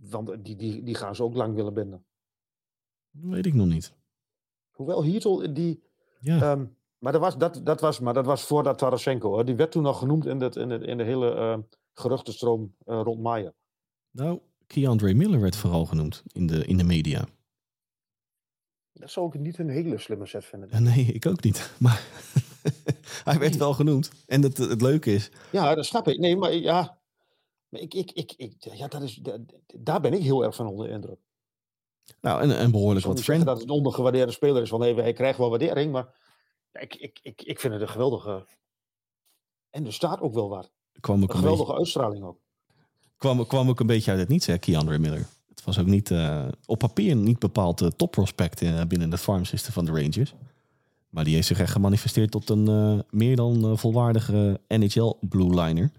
Want 0.00 0.44
die, 0.44 0.56
die, 0.56 0.82
die 0.82 0.94
gaan 0.94 1.14
ze 1.14 1.22
ook 1.22 1.34
lang 1.34 1.54
willen 1.54 1.74
binden. 1.74 2.04
Dat 3.10 3.30
weet 3.30 3.46
ik 3.46 3.54
nog 3.54 3.66
niet. 3.66 3.96
Hoewel 4.70 5.04
Heatle, 5.04 5.52
die... 5.52 5.82
Ja, 6.20 6.40
ehm, 6.40 6.66
maar, 6.98 7.12
dat 7.12 7.20
was, 7.20 7.36
dat, 7.38 7.60
dat 7.64 7.80
was, 7.80 8.00
maar 8.00 8.14
dat 8.14 8.26
was 8.26 8.42
voordat 8.42 8.78
Tarasenko. 8.78 9.42
Die 9.42 9.56
werd 9.56 9.70
toen 9.70 9.82
nog 9.82 9.98
genoemd 9.98 10.26
in, 10.26 10.40
het, 10.40 10.56
in, 10.56 10.70
het, 10.70 10.82
in 10.82 10.98
de 10.98 11.04
hele 11.04 11.34
ehm 11.34 11.60
geruchtenstroom 11.98 12.74
eh, 12.84 13.00
rond 13.04 13.20
Maier. 13.20 13.54
nou, 14.10 14.40
Keandre 14.66 15.14
Miller 15.14 15.40
werd 15.40 15.56
vooral 15.56 15.86
genoemd 15.86 16.22
in 16.26 16.46
de, 16.46 16.64
in 16.66 16.76
de 16.76 16.84
media. 16.84 17.28
Dat 18.92 19.10
zou 19.10 19.26
ik 19.26 19.40
niet 19.40 19.58
een 19.58 19.68
hele 19.68 19.98
slimme 19.98 20.26
set 20.26 20.44
vinden. 20.44 20.70
Eh, 20.70 20.80
Nee, 20.80 21.04
ik 21.04 21.26
ook 21.26 21.42
niet. 21.42 21.72
Maar 21.78 22.02
hij 23.24 23.38
werd 23.38 23.56
wel 23.56 23.74
genoemd. 23.74 24.10
En 24.26 24.42
het, 24.42 24.56
het 24.56 24.82
leuke 24.82 25.12
is, 25.12 25.30
Ja, 25.52 25.74
dat 25.74 25.86
snap 25.86 26.08
ik. 26.08 26.18
Nee, 26.18 26.36
maar 26.36 26.54
ja... 26.54 26.97
Maar 27.68 27.80
ik, 27.80 27.94
ik, 27.94 28.10
ik, 28.10 28.32
ik, 28.36 28.54
ja, 28.74 28.86
dat 28.88 29.02
is, 29.02 29.14
da- 29.14 29.38
daar 29.76 30.00
ben 30.00 30.12
ik 30.12 30.22
heel 30.22 30.44
erg 30.44 30.54
van 30.54 30.66
onder 30.66 30.86
de 30.86 30.92
indruk. 30.92 31.18
nou, 32.20 32.42
en, 32.42 32.56
en 32.58 32.70
behoorlijk 32.70 33.06
wat 33.06 33.22
friend. 33.22 33.44
dat 33.44 33.54
het 33.58 33.68
een 33.68 33.74
ondergewaardeerde 33.74 34.32
speler 34.32 34.62
is. 34.62 34.70
Want 34.70 34.82
nee, 34.82 34.94
hij 34.94 35.12
krijgt 35.12 35.38
wel 35.38 35.50
waardering, 35.50 35.92
maar 35.92 36.14
ik, 36.72 36.94
ik, 36.94 37.18
ik, 37.22 37.42
ik 37.42 37.60
vind 37.60 37.72
het 37.72 37.82
een 37.82 37.88
geweldige... 37.88 38.46
En 39.70 39.86
er 39.86 39.92
staat 39.92 40.20
ook 40.20 40.34
wel 40.34 40.48
wat. 40.48 40.70
Kwam 41.00 41.14
ook 41.16 41.20
Een 41.22 41.26
beetje, 41.26 41.42
geweldige 41.42 41.74
uitstraling 41.78 42.24
ook. 42.24 42.38
kwam, 43.16 43.46
kwam 43.46 43.68
ook 43.68 43.80
een 43.80 43.86
beetje 43.86 44.10
uit 44.10 44.20
het 44.20 44.28
niets, 44.28 44.46
hè, 44.46 44.58
Keandre 44.58 44.98
Miller. 44.98 45.26
Het 45.48 45.64
was 45.64 45.78
ook 45.78 45.86
niet 45.86 46.10
eh, 46.10 46.48
op 46.66 46.78
papier 46.78 47.16
niet 47.16 47.38
bepaald 47.38 47.80
uh, 47.82 47.88
topprospect 47.88 48.62
eh, 48.62 48.82
binnen 48.84 49.10
het 49.10 49.20
farm 49.20 49.44
system 49.44 49.72
van 49.72 49.84
de 49.84 49.90
Rangers. 49.90 50.34
Maar 51.08 51.24
die 51.24 51.34
heeft 51.34 51.46
zich 51.46 51.60
echt 51.60 51.72
gemanifesteerd 51.72 52.30
tot 52.30 52.50
een 52.50 53.04
meer 53.10 53.36
dan 53.36 53.78
volwaardige 53.78 54.60
NHL 54.68 55.12
blue 55.20 55.60
liner. 55.62 55.90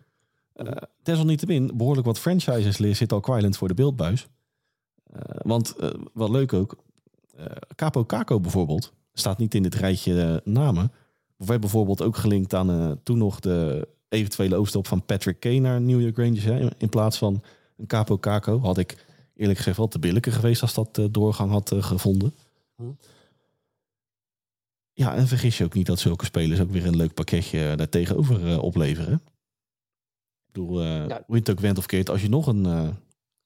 Uh, 0.62 0.72
desalniettemin, 1.04 1.72
behoorlijk 1.74 2.08
wat 2.08 2.20
franchises 2.20 2.98
zit 2.98 3.12
al 3.12 3.20
kwijlend 3.20 3.58
voor 3.58 3.68
de 3.68 3.74
beeldbuis. 3.74 4.28
Uh, 5.14 5.22
want 5.44 5.76
uh, 5.80 5.90
wat 6.14 6.30
leuk 6.30 6.54
ook, 6.54 6.76
Capo 7.76 8.06
Caco 8.06 8.40
bijvoorbeeld 8.40 8.94
staat 9.14 9.38
niet 9.38 9.56
in 9.56 9.64
dit 9.64 9.76
rijtje 9.76 10.42
namen. 10.44 10.92
We 11.36 11.46
werd 11.46 11.60
bijvoorbeeld 11.60 12.02
ook 12.02 12.18
gelinkt 12.18 12.54
aan 12.54 13.00
toen 13.04 13.18
nog 13.18 13.40
de 13.40 13.88
eventuele 14.10 14.56
overstap 14.56 14.88
van 14.88 15.06
Patrick 15.06 15.40
Kane 15.40 15.60
naar 15.60 15.82
New 15.82 16.02
York 16.02 16.18
Rangers. 16.18 16.44
Hè, 16.44 16.68
in 16.78 16.90
plaats 16.90 17.18
van 17.18 17.44
een 17.78 17.88
Capo 17.88 18.18
Caco 18.18 18.60
had 18.60 18.78
ik 18.78 19.06
eerlijk 19.36 19.58
gezegd 19.58 19.78
wel 19.78 19.88
te 19.88 20.00
billijker 20.00 20.32
geweest 20.32 20.62
als 20.62 20.74
dat 20.74 21.00
doorgang 21.12 21.52
had 21.52 21.74
gevonden. 21.78 22.34
Hm. 22.76 22.84
Ja, 24.94 25.16
en 25.16 25.28
vergis 25.28 25.58
je 25.58 25.64
ook 25.64 25.74
niet 25.74 25.86
dat 25.86 26.00
zulke 26.00 26.26
spelers 26.26 26.60
ook 26.60 26.72
weer 26.72 26.86
een 26.86 26.96
leuk 26.96 27.14
pakketje 27.14 27.76
daar 27.76 27.90
tegenover 27.90 28.48
uh, 28.48 28.64
opleveren. 28.64 29.22
Ik 30.50 30.56
bedoel, 30.56 30.84
uh, 30.84 31.06
hoe 31.06 31.24
je 31.28 31.36
het 31.36 31.50
ook 31.50 31.60
went 31.60 31.78
of 31.78 31.86
keert, 31.86 32.10
als 32.10 32.22
je 32.22 32.30
nog 32.30 32.48
een 32.48 32.66
uh, 32.66 32.88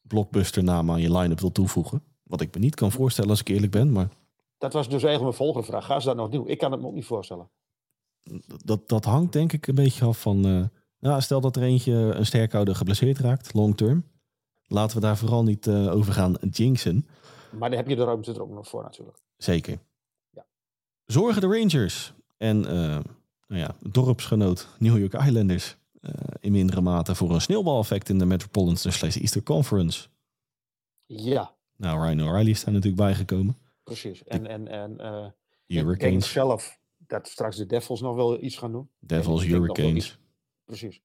blockbuster 0.02 0.64
naam 0.64 0.92
aan 0.92 1.02
je 1.02 1.18
line-up 1.18 1.40
wil 1.40 1.52
toevoegen. 1.52 2.04
Wat 2.24 2.42
ik 2.42 2.54
me 2.54 2.60
niet 2.60 2.76
kan 2.76 2.92
voorstellen 2.92 3.30
als 3.30 3.40
ik 3.40 3.48
eerlijk 3.48 3.72
ben, 3.72 3.92
maar... 3.92 4.10
Dat 4.58 4.74
was 4.74 4.90
dus 4.90 5.04
eigenlijk 5.04 5.24
mijn 5.24 5.34
volgende 5.34 5.68
vraag. 5.68 5.86
Gaan 5.86 6.02
ze 6.02 6.08
dat 6.08 6.16
nog 6.16 6.30
doen? 6.30 6.48
Ik 6.48 6.58
kan 6.58 6.72
het 6.72 6.82
me 6.82 6.88
ook 6.88 6.94
niet 6.94 7.06
voorstellen. 7.06 7.50
Dat, 8.66 8.90
dat 8.90 9.06
hangt 9.06 9.34
denk 9.34 9.54
ik 9.54 9.68
een 9.68 9.76
beetje 9.76 10.06
af 10.06 10.22
van... 10.22 10.48
Uh, 10.48 10.64
nou, 11.00 11.22
stel 11.22 11.42
dat 11.42 11.56
er 11.56 11.64
eentje 11.64 11.94
een 11.94 12.26
sterkhouder 12.26 12.76
geblesseerd 12.76 13.18
raakt, 13.18 13.54
long 13.54 13.78
term. 13.78 14.04
Laten 14.68 14.96
we 14.96 15.02
daar 15.02 15.18
vooral 15.18 15.44
niet 15.44 15.70
over 15.70 16.14
gaan 16.14 16.36
jinxen. 16.52 17.08
Maar 17.52 17.70
dan 17.70 17.78
heb 17.78 17.88
je 17.88 17.96
de 17.96 18.04
ruimte 18.04 18.34
er 18.34 18.42
ook 18.42 18.54
nog 18.54 18.68
voor 18.68 18.84
natuurlijk. 18.84 19.18
Zeker. 19.38 19.80
Ja. 20.30 20.46
Zorgen 21.06 21.42
de 21.42 21.48
Rangers 21.48 22.14
en 22.38 22.60
nou 23.48 23.62
ja, 23.62 23.76
dorpsgenoot 23.80 24.68
New 24.80 24.98
York 24.98 25.14
Islanders 25.14 25.78
in 26.40 26.52
mindere 26.52 26.82
mate 26.82 27.16
voor 27.16 27.32
een 27.32 27.42
sneeuwbaleffect 27.42 28.10
in 28.10 28.18
de 28.20 28.26
Metropolitan 28.26 28.92
slash 28.92 29.18
Easter 29.18 29.44
Conference. 29.44 30.08
Ja. 31.06 31.56
Nou, 31.76 32.02
Ryan 32.02 32.28
O'Reilly 32.28 32.50
is 32.50 32.64
daar 32.64 32.74
natuurlijk 32.74 33.02
bijgekomen. 33.02 33.58
Precies. 33.84 34.24
En, 34.24 34.48
en, 34.48 34.68
en 34.68 34.92
uh, 34.92 35.26
Hurricanes. 35.66 35.94
ik 35.94 36.00
denk 36.00 36.24
zelf 36.24 36.80
dat 36.98 37.28
straks 37.28 37.58
de 37.58 37.66
Devils 37.66 38.02
nog 38.02 38.16
wel 38.16 38.44
iets 38.44 38.58
gaan 38.58 38.72
doen. 38.72 38.90
Devils, 39.00 39.44
Hurricanes. 39.44 40.20
Precies. 40.66 41.02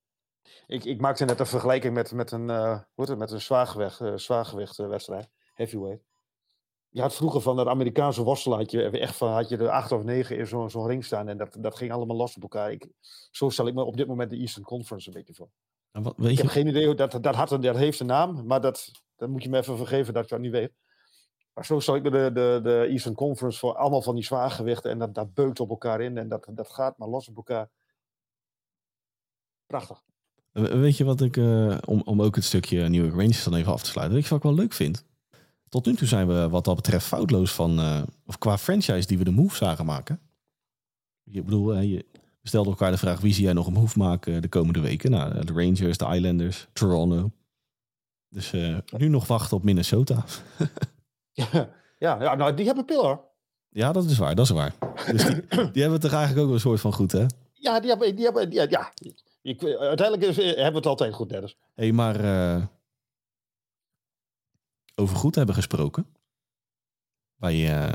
Ik, 0.67 0.85
ik 0.85 1.01
maakte 1.01 1.25
net 1.25 1.41
een 1.41 1.47
vergelijking 1.47 1.95
met, 1.95 2.13
met 2.13 2.31
een, 2.31 2.49
uh, 2.49 2.81
hoe 2.95 3.05
het, 3.05 3.19
met 3.19 3.31
een 3.31 3.41
zwaargewicht, 3.41 4.01
uh, 4.01 4.17
zwaargewicht 4.17 4.77
wedstrijd. 4.77 5.29
Heavyweight. 5.55 6.05
Je 6.91 7.01
had 7.01 7.15
vroeger 7.15 7.41
van 7.41 7.57
dat 7.57 7.67
Amerikaanse 7.67 8.23
worstelen 8.23 8.59
had 8.59 8.71
je 8.71 8.83
echt 8.83 9.17
van 9.17 9.33
had 9.33 9.49
je 9.49 9.57
er 9.57 9.69
acht 9.69 9.93
of 9.93 10.03
negen 10.03 10.39
in 10.39 10.47
zo'n 10.47 10.71
zo 10.71 10.83
ring 10.83 11.05
staan 11.05 11.29
en 11.29 11.39
dat, 11.39 11.57
dat 11.59 11.77
ging 11.77 11.93
allemaal 11.93 12.17
los 12.17 12.37
op 12.37 12.43
elkaar. 12.43 12.73
Ik, 12.73 12.89
zo 13.31 13.49
stel 13.49 13.67
ik 13.67 13.75
me 13.75 13.85
op 13.85 13.97
dit 13.97 14.07
moment 14.07 14.31
de 14.31 14.37
Eastern 14.37 14.65
Conference 14.65 15.09
een 15.09 15.15
beetje 15.15 15.35
voor. 15.35 15.49
Wat, 15.91 16.15
weet 16.17 16.31
ik 16.31 16.37
je? 16.37 16.43
heb 16.43 16.51
geen 16.51 16.67
idee, 16.67 16.95
dat, 16.95 17.23
dat, 17.23 17.35
had 17.35 17.51
een, 17.51 17.61
dat 17.61 17.77
heeft 17.77 18.01
een 18.01 18.07
naam, 18.07 18.47
maar 18.47 18.61
dat, 18.61 18.91
dat 19.17 19.29
moet 19.29 19.43
je 19.43 19.49
me 19.49 19.59
even 19.59 19.77
vergeven 19.77 20.15
dat 20.15 20.23
ik 20.23 20.29
dat 20.29 20.41
niet 20.41 20.53
weet. 20.53 20.73
Maar 21.59 21.67
zo 21.67 21.81
zal 21.81 21.95
ik 21.95 22.03
me 22.03 22.11
de, 22.11 22.31
de, 22.33 22.61
de 22.63 22.87
Eastern 22.89 23.15
Conference 23.15 23.59
voor 23.59 23.77
allemaal 23.77 24.03
van 24.03 24.15
die 24.15 24.25
zwaargewichten. 24.25 24.91
En 24.91 24.99
dat, 24.99 25.15
dat 25.15 25.35
beukt 25.35 25.61
op 25.61 25.71
elkaar 25.71 26.01
in. 26.01 26.19
En 26.19 26.29
dat, 26.29 26.49
dat 26.51 26.69
gaat 26.69 26.99
maar 26.99 27.09
los 27.09 27.29
op 27.29 27.37
elkaar. 27.37 27.71
Prachtig. 29.67 30.03
Weet 30.53 30.97
je 30.97 31.05
wat 31.05 31.21
ik, 31.21 31.37
uh, 31.37 31.79
om, 31.85 32.03
om 32.05 32.23
ook 32.23 32.35
het 32.35 32.45
stukje 32.45 32.89
New 32.89 33.05
York 33.05 33.15
Rangers 33.15 33.45
dan 33.45 33.55
even 33.55 33.73
af 33.73 33.83
te 33.83 33.91
sluiten. 33.91 34.17
Je 34.17 34.29
wat 34.29 34.39
ik 34.39 34.43
wel 34.43 34.55
leuk 34.55 34.73
vind? 34.73 35.07
Tot 35.69 35.87
nu 35.87 35.95
toe 35.95 36.09
zijn 36.09 36.29
we 36.29 36.49
wat 36.49 36.65
dat 36.65 36.77
betreft 36.77 37.07
foutloos 37.07 37.53
van, 37.53 37.81
uh, 37.81 38.03
of 38.27 38.39
qua 38.39 38.59
franchise 38.59 39.07
die 39.07 39.19
we 39.19 39.25
de 39.25 39.31
move 39.31 39.57
zagen 39.57 39.85
maken. 39.85 40.21
Je 41.23 41.43
bedoel, 41.43 41.79
je 41.79 42.05
stelde 42.43 42.71
elkaar 42.71 42.91
de 42.91 42.99
vraag 42.99 43.21
wie 43.21 43.35
zie 43.35 43.45
jij 43.45 43.53
nog 43.53 43.67
een 43.67 43.73
move 43.73 43.99
maken 43.99 44.43
de 44.43 44.49
komende 44.49 44.81
weken? 44.81 45.11
Nou, 45.11 45.45
de 45.45 45.53
Rangers, 45.53 45.99
de 45.99 46.07
Islanders, 46.15 46.69
Toronto. 46.73 47.31
Dus 48.29 48.53
nu 48.97 49.09
nog 49.09 49.27
wachten 49.27 49.57
op 49.57 49.63
Minnesota. 49.63 50.25
ja, 51.33 51.69
ja, 51.99 52.35
nou 52.35 52.55
die 52.55 52.67
hebben 52.67 52.85
pillar. 52.85 53.21
Ja, 53.69 53.93
dat 53.93 54.05
is 54.05 54.19
waar, 54.19 54.35
dat 54.35 54.45
is 54.45 54.51
waar. 54.51 54.75
Dus 55.13 55.25
die, 55.25 55.35
die 55.49 55.83
hebben 55.83 55.93
het 55.93 56.05
er 56.05 56.13
eigenlijk 56.13 56.39
ook 56.39 56.47
wel 56.47 56.55
een 56.55 56.61
soort 56.61 56.81
van 56.81 56.93
goed, 56.93 57.13
hè? 57.13 57.27
Ja, 57.53 57.81
die 57.81 57.91
hebben, 57.91 58.17
die 58.17 58.25
hebben 58.25 58.51
ja, 58.51 58.67
ja. 58.69 58.93
Ik, 59.43 59.65
uiteindelijk 59.65 60.23
is, 60.23 60.37
hebben 60.37 60.71
we 60.71 60.77
het 60.77 60.87
altijd 60.87 61.15
goed, 61.15 61.29
Dennis. 61.29 61.57
Hé, 61.75 61.85
hey, 61.85 61.93
maar 61.93 62.25
uh, 62.25 62.65
over 64.99 65.17
goed 65.17 65.35
hebben 65.35 65.55
gesproken. 65.55 66.07
Wij, 67.37 67.89
uh, 67.89 67.95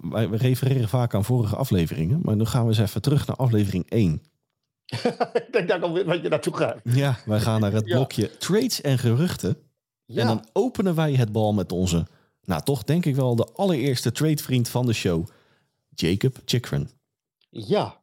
wij, 0.00 0.28
we 0.28 0.36
refereren 0.36 0.88
vaak 0.88 1.14
aan 1.14 1.24
vorige 1.24 1.56
afleveringen, 1.56 2.20
maar 2.22 2.36
nu 2.36 2.44
gaan 2.44 2.62
we 2.62 2.68
eens 2.68 2.78
even 2.78 3.02
terug 3.02 3.26
naar 3.26 3.36
aflevering 3.36 3.90
1. 3.90 4.12
ik 5.32 5.48
denk 5.50 5.68
dat 5.68 5.76
ik 5.76 5.82
al 5.82 5.92
weet 5.92 6.04
wat 6.04 6.22
je 6.22 6.28
naartoe 6.28 6.56
gaat. 6.56 6.80
Ja, 6.84 7.18
wij 7.26 7.40
gaan 7.40 7.60
naar 7.60 7.72
het 7.72 7.84
blokje 7.84 8.36
trades 8.36 8.80
en 8.80 8.98
geruchten. 8.98 9.56
Ja. 10.04 10.20
En 10.20 10.26
dan 10.26 10.46
openen 10.52 10.94
wij 10.94 11.14
het 11.14 11.32
bal 11.32 11.52
met 11.52 11.72
onze, 11.72 12.06
nou 12.42 12.62
toch 12.62 12.84
denk 12.84 13.04
ik 13.04 13.14
wel 13.14 13.36
de 13.36 13.48
allereerste 13.52 14.12
tradevriend 14.12 14.68
van 14.68 14.86
de 14.86 14.92
show, 14.92 15.26
Jacob 15.88 16.36
Chikrin. 16.44 16.88
Ja, 17.50 18.02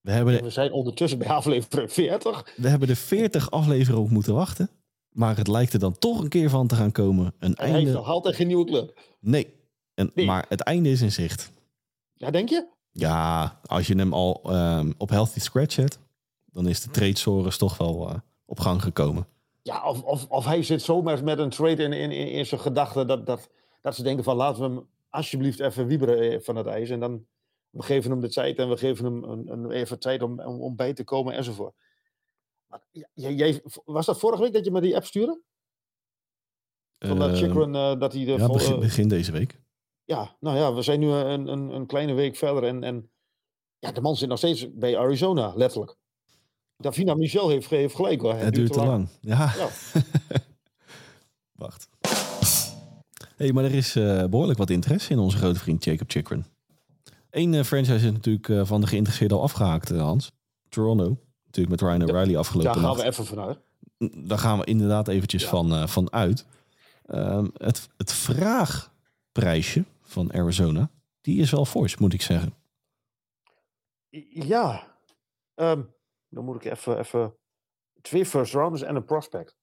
we, 0.00 0.10
hebben 0.10 0.34
de, 0.34 0.42
we 0.42 0.50
zijn 0.50 0.72
ondertussen 0.72 1.18
bij 1.18 1.28
aflevering 1.28 1.92
40. 1.92 2.52
We 2.56 2.68
hebben 2.68 2.88
de 2.88 2.96
40 2.96 3.50
afleveringen 3.50 4.02
op 4.02 4.10
moeten 4.10 4.34
wachten. 4.34 4.70
Maar 5.12 5.36
het 5.36 5.48
lijkt 5.48 5.72
er 5.72 5.78
dan 5.78 5.98
toch 5.98 6.20
een 6.20 6.28
keer 6.28 6.50
van 6.50 6.66
te 6.66 6.74
gaan 6.74 6.92
komen. 6.92 7.34
Een 7.38 7.52
Hij 7.56 7.64
einde... 7.64 7.80
heeft 7.80 7.92
nog 7.92 8.08
altijd 8.08 8.34
geen 8.34 8.46
nieuwe 8.46 8.64
club. 8.64 9.00
Nee. 9.20 9.54
En, 9.94 10.10
Nee. 10.14 10.26
Maar 10.26 10.46
het 10.48 10.60
einde 10.60 10.90
is 10.90 11.02
in 11.02 11.12
zicht. 11.12 11.52
Ja, 12.14 12.30
denk 12.30 12.48
je? 12.48 12.66
Ja, 12.92 13.60
als 13.66 13.86
je 13.86 13.94
hem 13.94 14.12
al 14.12 14.40
ehm, 14.44 14.92
op 14.98 15.10
healthy 15.10 15.40
scratch 15.40 15.72
zet, 15.72 15.98
dan 16.44 16.68
is 16.68 16.80
de 16.80 16.90
trade 16.90 17.48
toch 17.56 17.76
wel 17.76 18.08
eh, 18.08 18.14
op 18.44 18.60
gang 18.60 18.82
gekomen. 18.82 19.26
Ja, 19.62 19.88
of, 19.88 20.02
of, 20.02 20.26
of 20.28 20.44
hij 20.44 20.62
zit 20.62 20.82
zomaar 20.82 21.24
met 21.24 21.38
een 21.38 21.50
trade 21.50 21.82
in, 21.82 21.92
in, 21.92 22.10
in, 22.10 22.30
in 22.30 22.46
zijn 22.46 22.60
gedachten 22.60 23.06
dat, 23.06 23.26
dat, 23.26 23.48
dat 23.82 23.94
ze 23.94 24.02
denken 24.02 24.24
van 24.24 24.36
laten 24.36 24.62
we 24.62 24.68
hem 24.68 24.86
alsjeblieft 25.10 25.60
even 25.60 25.86
wieberen 25.86 26.32
eh, 26.32 26.40
van 26.40 26.56
het 26.56 26.66
ijs. 26.66 26.90
En 26.90 27.00
dan 27.00 27.24
we 27.70 27.82
geven 27.82 28.10
hem 28.10 28.20
de 28.20 28.28
tijd 28.28 28.58
en 28.58 28.68
we 28.68 28.76
geven 28.76 29.04
hem 29.04 29.24
een, 29.24 29.52
een 29.52 29.70
even 29.70 29.98
tijd 29.98 30.22
om, 30.22 30.40
om, 30.40 30.60
om 30.60 30.76
bij 30.76 30.92
te 30.92 31.04
komen 31.04 31.34
enzovoort. 31.34 31.74
Jij, 33.14 33.62
was 33.84 34.06
dat 34.06 34.18
vorige 34.18 34.42
week 34.42 34.52
dat 34.52 34.64
je 34.64 34.70
me 34.70 34.80
die 34.80 34.96
app 34.96 35.04
stuurde? 35.04 35.40
Van 36.98 37.18
dat 37.18 37.36
Chikrin, 37.36 37.74
uh, 37.74 37.98
dat 37.98 38.12
hij 38.12 38.24
de 38.24 38.30
ja, 38.30 38.46
vol- 38.46 38.52
begin, 38.54 38.72
eh, 38.74 38.78
begin 38.78 39.08
deze 39.08 39.32
week. 39.32 39.60
ja, 40.04 40.36
nou 40.40 40.56
ja, 40.56 40.74
we 40.74 40.82
zijn 40.82 41.00
nu 41.00 41.08
een, 41.10 41.48
een, 41.48 41.74
een 41.74 41.86
kleine 41.86 42.12
week 42.12 42.36
verder 42.36 42.64
en, 42.64 42.84
en 42.84 43.10
ja, 43.78 43.92
de 43.92 44.00
man 44.00 44.16
zit 44.16 44.28
nog 44.28 44.38
steeds 44.38 44.74
bij 44.74 44.98
Arizona, 44.98 45.52
letterlijk. 45.56 45.96
Davina 46.76 47.14
Michel 47.14 47.48
heeft, 47.48 47.70
heeft 47.70 47.94
gelijk 47.94 48.20
hoor. 48.20 48.34
Het 48.34 48.54
duurt 48.54 48.72
te 48.72 48.84
lang. 48.84 49.08
Ja. 49.20 49.52
Ja. 49.56 49.68
Wacht. 51.62 51.88
hey, 53.36 53.52
maar 53.52 53.64
er 53.64 53.74
is 53.74 53.96
eh, 53.96 54.24
behoorlijk 54.24 54.58
wat 54.58 54.70
interesse 54.70 55.12
in 55.12 55.18
onze 55.18 55.36
grote 55.36 55.58
vriend 55.58 55.84
Jacob 55.84 56.10
Chikrin. 56.10 56.44
Eén 57.30 57.54
eh, 57.54 57.64
franchise 57.64 58.06
is 58.06 58.12
natuurlijk 58.12 58.48
eh, 58.48 58.64
van 58.64 58.80
de 58.80 58.86
geïnteresseerden 58.86 59.36
al 59.36 59.42
afgehaakt, 59.42 59.90
eh, 59.90 60.00
Hans. 60.00 60.32
Toronto. 60.68 61.18
Natuurlijk 61.50 61.80
met 61.82 61.90
Ryan 61.90 62.08
O'Reilly 62.10 62.36
afgelopen 62.36 62.72
Daar 62.72 62.80
gaan 62.80 62.90
nacht. 62.90 63.00
we 63.02 63.06
even 63.06 63.24
vanuit. 63.24 63.58
Daar 64.28 64.38
gaan 64.38 64.58
we 64.58 64.64
inderdaad 64.64 65.08
eventjes 65.08 65.42
Ja. 65.42 65.48
van, 65.48 65.72
eh, 65.72 65.86
van 65.86 66.12
uit. 66.12 66.46
Ehm, 67.06 67.46
het, 67.54 67.88
het 67.96 68.12
vraagprijsje 68.12 69.84
van 70.02 70.32
Arizona, 70.32 70.90
die 71.20 71.40
is 71.40 71.50
wel 71.50 71.64
fors, 71.64 71.96
moet 71.96 72.12
ik 72.12 72.22
zeggen. 72.22 72.54
Ja, 74.30 74.96
ehm, 75.54 75.82
dan 76.28 76.44
moet 76.44 76.64
ik 76.64 76.72
even, 76.72 76.98
even 76.98 77.34
twee 78.02 78.26
first 78.26 78.52
rounders 78.54 78.82
en 78.82 78.96
een 78.96 79.04
prospect. 79.04 79.56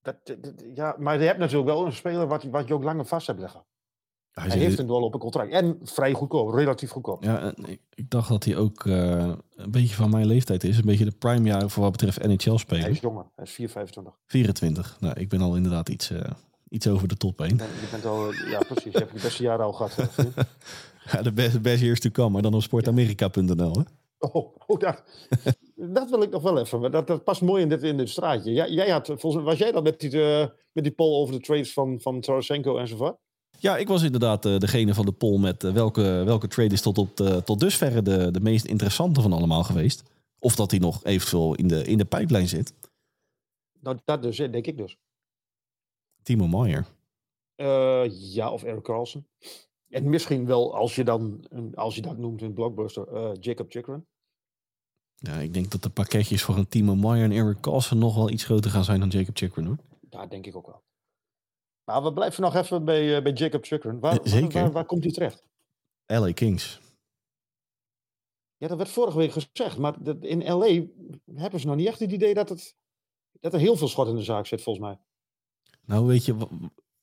Dat, 0.00 0.36
ja, 0.74 0.96
maar 0.98 1.18
je 1.20 1.26
hebt 1.26 1.38
natuurlijk 1.38 1.68
wel 1.70 1.86
een 1.86 1.92
speler 1.92 2.26
wat, 2.26 2.42
wat 2.42 2.68
je 2.68 2.74
ook 2.74 2.82
langer 2.82 3.04
vast 3.06 3.26
hebt 3.26 3.38
liggen. 3.40 3.64
Hij 4.32 4.58
heeft 4.58 4.78
een 4.78 4.86
doel 4.86 5.02
op 5.02 5.14
een 5.14 5.20
contract. 5.20 5.52
En 5.52 5.78
vrij 5.82 6.12
goedkoop, 6.12 6.54
relatief 6.54 6.90
goedkoop. 6.90 7.24
ja, 7.24 7.54
ik, 7.94 8.10
dacht 8.10 8.28
dat 8.28 8.44
hij 8.44 8.56
ook 8.56 8.86
eh, 8.86 9.32
een 9.56 9.70
beetje 9.70 9.94
van 9.94 10.10
mijn 10.10 10.26
leeftijd 10.26 10.64
is. 10.64 10.76
Een 10.76 10.84
beetje 10.84 11.04
de 11.04 11.16
prime 11.18 11.48
jaar 11.48 11.70
voor 11.70 11.82
wat 11.82 11.92
betreft 11.92 12.18
NHL 12.18 12.58
Hij 12.66 12.90
is 12.90 13.00
jonger, 13.00 13.24
hij 13.34 13.44
is 13.44 13.70
4,25. 13.70 14.02
24. 14.26 14.96
Nou, 15.00 15.20
ik 15.20 15.28
ben 15.28 15.40
al 15.40 15.56
inderdaad 15.56 15.88
iets, 15.88 16.10
eh, 16.10 16.30
iets 16.68 16.86
over 16.88 17.08
de 17.08 17.16
top 17.16 17.38
heen. 17.38 17.48
Je 17.48 17.54
bent, 17.54 17.70
je 17.80 17.86
bent 17.90 18.06
al, 18.06 18.32
ja 18.32 18.58
precies, 18.58 18.92
je 18.92 18.98
hebt 18.98 19.12
je 19.12 19.20
beste 19.22 19.42
jaren 19.42 19.64
al 19.64 19.72
gehad. 19.72 19.96
Ja, 21.10 21.22
de 21.22 21.32
best, 21.32 21.62
best 21.62 21.82
years 21.82 22.00
to 22.00 22.10
come, 22.10 22.28
maar 22.30 22.42
dan 22.42 22.54
op 22.54 22.62
sportamerika.nl. 22.62 23.72
Hè? 23.72 23.82
Oh, 24.18 24.56
oh 24.66 24.78
dat, 24.78 25.02
dat 25.98 26.10
wil 26.10 26.22
ik 26.22 26.30
nog 26.30 26.42
wel 26.42 26.58
even. 26.58 26.90
Dat, 26.90 27.06
dat 27.06 27.24
past 27.24 27.42
mooi 27.42 27.62
in 27.62 27.68
dit, 27.68 27.82
in 27.82 27.96
dit 27.96 28.08
straatje. 28.08 28.52
Jij, 28.52 28.70
jij 28.70 28.90
had, 28.90 29.06
volgens 29.06 29.34
mij, 29.34 29.44
was 29.44 29.58
jij 29.58 29.72
dat 29.72 29.82
met 29.82 30.00
die, 30.00 30.22
eh, 30.22 30.46
met 30.72 30.84
die 30.84 30.92
poll 30.92 31.20
over 31.20 31.34
de 31.34 31.40
trades 31.40 31.72
van, 31.72 32.00
van 32.00 32.20
Tarasenko 32.20 32.76
enzovoort? 32.76 33.16
Ja, 33.62 33.76
ik 33.76 33.88
was 33.88 34.02
inderdaad 34.02 34.44
eh, 34.44 34.58
degene 34.58 34.94
van 34.94 35.04
de 35.04 35.12
poll 35.12 35.38
met 35.38 35.64
eh, 35.64 35.72
welke, 35.72 36.02
welke 36.02 36.48
trade 36.48 36.74
is 36.74 36.82
tot, 36.82 36.98
op 36.98 37.16
de, 37.16 37.42
tot 37.44 37.60
dusverre 37.60 38.02
de, 38.02 38.30
de 38.30 38.40
meest 38.40 38.64
interessante 38.64 39.20
van 39.20 39.32
allemaal 39.32 39.64
geweest. 39.64 40.02
Of 40.38 40.56
dat 40.56 40.70
hij 40.70 40.80
nog 40.80 41.04
eventueel 41.04 41.54
in 41.54 41.68
de, 41.68 41.84
in 41.84 41.98
de 41.98 42.04
pijplijn 42.04 42.48
zit. 42.48 42.74
Nou, 43.80 43.98
dat 44.04 44.22
dus, 44.22 44.36
denk 44.36 44.66
ik 44.66 44.76
dus. 44.76 44.96
Timo. 46.22 46.64
Eh, 47.54 48.04
ja, 48.34 48.50
of 48.50 48.62
Eric 48.62 48.82
Carlson. 48.82 49.26
En 49.88 50.10
misschien 50.10 50.46
wel, 50.46 50.76
als 50.76 50.94
je, 50.94 51.04
dan, 51.04 51.46
als 51.74 51.94
je 51.94 52.02
dat 52.02 52.18
noemt 52.18 52.42
een 52.42 52.54
blockbuster, 52.54 53.08
eh, 53.08 53.30
Jacob 53.40 53.70
Chikrin. 53.70 54.06
Ja, 55.14 55.34
ik 55.34 55.54
denk 55.54 55.70
dat 55.70 55.82
de 55.82 55.90
pakketjes 55.90 56.42
voor 56.42 56.56
een 56.56 56.68
Timo 56.68 56.94
Meyer 56.94 57.24
en 57.24 57.32
Eric 57.32 57.60
Carlson 57.60 57.98
nog 57.98 58.14
wel 58.14 58.30
iets 58.30 58.44
groter 58.44 58.70
gaan 58.70 58.84
zijn 58.84 59.00
dan 59.00 59.08
Jacob 59.08 59.36
Chikrin 59.36 59.66
hoor. 59.66 59.78
Ja, 60.10 60.26
denk 60.26 60.46
ik 60.46 60.56
ook 60.56 60.66
wel. 60.66 60.82
Maar 61.92 62.02
we 62.02 62.12
blijven 62.12 62.42
nog 62.42 62.54
even 62.54 62.84
bij, 62.84 63.16
eh, 63.16 63.22
bij 63.22 63.32
Jacob 63.32 63.64
Chikrin. 63.64 64.00
Waar, 64.00 64.18
zeker. 64.22 64.52
Waar, 64.52 64.62
waar, 64.62 64.72
waar 64.72 64.84
komt 64.84 65.02
hij 65.04 65.12
terecht? 65.12 65.46
LA 66.06 66.32
Kings. 66.32 66.80
Ja, 68.56 68.68
dat 68.68 68.76
werd 68.76 68.90
vorige 68.90 69.18
week 69.18 69.32
gezegd. 69.32 69.78
Maar 69.78 70.02
dat- 70.02 70.22
in 70.24 70.42
LA 70.44 70.80
hebben 71.34 71.60
ze 71.60 71.66
nog 71.66 71.76
niet 71.76 71.86
echt 71.86 71.98
het 72.00 72.12
idee 72.12 72.34
dat, 72.34 72.48
het, 72.48 72.74
dat 73.40 73.52
er 73.52 73.58
heel 73.60 73.76
veel 73.76 73.88
schot 73.88 74.08
in 74.08 74.16
de 74.16 74.22
zaak 74.22 74.46
zit, 74.46 74.62
volgens 74.62 74.84
mij. 74.86 74.98
Nou 75.86 76.06
weet 76.06 76.24
je, 76.24 76.36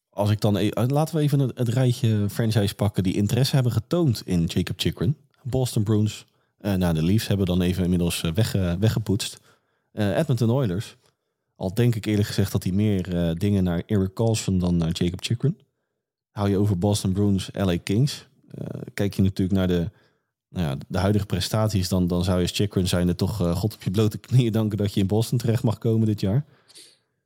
als 0.10 0.30
ik 0.30 0.42
dan 0.42 0.56
e- 0.56 0.70
eh, 0.70 0.88
laten 0.88 1.16
we 1.16 1.22
even 1.22 1.40
het, 1.40 1.58
het 1.58 1.68
rijtje 1.68 2.30
franchise 2.30 2.76
pakken 2.76 3.04
die 3.04 3.14
interesse 3.16 3.54
hebben 3.56 3.72
getoond 3.72 4.22
in 4.26 4.44
Jacob 4.46 4.80
Chikrin. 4.80 5.18
Boston 5.44 5.84
Bruins. 5.84 6.26
nou, 6.58 6.94
de 6.94 7.04
Leafs 7.04 7.28
hebben 7.28 7.46
dan 7.46 7.62
even 7.62 7.84
inmiddels 7.84 8.22
wegge- 8.22 8.78
weggepoetst. 8.80 9.40
Eh, 9.92 10.18
Edmonton 10.18 10.50
Oilers. 10.50 10.96
Al 11.60 11.74
denk 11.74 11.96
ik 11.96 12.06
eerlijk 12.06 12.28
gezegd 12.28 12.52
dat 12.52 12.64
hij 12.64 12.72
meer 12.72 13.16
eh, 13.16 13.36
dingen 13.36 13.64
naar 13.64 13.84
Eric 13.86 14.14
Carlson 14.14 14.60
dan 14.60 14.78
naar 14.78 14.92
Jacob 14.92 15.24
Chikrin. 15.24 15.58
Hou 16.32 16.50
je 16.50 16.58
over 16.58 16.78
Boston 16.78 17.14
Bruins, 17.14 17.50
LA 17.54 17.78
Kings. 17.78 18.28
Eh, 18.48 18.82
kijk 18.94 19.14
je 19.14 19.22
natuurlijk 19.22 19.58
naar 19.58 19.68
de, 19.68 19.90
nou 20.50 20.68
ja, 20.68 20.78
de 20.88 20.98
huidige 20.98 21.26
prestaties, 21.26 21.90
dan, 21.90 22.08
dan 22.08 22.24
zou 22.24 22.38
je 22.38 22.44
als 22.44 22.52
Chikrin 22.52 22.88
zijn 22.88 23.08
er 23.08 23.16
toch 23.16 23.42
eh, 23.42 23.56
God 23.56 23.74
op 23.74 23.84
je 23.84 23.92
blote 23.92 24.18
knieën 24.18 24.52
danken 24.52 24.78
dat 24.78 24.94
je 24.94 25.00
in 25.00 25.08
Boston 25.08 25.38
terecht 25.38 25.64
mag 25.64 25.78
komen 25.78 26.08
dit 26.08 26.20
jaar. 26.20 26.46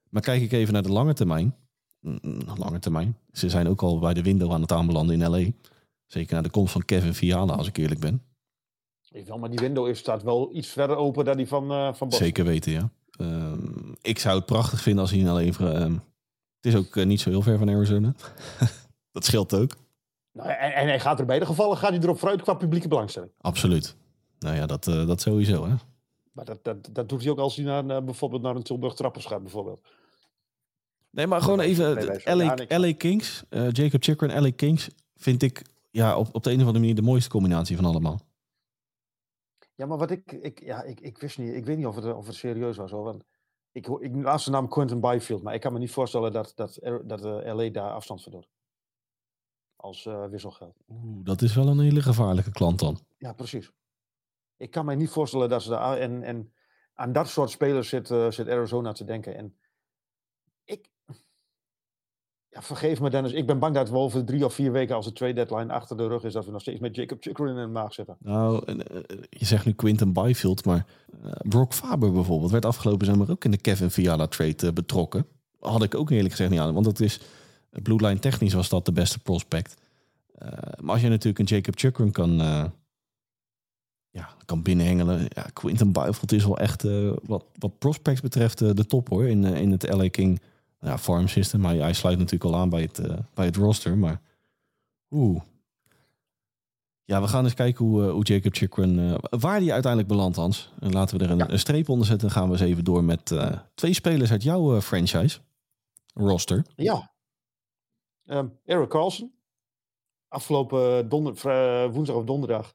Maar 0.09 0.21
kijk 0.21 0.41
ik 0.41 0.51
even 0.51 0.73
naar 0.73 0.83
de 0.83 0.91
lange 0.91 1.13
termijn. 1.13 1.55
Mm, 1.99 2.19
Lange 2.57 2.79
termijn. 2.79 3.17
Ze 3.31 3.49
zijn 3.49 3.67
ook 3.67 3.81
al 3.81 3.99
bij 3.99 4.13
de 4.13 4.21
window 4.21 4.53
aan 4.53 4.61
het 4.61 4.71
aanbelanden 4.71 5.21
in 5.21 5.29
LA. 5.29 5.51
Zeker 6.05 6.33
naar 6.33 6.43
de 6.43 6.49
komst 6.49 6.71
van 6.71 6.85
Kevin 6.85 7.13
Fiala, 7.13 7.53
als 7.53 7.67
ik 7.67 7.77
eerlijk 7.77 7.99
ben. 7.99 8.21
Wel, 9.25 9.37
maar 9.37 9.49
die 9.49 9.59
window 9.59 9.87
is, 9.87 9.99
staat 9.99 10.23
wel 10.23 10.49
iets 10.53 10.67
verder 10.67 10.95
open 10.95 11.25
dan 11.25 11.37
die 11.37 11.47
van, 11.47 11.71
eh 11.71 11.93
van 11.93 12.07
Boston. 12.07 12.25
Zeker 12.25 12.45
weten, 12.45 12.71
ja. 12.71 12.91
Ehm, 13.19 13.93
ik 14.01 14.19
zou 14.19 14.35
het 14.35 14.45
prachtig 14.45 14.81
vinden 14.81 15.01
als 15.01 15.11
hij 15.11 15.19
in 15.19 15.25
LA... 15.25 15.41
ehm, 15.41 15.93
het 16.61 16.73
is 16.73 16.75
ook 16.75 16.95
eh, 16.95 17.05
niet 17.05 17.21
zo 17.21 17.29
heel 17.29 17.41
ver 17.41 17.57
van 17.57 17.69
Arizona. 17.69 18.13
dat 19.11 19.25
scheelt 19.25 19.53
ook. 19.53 19.75
Nou, 20.31 20.49
en, 20.49 20.73
en 20.73 20.87
hij 20.87 20.99
gaat 20.99 21.13
er 21.13 21.19
in 21.19 21.25
beide 21.25 21.45
gevallen 21.45 21.77
gaat 21.77 21.89
hij 21.89 21.99
erop 21.99 22.19
vooruit 22.19 22.41
qua 22.41 22.53
publieke 22.53 22.87
belangstelling. 22.87 23.31
Absoluut. 23.37 23.95
Nou 24.39 24.55
ja, 24.55 24.65
dat, 24.65 24.87
eh, 24.87 25.07
dat 25.07 25.21
sowieso, 25.21 25.67
hè. 25.67 25.73
Maar 26.31 26.45
dat, 26.45 26.63
dat, 26.63 26.89
dat 26.91 27.09
doet 27.09 27.21
hij 27.21 27.31
ook 27.31 27.39
als 27.39 27.55
hij 27.55 27.81
naar, 27.81 28.03
bijvoorbeeld 28.03 28.41
naar 28.41 28.55
een 28.55 28.63
Tilburg 28.63 28.93
Trappers 28.93 29.25
gaat, 29.25 29.41
bijvoorbeeld. 29.41 29.81
Nee, 31.09 31.27
maar 31.27 31.41
gewoon 31.41 31.59
even... 31.59 31.95
Nee, 31.95 32.35
LA, 32.35 32.43
ja, 32.43 32.53
niks. 32.53 32.77
LA 32.77 32.93
Kings, 32.93 33.43
eh, 33.49 33.71
Jacob 33.71 34.03
Chikrin 34.03 34.29
en 34.29 34.41
LA 34.41 34.51
Kings... 34.55 34.89
vind 35.15 35.43
ik 35.43 35.65
ja, 35.91 36.17
op, 36.17 36.35
op 36.35 36.43
de 36.43 36.49
een 36.49 36.55
of 36.55 36.61
andere 36.61 36.79
manier 36.79 36.95
de 36.95 37.01
mooiste 37.01 37.29
combinatie 37.29 37.75
van 37.75 37.85
allemaal. 37.85 38.19
Ja, 39.75 39.85
maar 39.85 39.97
wat 39.97 40.11
ik, 40.11 40.31
ik, 40.31 40.59
ja, 40.63 40.83
ik, 40.83 40.99
ik 40.99 41.17
wist 41.17 41.37
niet, 41.37 41.53
ik 41.53 41.65
weet 41.65 41.77
niet 41.77 41.85
of 41.85 41.95
het, 41.95 42.13
of 42.13 42.25
het 42.27 42.35
serieus 42.35 42.77
was 42.77 42.91
hoor. 42.91 43.03
Want 43.03 43.23
Ik, 43.71 43.87
ik 43.87 44.15
laat 44.15 44.41
zijn 44.41 44.55
naam 44.55 44.67
Quentin 44.67 44.99
Byfield, 44.99 45.43
maar 45.43 45.53
ik 45.53 45.61
kan 45.61 45.73
me 45.73 45.79
niet 45.79 45.91
voorstellen 45.91 46.31
dat, 46.31 46.51
dat, 46.55 46.77
er- 46.81 47.07
dat 47.07 47.25
eh, 47.25 47.55
LA 47.55 47.69
daar 47.69 47.91
afstand 47.91 48.23
van 48.23 48.31
doet. 48.31 48.49
Als 49.75 50.05
eh, 50.05 50.25
wisselgeld. 50.27 50.77
Oeh, 50.89 51.25
dat 51.25 51.41
is 51.41 51.55
wel 51.55 51.67
een 51.67 51.79
hele 51.79 52.01
gevaarlijke 52.01 52.51
klant 52.51 52.79
dan. 52.79 52.99
Ja, 53.17 53.33
precies. 53.33 53.71
Ik 54.57 54.71
kan 54.71 54.85
me 54.85 54.95
niet 54.95 55.09
voorstellen 55.09 55.49
dat 55.49 55.61
ze 55.63 55.69
daar. 55.69 55.97
En, 55.97 56.23
en 56.23 56.53
aan 56.93 57.11
dat 57.11 57.27
soort 57.27 57.49
spelers 57.49 57.89
zit, 57.89 58.11
eh, 58.11 58.31
zit 58.31 58.47
Arizona 58.49 58.91
te 58.91 59.03
denken. 59.03 59.35
En 59.35 59.57
ik. 60.63 60.91
Ja, 62.53 62.61
vergeef 62.61 62.99
me 62.99 63.09
Dennis. 63.09 63.31
Ik 63.31 63.45
ben 63.45 63.59
bang 63.59 63.75
dat 63.75 63.89
we 63.89 63.95
over 63.95 64.25
drie 64.25 64.45
of 64.45 64.53
vier 64.53 64.71
weken, 64.71 64.95
als 64.95 65.05
de 65.05 65.13
trade 65.13 65.33
deadline 65.33 65.73
achter 65.73 65.97
de 65.97 66.07
rug 66.07 66.23
is, 66.23 66.33
dat 66.33 66.45
we 66.45 66.51
nog 66.51 66.61
steeds 66.61 66.79
met 66.79 66.95
Jacob 66.95 67.17
Chikrin 67.21 67.47
in 67.47 67.55
de 67.55 67.67
maag 67.67 67.93
zitten. 67.93 68.15
Nou, 68.19 68.63
en, 68.65 68.87
eh, 68.87 69.17
je 69.29 69.45
zegt 69.45 69.65
nu 69.65 69.71
Quinton 69.71 70.13
Byfield, 70.13 70.65
maar 70.65 70.85
eh, 71.23 71.31
Brock 71.41 71.73
Faber 71.73 72.11
bijvoorbeeld 72.11 72.51
werd 72.51 72.65
afgelopen 72.65 73.05
zomer 73.05 73.31
ook 73.31 73.45
in 73.45 73.51
de 73.51 73.57
Kevin 73.57 73.89
Fiala 73.89 74.27
trade 74.27 74.67
eh, 74.67 74.73
betrokken. 74.73 75.25
Had 75.59 75.83
ik 75.83 75.95
ook 75.95 76.09
eerlijk 76.09 76.31
gezegd 76.31 76.49
niet 76.49 76.59
aan, 76.59 76.73
want 76.73 76.85
dat 76.85 76.99
is 76.99 77.19
Blue 77.81 78.19
technisch 78.19 78.53
was 78.53 78.69
dat 78.69 78.85
de 78.85 78.91
beste 78.91 79.19
prospect. 79.19 79.75
Eh, 80.35 80.47
maar 80.81 80.93
als 80.93 81.01
je 81.01 81.09
natuurlijk 81.09 81.39
een 81.39 81.55
Jacob 81.55 81.79
Chukron 81.79 82.11
kan, 82.11 82.41
eh, 82.41 82.65
ja, 84.09 84.29
kan 84.45 84.61
binnenhengelen, 84.61 85.25
ja, 85.29 85.45
Quinton 85.53 85.91
Byfield 85.91 86.31
is 86.31 86.45
wel 86.45 86.57
echt 86.57 86.83
eh, 86.83 87.11
wat, 87.23 87.45
wat 87.59 87.77
prospects 87.77 88.21
betreft 88.21 88.61
eh, 88.61 88.69
de 88.73 88.85
top 88.85 89.09
hoor 89.09 89.27
in, 89.27 89.45
eh, 89.45 89.61
in 89.61 89.71
het 89.71 89.93
LA 89.93 90.09
King 90.09 90.41
ja, 90.83 90.97
farm 90.97 91.27
system. 91.27 91.59
Maar 91.59 91.75
hij 91.75 91.93
sluit 91.93 92.17
natuurlijk 92.17 92.53
al 92.53 92.59
aan 92.59 92.69
bij 92.69 92.81
het, 92.81 92.99
eh, 92.99 93.17
bij 93.33 93.45
het 93.45 93.55
roster, 93.55 93.97
maar 93.97 94.21
oeh. 95.09 95.41
Ja, 97.05 97.21
we 97.21 97.27
gaan 97.27 97.43
eens 97.43 97.53
kijken 97.53 97.85
hoe, 97.85 98.03
eh, 98.05 98.11
hoe 98.11 98.23
Jacob 98.23 98.53
Chikrin, 98.53 98.99
eh, 98.99 99.15
waar 99.39 99.59
die 99.59 99.73
uiteindelijk 99.73 100.11
belandt, 100.11 100.37
Hans. 100.37 100.71
En 100.79 100.91
laten 100.91 101.17
we 101.17 101.23
er 101.23 101.31
een, 101.31 101.37
Ja. 101.37 101.49
een 101.49 101.59
streep 101.59 101.89
onder 101.89 102.05
zetten. 102.05 102.27
Dan 102.27 102.37
gaan 102.37 102.47
we 102.47 102.53
eens 102.53 102.63
even 102.63 102.83
door 102.83 103.03
met 103.03 103.35
twee 103.73 103.93
spelers 103.93 104.31
uit 104.31 104.43
jouw 104.43 104.81
franchise 104.81 105.39
roster. 106.13 106.65
Ja. 106.75 107.11
Ehm, 108.25 108.47
Eric 108.65 108.89
Carlson. 108.89 109.33
Afgelopen 110.27 111.09
donder, 111.09 111.33
woensdag 111.91 112.15
of 112.15 112.23
donderdag 112.23 112.73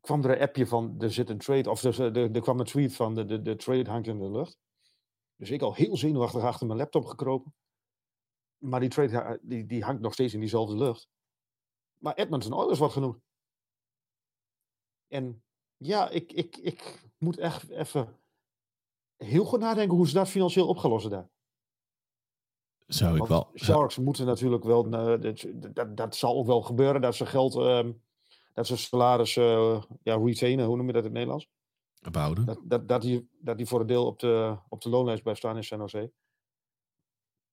kwam 0.00 0.24
er 0.24 0.30
een 0.30 0.40
appje 0.40 0.66
van 0.66 0.94
er 0.98 1.12
zit 1.12 1.30
een 1.30 1.38
trade. 1.38 1.70
Of 1.70 1.82
er, 1.82 2.16
er, 2.16 2.34
er 2.34 2.40
kwam 2.40 2.58
een 2.60 2.66
tweet 2.66 2.94
van 2.96 3.14
de, 3.14 3.24
de, 3.24 3.42
de 3.42 3.56
trade 3.56 3.90
hangt 3.90 4.06
in 4.06 4.18
de 4.18 4.30
lucht. 4.30 4.58
Dus 5.36 5.50
ik 5.50 5.62
al 5.62 5.74
heel 5.74 5.96
zenuwachtig 5.96 6.42
achter 6.42 6.66
mijn 6.66 6.78
laptop 6.78 7.04
gekropen. 7.04 7.54
Maar 8.58 8.80
die 8.80 8.88
trade 8.88 9.16
ha- 9.16 9.38
die, 9.42 9.66
die 9.66 9.84
hangt 9.84 10.00
nog 10.02 10.12
steeds 10.12 10.34
in 10.34 10.40
diezelfde 10.40 10.76
lucht. 10.76 11.08
Maar 11.98 12.14
Edmonton 12.14 12.52
Oilers 12.52 12.78
wordt 12.78 12.94
genoemd. 12.94 13.20
En 15.08 15.42
ja, 15.76 16.08
ik, 16.10 16.32
ik, 16.32 16.56
ik 16.56 17.08
moet 17.18 17.38
echt 17.38 17.68
even 17.70 18.20
heel 19.16 19.44
goed 19.44 19.60
nadenken 19.60 19.96
hoe 19.96 20.08
ze 20.08 20.14
dat 20.14 20.28
financieel 20.28 20.68
opgelost 20.68 21.10
daar. 21.10 21.30
Zou 22.86 23.12
ik 23.12 23.18
Want 23.18 23.30
wel. 23.30 23.50
zou- 23.54 23.78
Sharks 23.78 23.98
moeten 23.98 24.26
natuurlijk 24.26 24.64
wel. 24.64 24.84
eh, 24.84 25.20
dat, 25.20 25.46
dat, 25.76 25.96
dat 25.96 26.16
zal 26.16 26.36
ook 26.36 26.46
wel 26.46 26.62
gebeuren 26.62 27.00
dat 27.00 27.14
ze 27.14 27.26
geld. 27.26 27.54
ehm, 27.54 27.92
dat 28.54 28.66
ze 28.66 28.76
salaris. 28.76 29.36
eh, 29.36 29.82
ja, 30.02 30.16
retainen, 30.16 30.66
hoe 30.66 30.76
noem 30.76 30.86
je 30.86 30.92
dat 30.92 31.00
in 31.04 31.08
het 31.08 31.16
Nederlands? 31.18 31.48
Behouden. 32.10 32.44
Dat, 32.44 32.60
dat, 32.62 32.88
dat, 32.88 33.02
die, 33.02 33.28
dat 33.40 33.56
die 33.56 33.66
voor 33.66 33.80
een 33.80 33.86
deel 33.86 34.06
op 34.06 34.18
de, 34.18 34.56
op 34.68 34.82
de 34.82 34.88
loonlijst 34.88 35.22
blijft 35.22 35.40
staan 35.40 35.56
in 35.56 35.64
San 35.64 35.78
Jose. 35.78 36.12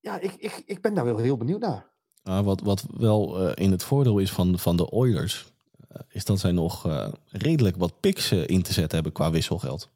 Ja, 0.00 0.20
ik, 0.20 0.32
ik, 0.32 0.62
ik 0.66 0.80
ben 0.80 0.94
daar 0.94 1.04
wel 1.04 1.18
heel 1.18 1.36
benieuwd 1.36 1.60
naar. 1.60 1.92
Ah, 2.22 2.44
wat, 2.44 2.60
wat 2.60 2.86
wel 2.96 3.48
eh, 3.48 3.64
in 3.64 3.70
het 3.70 3.84
voordeel 3.84 4.18
is 4.18 4.32
van, 4.32 4.58
van 4.58 4.76
de 4.76 4.90
Oilers, 4.90 5.52
eh, 5.88 6.00
is 6.08 6.24
dat 6.24 6.40
zij 6.40 6.52
nog 6.52 6.86
eh, 6.86 7.08
redelijk 7.28 7.76
wat 7.76 8.00
picks 8.00 8.32
in 8.32 8.62
te 8.62 8.72
zetten 8.72 8.94
hebben 8.94 9.12
qua 9.12 9.30
wisselgeld. 9.30 9.88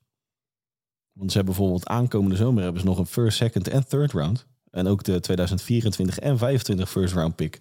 Want 1.13 1.31
ze 1.31 1.37
hebben 1.37 1.55
bijvoorbeeld 1.55 1.89
aankomende 1.89 2.37
zomer 2.37 2.63
hebben 2.63 2.81
ze 2.81 2.87
nog 2.87 2.99
een 2.99 3.07
first, 3.07 3.37
second 3.37 3.69
en 3.69 3.89
third 3.89 4.13
round. 4.13 4.47
En 4.71 4.87
ook 4.87 5.05
de 5.05 5.21
2024 5.21 6.19
en 6.19 6.39
25 6.39 6.91
first 6.91 7.15
round 7.15 7.37
pick 7.37 7.61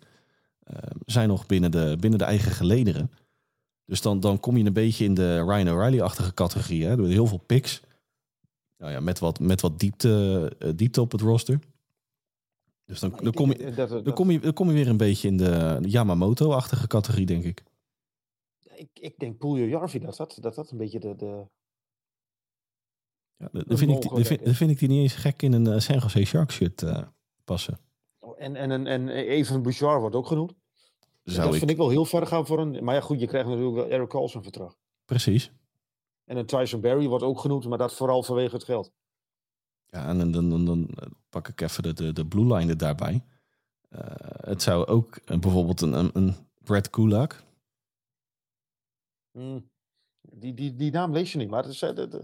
zijn 1.06 1.28
nog 1.28 1.46
binnen 1.46 1.72
de, 1.72 1.98
binnen 2.00 2.20
de 2.20 2.26
eigen 2.26 2.52
gelederen. 2.52 3.12
Dus 3.88 4.02
dan, 4.02 4.20
dan 4.20 4.40
kom 4.40 4.58
je 4.58 4.66
een 4.66 4.74
beetje 4.74 5.06
in 5.06 5.14
de 5.14 5.44
Ryan 5.44 5.70
O'Reilly-achtige 5.70 6.34
categorie. 6.34 6.86
Hè? 6.86 6.96
Door 6.96 7.08
heel 7.08 7.28
veel 7.28 7.38
picks. 7.46 7.82
Nou 8.78 8.92
ja, 8.92 9.00
met 9.00 9.20
wat, 9.20 9.40
met 9.40 9.62
wat 9.62 9.80
diepte, 9.80 10.56
eh, 10.60 10.70
diepte 10.76 11.02
op 11.02 11.12
het 11.12 11.22
roster. 11.22 11.60
Dus 12.86 13.00
dan, 13.00 13.20
dan 13.22 13.34
kom 13.34 13.52
je, 13.52 13.74
dan 14.04 14.14
kom, 14.14 14.32
je, 14.32 14.40
dan 14.40 14.54
kom 14.54 14.68
je 14.68 14.74
weer 14.74 14.88
een 14.88 14.98
beetje 14.98 15.28
in 15.28 15.38
de 15.38 15.80
Yamamoto-achtige 15.82 16.88
categorie, 16.88 17.26
denk 17.26 17.44
ik. 17.44 17.64
ik, 18.76 18.90
ik 18.94 19.18
denk 19.18 19.38
Poelio 19.38 19.66
Jarvi 19.66 20.00
dat 20.00 20.18
dat, 20.18 20.38
dat 20.42 20.56
dat 20.56 20.72
een 20.72 20.78
beetje 20.78 21.00
de. 21.00 21.16
de 21.16 21.48
Ja, 23.38 23.50
dan, 23.52 23.78
vind 23.78 24.04
ik, 24.04 24.26
vind, 24.26 24.46
dan 24.46 24.54
vind 24.54 24.72
ik 24.72 24.80
die 24.80 24.88
niet 24.88 25.02
eens 25.02 25.16
gek 25.16 25.42
in 25.42 25.54
een 25.54 25.68
eh, 25.68 25.80
San 25.80 25.98
Jose 25.98 26.26
Sharks 26.26 26.56
shirt 26.56 26.82
eh, 26.82 27.08
passen. 27.44 27.80
oh, 28.20 28.42
en, 28.42 28.56
en, 28.56 28.72
en, 28.72 28.88
en 28.88 29.10
Even 29.10 29.62
Bouchard 29.62 30.00
wordt 30.00 30.16
ook 30.16 30.28
genoemd. 30.28 30.54
Zou 31.34 31.44
dat 31.46 31.54
ik, 31.54 31.60
vind 31.60 31.72
ik 31.72 31.78
wel 31.78 31.90
heel 31.90 32.06
ver 32.06 32.28
gaan 32.28 32.46
voor 32.46 32.60
een. 32.60 32.84
Maar 32.84 32.96
ja, 32.96 33.02
goed, 33.02 33.20
je 33.20 33.28
krijgt 33.28 33.48
natuurlijk 33.48 33.76
wel 33.76 33.88
Eric 33.88 34.10
Carlson 34.10 34.44
voor 34.44 34.52
terug. 34.52 34.78
Precies. 35.06 35.52
En 36.26 36.38
een 36.38 36.46
Tyson 36.46 36.82
Berry 36.82 37.08
wordt 37.08 37.24
ook 37.24 37.40
genoemd, 37.40 37.66
maar 37.68 37.78
dat 37.78 37.94
vooral 37.94 38.24
vanwege 38.24 38.56
het 38.56 38.64
geld. 38.64 38.92
Ja, 39.86 40.08
en 40.08 40.32
dan, 40.32 40.50
dan, 40.50 40.66
dan, 40.66 40.90
pak 41.30 41.48
ik 41.48 41.62
even 41.62 41.84
de, 41.84 41.94
de, 41.94 42.14
de 42.14 42.26
blue 42.26 42.54
line 42.54 42.72
er 42.72 42.78
daarbij. 42.78 43.24
Eh, 43.90 44.02
het 44.22 44.62
zou 44.62 44.86
ook 44.86 45.26
bijvoorbeeld 45.40 45.82
een, 45.82 45.94
een, 45.94 46.10
een 46.14 46.36
Brad 46.64 46.90
Kulak. 46.90 47.44
Hmm. 49.32 49.70
Die, 50.22 50.54
die, 50.54 50.76
die 50.76 50.92
naam 50.92 51.12
lees 51.12 51.32
je 51.32 51.38
niet, 51.38 51.50
maar 51.50 51.64
het 51.64 51.72
is, 51.72 51.82
eh, 51.82 52.22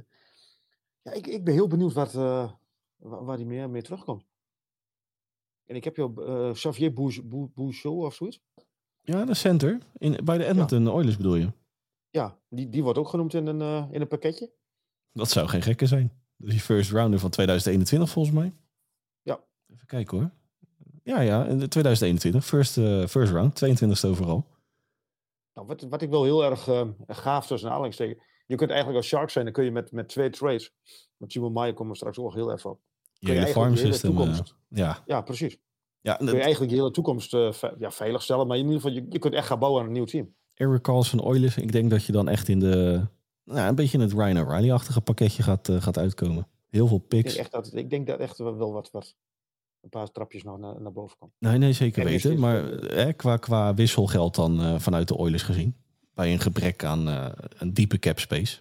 ja, 1.02 1.12
ik, 1.12 1.28
ik 1.28 1.44
ben 1.44 1.54
heel 1.54 1.68
benieuwd 1.68 1.94
wat, 1.94 2.16
eh, 2.16 2.52
wa- 2.96 3.24
waar 3.24 3.38
die 3.38 3.46
meer, 3.46 3.70
meer 3.70 3.84
terugkomt. 3.84 4.26
En 5.66 5.76
ik 5.76 5.84
heb 5.84 5.98
eh, 5.98 6.52
Xavier 6.52 6.94
Bouch- 6.94 7.24
Bou- 7.24 7.50
Bouchot 7.54 8.04
of 8.06 8.14
zoiets. 8.16 8.40
Ja, 9.06 9.26
de 9.26 9.34
center. 9.34 9.78
In, 9.98 10.20
bij 10.24 10.38
de 10.38 10.46
Edmonton 10.46 10.88
Oilers 10.88 11.18
bedoel 11.18 11.36
je. 11.36 11.52
Ja, 12.10 12.38
die, 12.50 12.70
die 12.70 12.84
wordt 12.84 13.00
ook 13.00 13.08
genoemd 13.08 13.34
in 13.34 13.48
een, 13.48 13.62
eh, 13.62 13.86
in 13.92 14.02
een 14.02 14.08
pakketje. 14.08 14.52
Dat 15.12 15.30
zou 15.30 15.48
geen 15.48 15.62
gekke 15.62 15.86
zijn. 15.86 16.12
Die 16.38 16.60
first 16.60 16.92
rounder 16.92 17.20
van 17.20 17.30
2021 17.30 18.10
volgens 18.10 18.36
mij. 18.36 18.54
Ja. 19.22 19.44
Even 19.74 19.86
kijken 19.88 20.18
hoor. 20.18 20.32
Ja, 21.04 21.20
ja, 21.20 21.46
in 21.46 21.60
de 21.60 21.68
2021. 21.68 22.46
First, 22.46 22.78
eh, 22.78 23.06
first 23.06 23.32
round, 23.32 23.56
22e 23.56 24.10
overal. 24.10 24.46
Nou, 25.54 25.68
wat, 25.68 25.82
wat 25.82 26.02
ik 26.02 26.10
wel 26.10 26.24
heel 26.24 26.44
erg 26.44 26.68
eh, 26.68 26.88
gaaf 27.08 27.48
tussen 27.48 27.70
aanhalingstekens. 27.70 28.24
Je 28.46 28.56
kunt 28.56 28.70
eigenlijk 28.70 29.00
als 29.00 29.08
Shark 29.08 29.30
zijn, 29.30 29.46
dan 29.46 29.54
kun 29.54 29.64
je 29.64 29.72
met, 29.72 29.92
met 29.92 30.10
twee 30.10 30.30
trades. 30.30 30.74
Met 31.18 31.30
Timo 31.30 31.50
Maier 31.50 31.74
komen 31.74 31.92
we 31.92 31.98
straks 31.98 32.18
ook 32.18 32.34
heel 32.34 32.52
even 32.52 32.70
op. 32.70 32.82
Kun 33.20 33.34
je 33.34 33.48
farm 33.48 33.76
system. 33.76 34.18
ja, 34.68 35.04
Ja, 35.06 35.22
precies. 35.22 35.58
Ja 36.04 36.16
Kun 36.16 36.26
je 36.28 36.40
eigenlijk 36.42 36.72
je 36.72 36.78
hele 36.78 36.92
toekomst 36.92 37.34
eh, 37.34 37.52
ve- 37.52 37.76
ja, 37.80 37.92
veilig 37.92 38.22
stellen. 38.22 38.48
Maar 38.48 38.58
in 38.58 38.64
ieder 38.66 38.82
geval, 38.82 38.96
je, 38.96 39.06
je 39.10 39.20
kunt 39.20 39.34
echt 39.34 39.48
gaan 39.48 39.60
bouwen 39.60 39.82
aan 39.82 39.88
een 39.88 39.94
nieuw 39.94 40.06
team. 40.06 40.34
Eric 40.54 40.82
Carlson 40.82 41.22
Oilers. 41.22 41.58
Ik 41.58 41.72
denk 41.72 41.90
dat 41.90 42.06
je 42.06 42.12
dan 42.12 42.28
echt 42.28 42.48
in 42.48 42.60
de... 42.60 43.06
Nou, 43.44 43.68
een 43.68 43.76
beetje 43.76 43.98
in 43.98 44.04
het 44.04 44.14
Ryan 44.14 44.38
O'Reilly-achtige 44.40 45.02
pakketje 45.02 45.44
gaat, 45.44 45.70
eh, 45.70 45.82
gaat 45.82 45.98
uitkomen. 45.98 46.48
Heel 46.70 46.88
veel 46.88 46.98
Ik 46.98 47.08
picks. 47.08 47.28
denk, 47.34 47.38
echt 47.40 47.52
dat, 47.52 47.74
ik 47.76 47.90
denk 47.90 48.08
dat 48.08 48.20
echt 48.20 48.38
wel 48.38 48.72
wat, 48.74 48.92
wat 48.92 49.16
een 49.82 49.90
paar 49.90 50.12
trapjes 50.12 50.44
nog 50.44 50.58
naar, 50.60 50.82
naar 50.82 50.92
boven 50.92 51.18
komt. 51.18 51.32
Nee, 51.40 51.58
nee, 51.58 51.74
zeker 51.74 52.02
En 52.02 52.08
weten. 52.08 52.32
is 52.32 52.38
Maar 52.40 52.70
eh, 52.74 53.14
qua, 53.16 53.38
qua 53.38 53.74
wisselgeld 53.74 54.36
dan 54.36 54.62
eh, 54.62 54.80
vanuit 54.80 55.08
de 55.08 55.18
Oilers 55.18 55.44
gezien. 55.44 55.76
Bij 56.14 56.34
een 56.34 56.40
gebrek 56.40 56.84
aan 56.84 57.08
eh, 57.10 57.30
een 57.58 57.74
diepe 57.74 58.00
cap 58.00 58.20
space. 58.20 58.60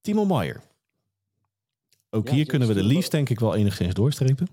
Timo 0.00 0.24
Meyer. 0.24 0.62
Ook 2.10 2.28
Ja, 2.28 2.34
hier 2.34 2.46
kunnen 2.46 2.68
we 2.68 2.74
de 2.74 2.82
Leafs 2.84 3.10
denk 3.10 3.28
ik 3.28 3.40
wel 3.40 3.54
enigszins 3.54 3.94
doorstrepen. 3.94 4.48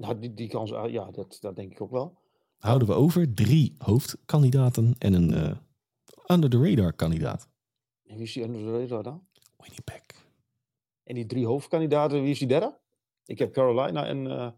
Nou, 0.00 0.18
die, 0.18 0.34
die 0.34 0.48
kans, 0.48 0.72
ah, 0.72 0.90
ja, 0.90 1.10
dat, 1.10 1.36
dat 1.40 1.56
denk 1.56 1.72
ik 1.72 1.80
ook 1.80 1.90
wel. 1.90 2.18
Houden 2.58 2.88
we 2.88 2.94
over 2.94 3.34
drie 3.34 3.74
hoofdkandidaten 3.78 4.94
en 4.98 5.12
een 5.12 5.34
eh, 5.34 5.56
under 6.26 6.50
the 6.50 6.62
radar 6.62 6.92
kandidaat. 6.92 7.48
En 8.06 8.14
wie 8.16 8.24
is 8.24 8.32
die 8.32 8.42
under 8.42 8.60
the 8.60 8.78
radar 8.78 9.02
dan? 9.02 9.26
Winnipeg. 9.56 10.02
En 11.04 11.14
die 11.14 11.26
drie 11.26 11.46
hoofdkandidaten, 11.46 12.22
wie 12.22 12.30
is 12.30 12.38
die 12.38 12.48
derde? 12.48 12.78
Ik 13.24 13.38
heb 13.38 13.52
Carolina 13.52 14.06
en 14.06 14.26
eh, 14.30 14.48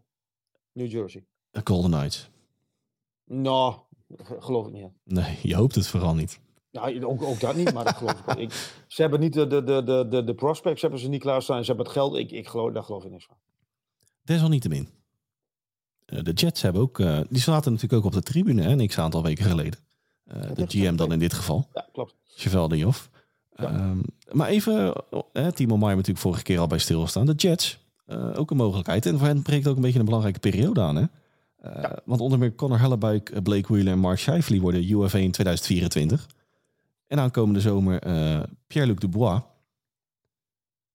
New 0.71 0.91
Jersey. 0.91 1.25
De 1.51 1.61
Golden 1.63 1.91
Knights. 1.91 2.29
Nou, 3.25 3.75
ge- 4.15 4.41
geloof 4.41 4.67
ik 4.67 4.73
niet. 4.73 4.91
Nee, 5.03 5.37
je 5.41 5.55
hoopt 5.55 5.75
het 5.75 5.87
vooral 5.87 6.15
niet. 6.15 6.39
Ja, 6.69 7.01
ook, 7.01 7.21
ook 7.21 7.39
dat 7.39 7.55
niet, 7.55 7.73
maar 7.73 7.83
dat 7.83 7.95
geloof 7.95 8.25
ik. 8.35 8.51
Ze 8.87 9.01
hebben 9.01 9.19
niet 9.19 9.33
de, 9.33 9.47
de, 9.47 9.63
de, 9.63 9.83
de, 9.83 10.07
de, 10.09 10.23
de 10.23 10.35
prospects 10.35 10.81
hebben 10.81 10.99
ze 10.99 11.09
niet 11.09 11.21
klaarstaan. 11.21 11.59
Ze 11.61 11.67
hebben 11.67 11.85
het 11.85 11.93
geld. 11.95 12.15
Ik, 12.15 12.31
ik 12.31 12.47
geloof, 12.47 12.71
daar 12.71 12.83
geloof 12.83 13.03
ik 13.03 13.11
niks 13.11 13.25
van. 13.25 13.37
Desalniettemin. 14.21 14.89
Eh, 16.05 16.23
de 16.23 16.31
Jets 16.31 16.61
hebben 16.61 16.81
ook... 16.81 16.99
eh, 16.99 17.19
die 17.29 17.41
zaten 17.41 17.71
natuurlijk 17.71 17.99
ook 17.99 18.13
op 18.13 18.13
de 18.13 18.31
tribune, 18.31 18.61
hè, 18.61 18.69
een 18.69 18.87
x-aantal 18.87 19.23
weken 19.23 19.45
geleden. 19.45 19.79
Eh, 20.23 20.41
de 20.55 20.65
GM 20.67 20.95
dan 20.95 21.11
in 21.11 21.19
dit 21.19 21.33
geval. 21.33 21.67
Ja, 21.73 21.87
klopt. 21.91 22.15
Cheval 22.35 22.67
de 22.67 22.77
Joff. 22.77 23.09
Ja. 23.55 23.69
Ehm, 23.69 23.97
maar 24.31 24.47
even, 24.47 24.93
Timo 25.53 25.77
Maier 25.77 25.95
natuurlijk 25.95 26.25
vorige 26.25 26.43
keer 26.43 26.59
al 26.59 26.67
bij 26.67 26.77
stilstaan. 26.77 27.25
De 27.25 27.33
Jets, 27.33 27.79
ook 28.35 28.51
een 28.51 28.57
mogelijkheid. 28.57 29.05
En 29.05 29.17
voor 29.17 29.27
hen 29.27 29.41
breekt 29.41 29.67
ook 29.67 29.75
een 29.75 29.81
beetje 29.81 29.99
een 29.99 30.05
belangrijke 30.05 30.39
periode 30.39 30.81
aan. 30.81 30.95
Hè? 30.95 31.05
Want 32.05 32.21
onder 32.21 32.39
meer 32.39 32.55
Connor 32.55 32.79
Hellebuik, 32.79 33.43
Blake 33.43 33.73
Wheeler 33.73 33.93
en 33.93 33.99
Mark 33.99 34.19
Scheifele 34.19 34.59
worden 34.59 34.89
UFA 34.89 35.17
in 35.17 35.31
2024. 35.31 36.27
En 37.07 37.19
aankomende 37.19 37.61
zomer 37.61 37.99
Pierre-Luc 38.67 38.97
Dubois. 38.97 39.41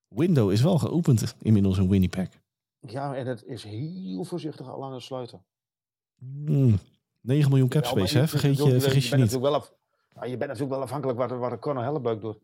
window 0.09 0.53
is 0.53 0.61
wel 0.61 0.79
geopend 0.79 1.35
inmiddels 1.43 1.79
in 1.79 1.89
Winnipeg. 1.89 2.29
Ja, 2.81 3.15
en 3.15 3.27
het 3.27 3.45
is 3.45 3.65
heel 3.65 4.25
voorzichtig 4.25 4.69
al 4.69 4.85
aan 4.85 4.93
het 4.93 5.03
sluiten. 5.03 5.45
Hmm, 6.19 6.79
9 7.21 7.49
miljoen 7.51 7.69
cap 7.69 7.85
Ja, 7.85 7.95
maar 7.95 7.99
space, 7.99 8.19
hè? 8.19 8.29
Vergeet 8.29 8.57
je, 8.57 8.81
vergis 8.81 9.05
je 9.05 9.11
bent 9.11 9.23
niet. 9.23 9.33
natuurlijk 9.33 9.43
wel 9.43 9.55
af, 9.55 9.73
je 10.31 10.37
bent 10.37 10.51
natuurlijk 10.51 10.71
wel 10.71 10.83
afhankelijk 10.83 11.19
wat, 11.19 11.31
wat 11.31 11.59
Conor 11.59 11.83
Hellebuik 11.83 12.21
doet. 12.21 12.39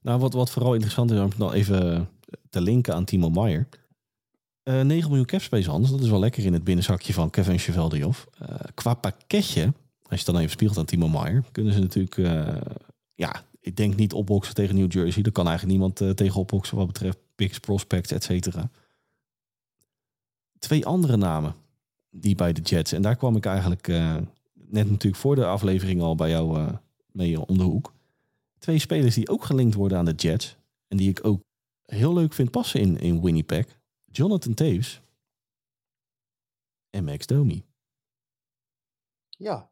Nou, 0.00 0.20
wat, 0.20 0.32
wat 0.32 0.50
vooral 0.50 0.72
interessant 0.72 1.10
is 1.10 1.18
om 1.18 1.28
het 1.28 1.38
nou 1.38 1.52
even 1.52 2.08
te 2.50 2.60
linken 2.60 2.94
aan 2.94 3.04
Timo 3.04 3.30
Meyer. 3.30 3.68
Eh 4.62 4.80
9 4.80 5.08
miljoen 5.08 5.26
cap 5.26 5.40
space, 5.40 5.70
Hans. 5.70 5.90
Dat 5.90 6.00
is 6.00 6.08
wel 6.08 6.18
lekker 6.18 6.44
in 6.44 6.52
het 6.52 6.64
binnenzakje 6.64 7.12
van 7.12 7.30
Kevin 7.30 7.58
Cheveldioff. 7.58 8.26
Eh 8.38 8.54
qua 8.74 8.94
pakketje, 8.94 9.62
als 9.62 9.74
je 10.08 10.16
het 10.16 10.26
dan 10.26 10.36
even 10.36 10.50
spiegelt 10.50 10.78
aan 10.78 10.84
Timo 10.84 11.08
Meyer, 11.08 11.44
kunnen 11.52 11.72
ze 11.72 11.80
natuurlijk, 11.80 12.16
eh, 12.18 12.56
ja, 13.14 13.42
ik 13.60 13.76
denk 13.76 13.96
niet 13.96 14.12
opboksen 14.12 14.54
tegen 14.54 14.76
New 14.76 14.92
Jersey. 14.92 15.22
Daar 15.22 15.32
kan 15.32 15.46
eigenlijk 15.48 15.78
niemand 15.78 16.00
eh, 16.00 16.10
tegen 16.10 16.40
opboksen 16.40 16.76
wat 16.76 16.86
betreft 16.86 17.18
picks, 17.34 17.58
prospects, 17.58 18.12
et 18.12 18.24
cetera. 18.24 18.70
Twee 20.66 20.86
andere 20.86 21.16
namen 21.16 21.54
die 22.10 22.34
bij 22.34 22.52
de 22.52 22.60
Jets, 22.60 22.92
en 22.92 23.02
daar 23.02 23.16
kwam 23.16 23.36
ik 23.36 23.46
eigenlijk 23.46 23.88
eh, 23.88 24.16
net 24.54 24.90
natuurlijk 24.90 25.22
voor 25.22 25.34
de 25.34 25.46
aflevering 25.46 26.02
al 26.02 26.14
bij 26.14 26.30
jou 26.30 26.58
eh, 26.58 26.72
mee 27.12 27.46
om 27.46 27.58
de 27.58 27.64
hoek. 27.64 27.94
Twee 28.58 28.78
spelers 28.78 29.14
die 29.14 29.28
ook 29.28 29.44
gelinkt 29.44 29.74
worden 29.74 29.98
aan 29.98 30.04
de 30.04 30.12
Jets. 30.12 30.56
En 30.88 30.96
die 30.96 31.10
ik 31.10 31.24
ook 31.24 31.42
heel 31.84 32.14
leuk 32.14 32.32
vind 32.32 32.50
passen 32.50 32.80
in, 32.80 32.98
in 32.98 33.22
Winnipeg. 33.22 33.78
Jonathan 34.04 34.54
Taves. 34.54 35.00
En 36.90 37.04
Max 37.04 37.26
Domi. 37.26 37.64
Ja, 39.28 39.70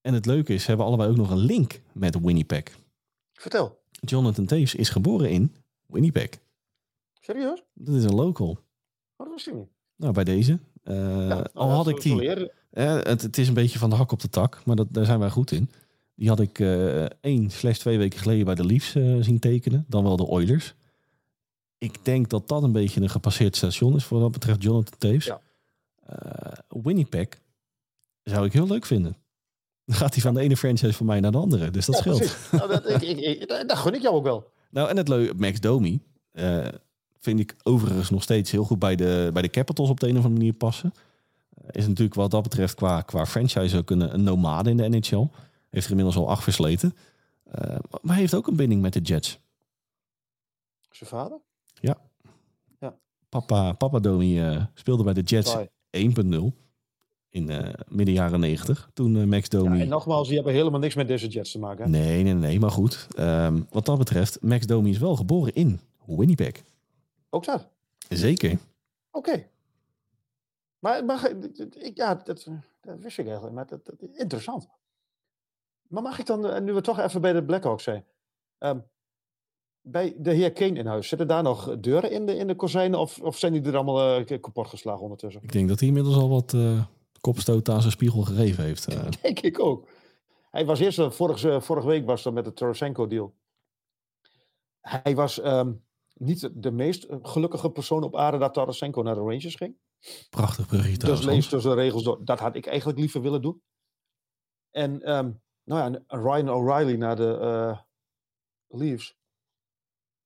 En 0.00 0.14
het 0.14 0.26
leuke 0.26 0.54
is, 0.54 0.62
ze 0.62 0.68
hebben 0.68 0.86
allebei 0.86 1.10
ook 1.10 1.16
nog 1.16 1.30
een 1.30 1.44
link 1.44 1.80
met 1.92 2.20
Winnipeg. 2.20 2.78
vertel. 3.32 3.82
Jonathan 3.90 4.46
Taves 4.46 4.74
is 4.74 4.88
geboren 4.88 5.30
in 5.30 5.54
Winnipeg. 5.86 6.30
Serieus? 7.20 7.62
Dat 7.74 7.94
is 7.94 8.04
een 8.04 8.14
local. 8.14 8.68
Ik 9.26 9.54
niet. 9.54 9.68
Nou, 9.96 10.12
bij 10.12 10.24
deze. 10.24 10.58
Eh, 10.82 11.28
Ja, 11.28 11.46
al 11.54 11.70
had 11.70 11.88
ik 11.88 12.00
die. 12.02 12.30
Eh, 12.70 12.94
het, 13.02 13.22
het 13.22 13.38
is 13.38 13.48
een 13.48 13.54
beetje 13.54 13.78
van 13.78 13.90
de 13.90 13.96
hak 13.96 14.12
op 14.12 14.20
de 14.20 14.28
tak, 14.28 14.62
maar 14.64 14.76
dat, 14.76 14.86
daar 14.90 15.04
zijn 15.04 15.18
wij 15.18 15.30
goed 15.30 15.50
in. 15.50 15.70
Die 16.14 16.28
had 16.28 16.40
ik 16.40 16.58
eh 16.58 17.04
één 17.20 17.50
slash 17.50 17.78
twee 17.78 17.98
weken 17.98 18.18
geleden 18.18 18.44
bij 18.44 18.54
de 18.54 18.64
Leafs 18.64 18.90
zien 19.20 19.38
tekenen. 19.38 19.84
Dan 19.88 20.02
wel 20.04 20.16
de 20.16 20.26
Oilers. 20.26 20.74
Ik 21.78 22.04
denk 22.04 22.28
dat 22.28 22.48
dat 22.48 22.62
een 22.62 22.72
beetje 22.72 23.00
een 23.00 23.10
gepasseerd 23.10 23.56
station 23.56 23.96
is 23.96 24.04
voor 24.04 24.20
wat 24.20 24.32
betreft 24.32 24.62
Jonathan 24.62 24.98
Taves. 24.98 25.24
Ja. 25.24 25.40
Winnipeg 26.68 27.28
zou 28.22 28.46
ik 28.46 28.52
heel 28.52 28.66
leuk 28.66 28.86
vinden. 28.86 29.16
Dan 29.84 29.96
gaat 29.96 30.12
hij 30.14 30.22
van 30.22 30.34
de 30.34 30.40
ene 30.40 30.56
franchise 30.56 30.92
van 30.92 31.06
mij 31.06 31.20
naar 31.20 31.32
de 31.32 31.38
andere. 31.38 31.70
Dus 31.70 31.86
dat 31.86 31.94
Ja, 31.94 32.00
scheelt. 32.00 32.36
Nou, 32.52 32.68
dat, 32.68 32.88
ik, 33.02 33.02
ik, 33.18 33.48
dat 33.48 33.68
dat 33.68 33.78
gun 33.78 33.94
ik 33.94 34.02
jou 34.02 34.14
ook 34.14 34.24
wel. 34.24 34.50
Nou, 34.70 34.88
en 34.88 34.96
het 34.96 35.08
leuke, 35.08 35.34
Max 35.34 35.60
Domi 35.60 36.00
vind 37.20 37.40
ik 37.40 37.56
overigens 37.62 38.10
nog 38.10 38.22
steeds 38.22 38.50
heel 38.50 38.64
goed 38.64 38.78
bij 38.78 38.96
de, 38.96 39.30
bij 39.32 39.42
de 39.42 39.50
Capitals 39.50 39.90
op 39.90 40.00
de 40.00 40.06
een 40.06 40.16
of 40.16 40.24
andere 40.24 40.38
manier 40.38 40.56
passen. 40.56 40.92
Is 41.70 41.86
natuurlijk 41.86 42.14
wat 42.14 42.30
dat 42.30 42.42
betreft 42.42 42.74
qua, 42.74 43.00
qua 43.00 43.26
franchise 43.26 43.76
ook 43.76 43.90
een, 43.90 44.14
een 44.14 44.22
nomade 44.22 44.70
in 44.70 44.76
de 44.76 44.88
NHL. 44.88 45.26
Heeft 45.70 45.84
er 45.84 45.90
inmiddels 45.90 46.16
al 46.16 46.28
acht 46.28 46.42
versleten. 46.42 46.96
Eh, 47.44 47.76
maar 47.90 48.12
hij 48.12 48.20
heeft 48.20 48.34
ook 48.34 48.46
een 48.46 48.56
binding 48.56 48.82
met 48.82 48.92
de 48.92 49.00
Jets. 49.00 49.40
Zijn 50.90 51.10
vader? 51.10 51.38
Papa, 53.30 53.72
Papa 53.72 53.98
Domi 53.98 54.40
eh, 54.40 54.64
speelde 54.74 55.02
bij 55.02 55.12
de 55.12 55.20
Jets 55.20 55.50
Saai. 55.50 55.68
1.0 55.90 56.44
in 57.28 57.50
eh, 57.50 57.74
midden 57.88 58.14
jaren 58.14 58.40
90. 58.40 58.90
Toen 58.94 59.28
Max 59.28 59.46
Ja, 59.50 59.58
Domi... 59.58 59.80
en 59.80 59.88
nogmaals, 59.88 60.26
die 60.26 60.36
hebben 60.36 60.54
helemaal 60.54 60.80
niks 60.80 60.94
met 60.94 61.08
deze 61.08 61.28
Jets 61.28 61.52
te 61.52 61.58
maken. 61.58 61.84
Hè? 61.84 61.90
Nee, 61.90 62.22
nee, 62.22 62.34
nee, 62.34 62.60
maar 62.60 62.70
goed. 62.70 63.06
Ehm, 63.16 63.62
wat 63.70 63.84
dat 63.84 63.98
betreft, 63.98 64.38
Max 64.42 64.66
Domi 64.66 64.90
is 64.90 64.98
wel 64.98 65.16
geboren 65.16 65.54
in 65.54 65.80
Winnipeg. 66.06 66.62
Ook 67.30 67.44
dat. 67.44 67.68
Zeker. 68.08 68.58
Oké. 69.10 69.46
Maar, 70.78 71.04
maar 71.04 71.30
ik, 71.78 71.96
ja, 71.96 72.14
dat, 72.14 72.46
dat 72.80 72.98
wist 72.98 73.18
ik 73.18 73.26
eigenlijk. 73.26 73.54
Maar 73.54 73.66
dat, 73.66 73.84
dat, 73.84 73.94
interessant. 74.12 74.68
Maar 75.88 76.02
mag 76.02 76.18
ik 76.18 76.26
dan, 76.26 76.46
eh, 76.46 76.60
nu 76.60 76.72
we 76.72 76.80
toch 76.80 76.98
even 76.98 77.20
bij 77.20 77.32
de 77.32 77.44
Blackhawks 77.44 77.84
zijn. 77.84 78.04
ehm, 78.58 78.78
bij 79.82 80.14
de 80.18 80.32
heer 80.32 80.52
Kane 80.52 80.78
in 80.78 80.86
huis, 80.86 81.08
zitten 81.08 81.28
daar 81.28 81.42
nog 81.42 81.80
deuren 81.80 82.10
in 82.10 82.26
de, 82.26 82.36
in 82.36 82.46
de 82.46 82.54
kozijnen? 82.54 82.98
Of, 82.98 83.20
of 83.20 83.38
zijn 83.38 83.52
die 83.52 83.62
er 83.62 83.74
allemaal 83.76 84.26
eh, 84.26 84.40
kapot 84.40 84.68
geslagen 84.68 85.02
ondertussen? 85.02 85.42
Ik 85.42 85.52
denk 85.52 85.68
dat 85.68 85.78
hij 85.78 85.88
inmiddels 85.88 86.16
al 86.16 86.28
wat 86.28 86.56
kopstoten 87.20 87.74
aan 87.74 87.80
zijn 87.80 87.92
spiegel 87.92 88.22
gegeven 88.22 88.64
heeft. 88.64 88.86
Denk 89.22 89.40
ik 89.40 89.60
ook. 89.60 89.88
Hij 90.50 90.66
was 90.66 90.80
eerst, 90.80 91.02
vorige, 91.14 91.60
vorige 91.60 91.86
week 91.86 92.06
was 92.06 92.22
dat 92.22 92.32
met 92.32 92.44
de 92.44 92.52
Tarasenko 92.52 93.06
deal. 93.06 93.34
Hij 94.80 95.14
was 95.14 95.40
ehm, 95.40 95.72
niet 96.20 96.62
de 96.62 96.70
meest 96.70 97.04
eh, 97.04 97.18
gelukkige 97.22 97.70
persoon 97.70 98.02
op 98.02 98.16
aarde 98.16 98.38
dat 98.38 98.54
Tarasenko 98.54 99.02
naar 99.02 99.14
de 99.14 99.20
Rangers 99.20 99.54
ging. 99.54 99.78
Prachtig 100.30 100.66
bruggetje 100.66 100.98
Dus 100.98 101.22
lees 101.22 101.48
tussen 101.48 101.70
de 101.70 101.82
regels 101.82 102.02
door. 102.02 102.24
Dat 102.24 102.38
had 102.38 102.56
ik 102.56 102.66
eigenlijk 102.66 102.98
liever 102.98 103.20
willen 103.20 103.42
doen. 103.42 103.62
En 104.70 105.02
ehm, 105.02 105.32
nou 105.64 105.80
ja, 105.80 105.84
en 105.84 106.20
Ryan 106.22 106.48
O'Reilly 106.48 106.96
naar 106.96 107.16
de 107.16 107.38
eh, 107.38 107.80
Leafs. 108.66 109.18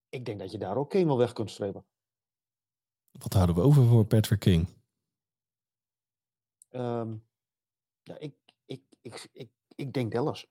Ik 0.09 0.25
denk 0.25 0.39
dat 0.39 0.51
je 0.51 0.59
daar 0.59 0.77
ook 0.77 0.93
wel 0.93 1.19
weg 1.19 1.33
kunt 1.33 1.51
strepen. 1.51 1.87
Wat 3.11 3.33
houden 3.33 3.55
we 3.55 3.61
over 3.61 3.85
voor 3.85 4.05
Patrick 4.05 4.39
King? 4.39 4.69
Ehm, 6.69 7.17
ja, 8.03 8.19
ik, 8.19 8.35
ik, 8.65 8.83
ik, 9.01 9.29
ik, 9.33 9.51
ik 9.75 9.93
denk 9.93 10.13
Dallas. 10.13 10.47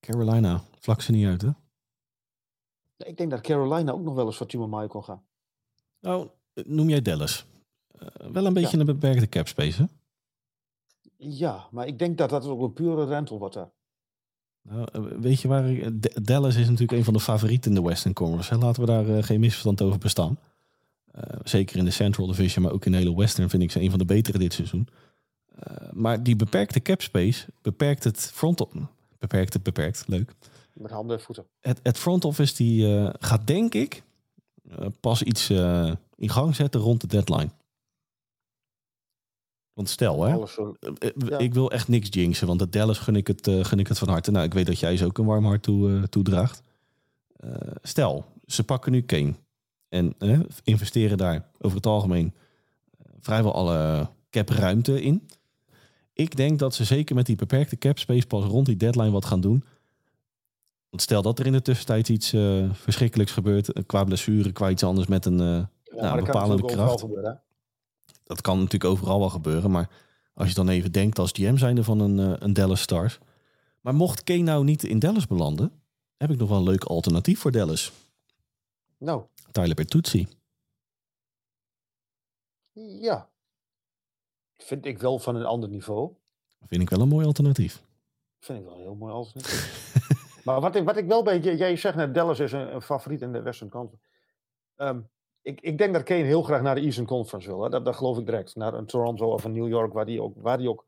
Carolina, 0.00 0.64
vlak 0.78 1.00
ze 1.00 1.12
niet 1.12 1.26
uit, 1.26 1.42
hè? 1.42 1.50
Ik 2.98 3.16
denk 3.16 3.30
dat 3.30 3.40
Carolina 3.40 3.92
ook 3.92 4.02
nog 4.02 4.14
wel 4.14 4.26
eens 4.26 4.36
voor 4.36 4.46
Timo 4.46 4.68
Maier 4.68 4.88
kon 4.88 5.04
gaan. 5.04 5.22
Nou, 6.00 6.28
noem 6.64 6.88
jij 6.88 7.02
Dallas. 7.02 7.46
Eh, 7.98 8.06
wel 8.32 8.46
een 8.46 8.52
beetje 8.52 8.78
een 8.78 8.86
beperkte 8.86 9.28
cap 9.28 9.48
space, 9.48 9.82
hè? 9.82 9.86
Ja, 11.16 11.66
maar 11.70 11.86
ik 11.86 11.98
denk 11.98 12.18
dat 12.18 12.30
dat 12.30 12.44
ook 12.46 12.60
een 12.62 12.72
pure 12.72 13.04
rental 13.06 13.38
wordt 13.38 13.54
daar. 13.54 13.70
Nou, 14.62 14.86
eh, 14.92 15.02
weet 15.20 15.40
je 15.40 15.48
waar... 15.48 15.70
ik- 15.70 15.82
eh, 15.82 15.88
D- 15.88 16.26
Dallas 16.26 16.56
is 16.56 16.64
natuurlijk 16.66 16.92
een 16.98 17.04
van 17.04 17.12
de 17.12 17.20
favorieten 17.20 17.70
in 17.74 17.82
de 17.82 17.88
Western 17.88 18.14
Conference. 18.14 18.54
Hè? 18.54 18.60
Laten 18.60 18.80
we 18.80 18.86
daar 18.86 19.08
eh, 19.16 19.22
geen 19.22 19.40
misverstand 19.40 19.82
over 19.82 19.98
bestaan. 19.98 20.38
Eh, 21.12 21.22
zeker 21.44 21.76
in 21.78 21.84
de 21.84 21.90
Central 21.90 22.26
Division, 22.26 22.64
maar 22.64 22.72
ook 22.72 22.84
in 22.84 22.92
de 22.92 22.98
hele 22.98 23.16
Western 23.16 23.50
vind 23.50 23.62
ik 23.62 23.70
ze 23.70 23.80
een 23.80 23.90
van 23.90 23.98
de 23.98 24.04
betere 24.04 24.38
dit 24.38 24.52
seizoen. 24.52 24.88
Eh, 25.58 25.92
maar 25.92 26.22
die 26.22 26.36
beperkte 26.36 26.80
cap 26.80 27.00
space 27.02 27.46
beperkt 27.62 28.04
het 28.04 28.20
front 28.20 28.60
op. 28.60 28.72
Beperkt 29.18 29.52
het 29.52 29.62
beperkt, 29.62 30.04
leuk. 30.06 30.34
Met 30.78 30.90
handen 30.90 31.16
en 31.16 31.22
voeten. 31.22 31.46
Het, 31.60 31.80
het 31.82 31.98
front 31.98 32.24
office 32.24 32.54
die 32.54 32.96
eh, 32.96 33.14
gaat 33.18 33.46
denk 33.46 33.74
ik 33.74 34.02
eh, 34.68 34.86
pas 35.00 35.22
iets 35.22 35.50
eh, 35.50 35.92
in 36.16 36.28
gang 36.28 36.54
zetten 36.54 36.80
rond 36.80 37.00
de 37.00 37.06
deadline. 37.06 37.50
Want 39.72 39.88
stel 39.88 40.22
hè, 40.22 40.32
Alles 40.32 40.52
zo. 40.52 40.74
Ja. 41.14 41.38
ik 41.38 41.54
wil 41.54 41.70
echt 41.70 41.88
niks 41.88 42.08
jinxen, 42.10 42.46
want 42.46 42.58
de 42.58 42.68
Dallas 42.68 42.98
gun 42.98 43.16
ik 43.16 43.26
het, 43.26 43.48
gun 43.50 43.78
ik 43.78 43.88
het 43.88 43.98
van 43.98 44.08
harte. 44.08 44.30
Nou, 44.30 44.44
ik 44.44 44.54
weet 44.54 44.66
dat 44.66 44.78
jij 44.78 44.96
ze 44.96 45.04
ook 45.04 45.18
een 45.18 45.24
warm 45.24 45.44
hart 45.44 45.62
toe, 45.62 46.08
toedraagt. 46.08 46.62
Stel, 47.82 48.24
ze 48.46 48.64
pakken 48.64 48.92
nu 48.92 49.02
Kane 49.02 49.34
en 49.88 50.14
investeren 50.64 51.18
daar 51.18 51.50
over 51.58 51.76
het 51.76 51.86
algemeen 51.86 52.34
vrijwel 53.20 53.54
alle 53.54 54.08
cap 54.30 54.48
ruimte 54.48 55.02
in. 55.02 55.28
Ik 56.12 56.36
denk 56.36 56.58
dat 56.58 56.74
ze 56.74 56.84
zeker 56.84 57.14
met 57.14 57.26
die 57.26 57.36
beperkte 57.36 57.76
cap 57.76 57.98
space 57.98 58.26
pas 58.26 58.44
rond 58.44 58.66
die 58.66 58.76
deadline 58.76 59.10
wat 59.10 59.24
gaan 59.24 59.40
doen. 59.40 59.64
Want 60.90 61.02
stel 61.02 61.22
dat 61.22 61.38
er 61.38 61.46
in 61.46 61.52
de 61.52 61.62
tussentijd 61.62 62.08
iets 62.08 62.32
eh, 62.32 62.72
verschrikkelijks 62.72 63.32
gebeurt, 63.32 63.72
eh, 63.72 63.82
qua 63.86 64.04
blessure, 64.04 64.52
qua 64.52 64.70
iets 64.70 64.82
anders 64.82 65.06
met 65.06 65.24
een... 65.24 65.38
Ja, 65.38 65.68
dat 65.94 66.10
kan 66.10 66.24
bepalende 66.24 66.62
overal 66.62 66.96
kracht. 66.96 67.40
dat 68.24 68.40
kan 68.40 68.56
natuurlijk 68.56 68.90
overal 68.90 69.18
wel 69.18 69.30
gebeuren, 69.30 69.70
maar 69.70 69.88
als 70.38 70.48
je 70.48 70.54
dan 70.54 70.68
even 70.68 70.92
denkt 70.92 71.18
als 71.18 71.30
GM 71.32 71.56
zijnde 71.56 71.84
van 71.84 72.00
een, 72.00 72.18
eh, 72.18 72.36
een 72.38 72.52
Dallas 72.52 72.80
Stars. 72.80 73.18
Maar 73.80 73.94
mocht 73.94 74.22
Kane 74.22 74.42
nou 74.42 74.64
niet 74.64 74.84
in 74.84 74.98
Dallas 74.98 75.26
belanden, 75.26 75.72
heb 76.16 76.30
ik 76.30 76.38
nog 76.38 76.48
wel 76.48 76.58
een 76.58 76.64
leuk 76.64 76.84
alternatief 76.84 77.40
voor 77.40 77.52
Dallas. 77.52 77.92
Nou, 78.98 79.22
Tyler 79.50 79.74
Bertuzzi. 79.74 80.28
ja. 83.00 83.28
Vind 84.56 84.84
ik 84.84 84.98
wel 84.98 85.18
van 85.18 85.36
een 85.36 85.44
ander 85.44 85.68
niveau. 85.68 86.12
Vind 86.66 86.82
ik 86.82 86.90
wel 86.90 87.00
een 87.00 87.08
mooi 87.08 87.26
alternatief. 87.26 87.82
Vind 88.40 88.58
ik 88.58 88.64
wel 88.64 88.74
een 88.74 88.80
heel 88.80 88.94
mooi 88.94 89.12
alternatief. 89.12 89.87
Maar 90.48 90.60
wat 90.60 90.76
ik, 90.76 90.84
wat 90.84 90.96
ik 90.96 91.06
wel 91.06 91.22
beetje... 91.22 91.56
Jij 91.56 91.76
zegt 91.76 91.96
net, 91.96 92.14
Dallas 92.14 92.40
is 92.40 92.52
een, 92.52 92.82
favoriet 92.82 93.22
in 93.22 93.32
de 93.32 93.42
Western 93.42 93.70
Conference. 93.70 94.06
Ehm, 94.76 95.00
ik, 95.42 95.60
ik 95.60 95.78
denk 95.78 95.92
dat 95.92 96.02
Kane 96.02 96.22
heel 96.22 96.42
graag 96.42 96.62
naar 96.62 96.74
de 96.74 96.80
Eastern 96.80 97.06
Conference 97.06 97.48
wil. 97.48 97.62
Hè? 97.62 97.68
Dat, 97.68 97.84
dat 97.84 97.96
geloof 97.96 98.18
ik 98.18 98.26
direct. 98.26 98.56
Naar 98.56 98.74
een 98.74 98.86
Toronto 98.86 99.32
of 99.32 99.44
een 99.44 99.52
New 99.52 99.68
York, 99.68 99.92
waar 99.92 100.06
die 100.06 100.22
ook, 100.22 100.34
waar 100.36 100.58
die 100.58 100.68
ook 100.68 100.86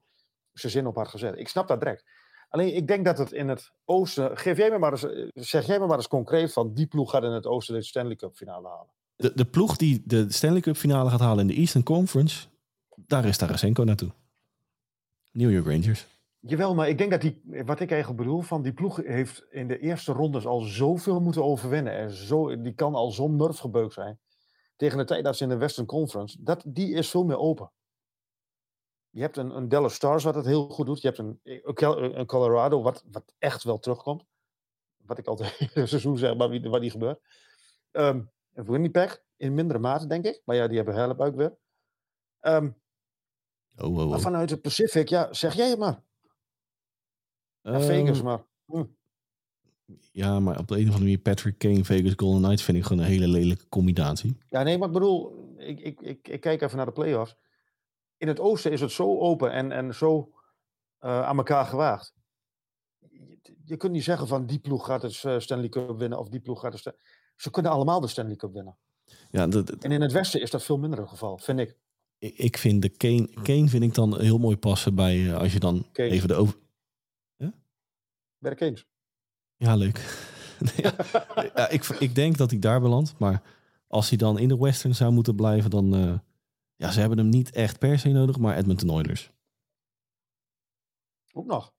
zijn 0.52 0.72
zin 0.72 0.86
op 0.86 0.96
had 0.96 1.08
gezet. 1.08 1.38
Ik 1.38 1.48
snap 1.48 1.68
dat 1.68 1.80
direct. 1.80 2.04
Alleen 2.48 2.74
ik 2.74 2.86
denk 2.86 3.04
dat 3.04 3.18
het 3.18 3.32
in 3.32 3.48
het 3.48 3.72
oosten... 3.84 4.38
Geef 4.38 4.56
me 4.56 4.78
maar 4.78 4.90
eens, 4.90 5.04
eh, 5.04 5.28
zeg 5.34 5.66
jij 5.66 5.78
me 5.78 5.86
maar 5.86 5.96
eens 5.96 6.08
concreet 6.08 6.52
van... 6.52 6.74
die 6.74 6.86
ploeg 6.86 7.10
gaat 7.10 7.22
in 7.22 7.30
het 7.30 7.46
oosten 7.46 7.74
de 7.74 7.82
Stanley 7.82 8.16
Cup 8.16 8.34
finale 8.34 8.68
halen. 8.68 8.90
De, 9.16 9.32
de 9.34 9.44
ploeg 9.44 9.76
die 9.76 10.02
de 10.04 10.32
Stanley 10.32 10.60
Cup 10.60 10.76
finale 10.76 11.10
gaat 11.10 11.20
halen 11.20 11.40
in 11.40 11.46
de 11.46 11.54
Eastern 11.54 11.84
Conference, 11.84 12.46
daar 12.96 13.24
is 13.24 13.36
Tarasenko 13.36 13.84
naartoe. 13.84 14.10
New 15.32 15.50
York 15.50 15.66
Rangers. 15.66 16.06
Jawel, 16.42 16.74
maar 16.74 16.88
ik 16.88 16.98
denk 16.98 17.10
dat 17.10 17.20
die, 17.20 17.42
wat 17.44 17.80
ik 17.80 17.90
eigenlijk 17.90 18.22
bedoel, 18.22 18.40
van 18.40 18.62
die 18.62 18.72
ploeg 18.72 18.96
heeft 18.96 19.46
in 19.50 19.68
de 19.68 19.78
eerste 19.78 20.12
rondes 20.12 20.46
al 20.46 20.60
zoveel 20.60 21.20
moeten 21.20 21.44
overwinnen. 21.44 21.92
En 21.92 22.10
zo, 22.10 22.60
die 22.60 22.74
kan 22.74 22.94
al 22.94 23.10
zo'n 23.10 23.36
murf 23.36 23.58
gebeukt 23.58 23.92
zijn. 23.92 24.20
Tegen 24.76 24.98
de 24.98 25.04
tijd 25.04 25.24
dat 25.24 25.36
ze 25.36 25.42
in 25.42 25.48
de 25.48 25.56
Western 25.56 25.86
Conference, 25.86 26.42
dat, 26.42 26.62
die 26.66 26.94
is 26.94 27.10
veel 27.10 27.24
meer 27.24 27.38
open. 27.38 27.72
Je 29.10 29.20
hebt 29.20 29.36
een, 29.36 29.56
een 29.56 29.68
Dallas 29.68 29.94
Stars 29.94 30.24
wat 30.24 30.34
het 30.34 30.44
heel 30.44 30.68
goed 30.68 30.86
doet. 30.86 31.00
Je 31.00 31.06
hebt 31.06 31.18
een, 31.18 31.40
een 32.18 32.26
Colorado 32.26 32.82
wat, 32.82 33.04
wat 33.10 33.34
echt 33.38 33.62
wel 33.62 33.78
terugkomt. 33.78 34.24
Wat 34.96 35.18
ik 35.18 35.26
altijd 35.26 35.58
het 35.74 35.88
seizoen 35.88 36.18
zeg, 36.18 36.36
maar 36.36 36.48
wie, 36.48 36.70
wat 36.70 36.80
die 36.80 36.90
gebeurt. 36.90 37.20
Um, 37.92 38.30
Winnipeg 38.50 39.22
in 39.36 39.54
mindere 39.54 39.78
mate, 39.78 40.06
denk 40.06 40.24
ik. 40.24 40.42
Maar 40.44 40.56
ja, 40.56 40.66
die 40.66 40.76
hebben 40.76 40.94
help 40.94 41.20
ook 41.20 41.34
weer. 41.34 41.56
Um, 42.40 42.76
oh, 43.76 43.90
oh, 43.90 43.98
oh. 43.98 44.10
Maar 44.10 44.20
vanuit 44.20 44.48
de 44.48 44.56
Pacific, 44.56 45.08
ja, 45.08 45.32
zeg 45.32 45.54
jij 45.54 45.68
het 45.68 45.78
maar. 45.78 46.02
Ja, 47.62 47.80
Vegas, 47.80 48.16
ehm, 48.16 48.26
maar. 48.26 48.44
Hm. 48.66 48.84
Ja, 50.12 50.40
maar 50.40 50.58
op 50.58 50.68
de 50.68 50.74
een 50.74 50.80
of 50.80 50.86
andere 50.86 51.04
manier 51.04 51.18
Patrick 51.18 51.58
Kane, 51.58 51.84
Vegas 51.84 52.12
Golden 52.16 52.42
Knights 52.42 52.62
vind 52.62 52.76
ik 52.76 52.84
gewoon 52.84 53.02
een 53.02 53.10
hele 53.10 53.28
lelijke 53.28 53.68
combinatie. 53.68 54.36
Ja, 54.48 54.62
nee, 54.62 54.78
maar 54.78 54.88
ik 54.88 54.94
bedoel, 54.94 55.48
ik, 55.56 55.80
ik, 55.80 56.00
ik, 56.00 56.28
ik 56.28 56.40
kijk 56.40 56.62
even 56.62 56.76
naar 56.76 56.86
de 56.86 56.92
playoffs. 56.92 57.36
In 58.16 58.28
het 58.28 58.40
oosten 58.40 58.72
is 58.72 58.80
het 58.80 58.90
zo 58.90 59.18
open 59.18 59.52
en, 59.52 59.72
en 59.72 59.94
zo 59.94 60.32
uh, 61.00 61.22
aan 61.22 61.36
elkaar 61.36 61.66
gewaagd. 61.66 62.14
Je, 62.98 63.38
je, 63.64 63.76
kunt 63.76 63.92
niet 63.92 64.04
zeggen 64.04 64.26
van 64.26 64.46
die 64.46 64.58
ploeg 64.58 64.86
gaat 64.86 65.02
het 65.02 65.24
eh, 65.24 65.38
Stanley 65.38 65.68
Cup 65.68 65.98
winnen 65.98 66.18
of 66.18 66.28
die 66.28 66.40
ploeg 66.40 66.60
gaat 66.60 66.72
het... 66.72 66.94
Ze 67.36 67.50
kunnen 67.50 67.72
allemaal 67.72 68.00
de 68.00 68.06
Stanley 68.06 68.36
Cup 68.36 68.52
winnen. 68.52 68.76
Ja, 69.30 69.46
dat, 69.46 69.70
en 69.70 69.92
in 69.92 70.00
het 70.00 70.12
westen 70.12 70.40
is 70.40 70.50
dat 70.50 70.62
veel 70.62 70.78
minder 70.78 70.98
het 70.98 71.08
geval, 71.08 71.38
vind 71.38 71.58
ik. 71.58 71.76
Ik 72.18 72.56
vind 72.56 72.82
de 72.82 72.88
Kane, 72.88 73.28
Kane 73.42 73.68
vind 73.68 73.82
ik 73.82 73.94
dan 73.94 74.20
heel 74.20 74.38
mooi 74.38 74.56
passen 74.56 74.94
bij 74.94 75.16
uh, 75.16 75.38
als 75.38 75.52
je 75.52 75.58
dan 75.58 75.86
even 75.92 76.28
de 76.28 76.34
over 76.34 76.54
de 78.48 78.54
Kings. 78.54 78.86
Ja, 79.56 79.74
leuk. 79.74 80.28
ja, 81.54 81.68
ik, 81.68 81.84
ik 81.84 82.14
denk 82.14 82.36
dat 82.36 82.50
hij 82.50 82.58
daar 82.58 82.80
belandt. 82.80 83.18
Maar 83.18 83.42
als 83.86 84.08
hij 84.08 84.18
dan 84.18 84.38
in 84.38 84.48
de 84.48 84.58
Western 84.58 84.94
zou 84.94 85.12
moeten 85.12 85.36
blijven, 85.36 85.70
dan... 85.70 85.96
Uh, 85.96 86.18
ja, 86.76 86.90
ze 86.90 87.00
hebben 87.00 87.18
hem 87.18 87.28
niet 87.28 87.50
echt 87.50 87.78
per 87.78 87.98
se 87.98 88.08
nodig, 88.08 88.38
maar 88.38 88.56
Edmonton 88.56 88.90
Oilers. 88.90 89.30
Ook 91.32 91.46
nog. 91.46 91.72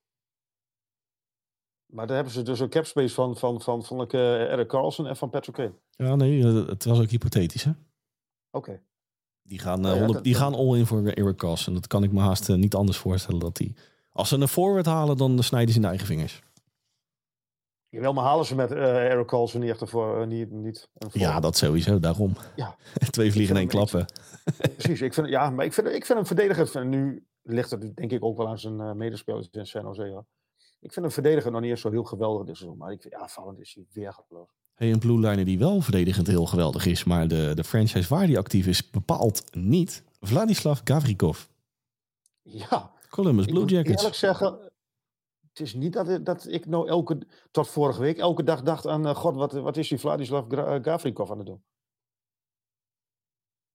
Maar 1.85 2.07
daar 2.07 2.15
hebben 2.15 2.33
ze 2.33 2.41
dus 2.41 2.59
een 2.59 2.69
capspace 2.69 3.13
van, 3.13 3.37
van, 3.37 3.61
van, 3.61 3.83
van, 3.83 4.07
van 4.07 4.19
uh, 4.19 4.51
Eric 4.51 4.67
Carlson 4.67 5.07
en 5.07 5.15
van 5.15 5.29
Patrick 5.29 5.55
Kane. 5.55 5.73
Ja, 5.91 6.15
nee, 6.15 6.43
eh, 6.43 6.67
het 6.67 6.85
was 6.85 6.99
ook 6.99 7.09
hypothetisch, 7.09 7.63
hè? 7.63 7.71
Oké. 8.51 8.81
Die 9.43 9.59
gaan, 9.59 9.85
uh, 9.85 10.07
ja, 10.07 10.19
die 10.19 10.35
gaan 10.35 10.53
all 10.53 10.77
in 10.77 10.85
voor 10.85 11.07
Eric 11.07 11.37
Carlson. 11.37 11.73
Dat 11.73 11.87
kan 11.87 12.03
ik 12.03 12.11
me 12.11 12.19
haast 12.19 12.47
niet 12.47 12.75
anders 12.75 12.97
voorstellen 12.97 13.39
dat 13.39 13.55
die... 13.55 13.75
Als 14.11 14.29
ze 14.29 14.35
een 14.35 14.47
forward 14.47 14.85
halen, 14.85 15.17
dan 15.17 15.43
snijden 15.43 15.69
ze 15.69 15.75
in 15.75 15.81
de 15.81 15.87
eigen 15.87 16.07
vingers. 16.07 16.41
Jawel, 17.91 18.13
maar 18.13 18.23
halen 18.23 18.45
ze 18.45 18.55
met 18.55 18.71
uh, 18.71 19.11
Eric 19.11 19.27
Carlson 19.27 19.61
niet 19.61 19.69
echt 19.69 19.81
ervoor, 19.81 20.21
uh, 20.21 20.27
niet, 20.27 20.51
niet 20.51 20.89
Ja, 21.11 21.39
dat 21.39 21.57
sowieso, 21.57 21.99
daarom. 21.99 22.35
Ja. 22.55 22.75
Twee 23.09 23.31
vliegen 23.31 23.55
in 23.55 23.61
één 23.61 23.69
klappen. 23.69 24.05
Precies, 24.77 25.01
ik 25.01 25.13
vind, 25.13 25.27
ja, 25.27 25.49
maar 25.49 25.65
ik 25.65 25.73
vind, 25.73 25.87
ik 25.87 26.05
vind 26.05 26.17
hem 26.17 26.25
verdediger, 26.25 26.85
nu 26.85 27.25
ligt 27.41 27.71
het 27.71 27.95
denk 27.95 28.11
ik 28.11 28.23
ook 28.23 28.37
wel 28.37 28.47
aan 28.47 28.59
zijn 28.59 28.79
uh, 28.79 28.91
medespelers 28.91 29.47
in 29.51 29.65
San 29.65 29.83
Jose. 29.83 30.03
Ja. 30.03 30.25
Ik 30.79 30.93
vind 30.93 31.05
hem 31.05 31.11
verdediger 31.11 31.51
nog 31.51 31.61
niet 31.61 31.69
eens 31.69 31.81
zo 31.81 31.89
heel 31.89 32.03
geweldig 32.03 32.45
dit 32.45 32.57
seizoen, 32.57 32.77
maar 32.77 32.91
ik 32.91 33.01
vind, 33.01 33.13
ja, 33.13 33.27
vallend 33.27 33.59
is 33.59 33.73
hij 33.73 33.85
weer 33.91 34.13
geloofd. 34.13 34.53
Hey, 34.73 34.91
een 34.91 34.99
blue 34.99 35.19
liner 35.19 35.45
die 35.45 35.59
wel 35.59 35.81
verdedigend 35.81 36.27
heel 36.27 36.45
geweldig 36.45 36.85
is, 36.85 37.03
maar 37.03 37.27
de, 37.27 37.51
de 37.55 37.63
franchise 37.63 38.09
waar 38.09 38.27
die 38.27 38.37
actief 38.37 38.67
is 38.67 38.89
bepaalt 38.89 39.55
niet. 39.55 40.03
Vladislav 40.19 40.79
Gavrikov. 40.83 41.45
Ja. 42.41 42.91
Columbus 43.09 43.45
Blue 43.45 43.65
Jackets. 43.65 43.91
Ik 43.91 43.97
eerlijk 43.97 44.15
zeggen, 44.15 44.70
het 45.51 45.59
is 45.59 45.73
niet 45.73 45.93
dat, 45.93 46.25
dat 46.25 46.47
ik 46.47 46.65
nou 46.65 46.87
elke, 46.87 47.27
tot 47.51 47.67
vorige 47.67 48.01
week, 48.01 48.17
elke 48.17 48.43
dag 48.43 48.61
dacht 48.61 48.87
aan, 48.87 49.07
uh, 49.07 49.15
god, 49.15 49.35
wat, 49.35 49.53
wat 49.53 49.77
is 49.77 49.87
die 49.87 49.97
Vladislav 49.97 50.51
eh, 50.51 50.77
Gavrikov 50.81 51.31
aan 51.31 51.37
het 51.37 51.45
doen? 51.45 51.63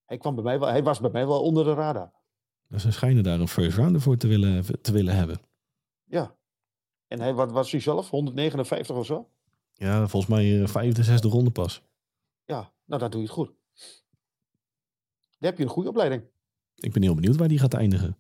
Hij, 0.05 0.19
kwam 0.19 0.35
bij 0.35 0.45
mij 0.45 0.59
wel, 0.59 0.69
hij 0.69 0.83
was 0.83 1.01
bij 1.01 1.11
mij 1.11 1.27
wel 1.27 1.43
onder 1.43 1.65
de 1.65 1.75
radar. 1.75 2.13
Dus 2.69 2.83
ze 2.83 2.93
schijnen 2.93 3.23
daar 3.23 3.41
een 3.41 3.49
first 3.49 3.77
rounder 3.77 4.01
voor 4.01 4.17
te 4.17 4.27
willen, 4.27 4.83
te 4.83 4.93
willen 4.93 5.15
hebben. 5.17 5.41
Ja. 6.05 6.37
En 7.07 7.21
hij, 7.21 7.35
wat 7.35 7.53
was 7.53 7.71
hij 7.71 7.81
zelf? 7.81 8.11
159 8.11 8.97
of 8.97 9.07
zo? 9.07 9.29
Ja, 9.73 10.09
volgens 10.09 10.33
mij 10.33 10.51
uh, 10.51 10.67
vijfde, 10.67 11.03
zesde 11.03 11.29
ronde 11.29 11.51
pas. 11.51 11.83
Ja, 12.45 12.73
nou 12.85 13.01
dat 13.01 13.13
doe 13.13 13.21
je 13.21 13.27
het 13.27 13.37
goed. 13.37 13.53
Dan 15.39 15.49
heb 15.51 15.59
je 15.59 15.65
een 15.65 15.71
goede 15.71 15.89
opleiding. 15.89 16.23
Ik 16.75 16.93
ben 16.93 17.03
heel 17.03 17.15
benieuwd 17.15 17.37
waar 17.37 17.49
die 17.49 17.59
gaat 17.59 17.75
eindigen 17.75 18.17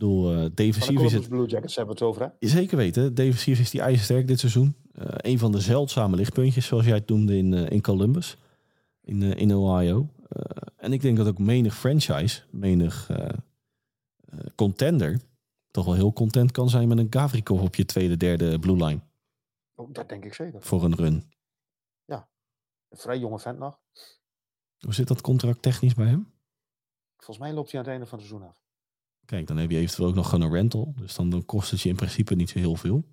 bedoel, 0.00 0.34
uh, 0.34 0.50
defensief 0.54 1.00
is 1.00 1.12
het... 1.12 1.28
Blue 1.28 1.46
Jackets 1.46 1.76
hebben 1.76 1.94
het 1.94 2.04
over, 2.04 2.22
hè? 2.22 2.48
Zeker 2.48 2.76
weten. 2.76 3.14
Defensief 3.14 3.58
is 3.58 3.70
die 3.70 3.80
ijzersterk 3.80 4.26
dit 4.26 4.38
seizoen. 4.38 4.76
Uh, 4.94 5.04
een 5.06 5.38
van 5.38 5.52
de 5.52 5.60
zeldzame 5.60 6.16
lichtpuntjes, 6.16 6.66
zoals 6.66 6.84
jij 6.84 6.94
het 6.94 7.08
noemde 7.08 7.36
in, 7.36 7.52
uh, 7.52 7.70
in 7.70 7.80
Columbus. 7.80 8.36
In, 9.02 9.22
in 9.22 9.54
Ohio. 9.54 10.08
en 10.76 10.92
ik 10.92 11.00
denk 11.00 11.16
dat 11.16 11.26
ook 11.26 11.38
menig 11.38 11.76
franchise, 11.76 12.42
menig 12.50 13.10
contender... 14.54 15.20
toch 15.70 15.84
wel 15.84 15.94
heel 15.94 16.12
content 16.12 16.52
kan 16.52 16.68
zijn 16.68 16.88
met 16.88 16.98
een 16.98 17.06
Gavrikov 17.10 17.60
op 17.60 17.74
je 17.74 17.84
tweede, 17.84 18.16
derde 18.16 18.58
blue 18.58 18.84
line. 18.84 19.00
Oh, 19.74 19.92
dat 19.92 20.08
denk 20.08 20.24
ik 20.24 20.34
zeker. 20.34 20.62
Voor 20.62 20.84
een 20.84 20.94
run. 20.94 21.32
Ja. 22.04 22.28
Een 22.88 22.98
vrij 22.98 23.18
jonge 23.18 23.38
vent 23.38 23.58
nog. 23.58 23.78
Hoe 24.78 24.94
zit 24.94 25.08
dat 25.08 25.20
contract 25.20 25.62
technisch 25.62 25.94
bij 25.94 26.06
hem? 26.06 26.32
Volgens 27.16 27.38
mij 27.38 27.52
loopt 27.52 27.70
hij 27.70 27.80
aan 27.80 27.86
het 27.86 27.94
einde 27.94 28.06
van 28.06 28.18
het 28.18 28.28
seizoen 28.28 28.48
af. 28.48 28.69
Kijk, 29.30 29.46
dan 29.46 29.56
heb 29.56 29.70
je 29.70 29.76
eventueel 29.76 30.08
ook 30.08 30.14
nog 30.14 30.28
gewoon 30.28 30.44
een 30.46 30.52
rental. 30.52 30.92
Dus 30.96 31.14
dan, 31.14 31.30
dan 31.30 31.44
kost 31.44 31.70
het 31.70 31.80
je 31.80 31.88
in 31.88 31.96
principe 31.96 32.34
niet 32.34 32.50
zo 32.50 32.58
heel 32.58 32.76
veel. 32.76 33.04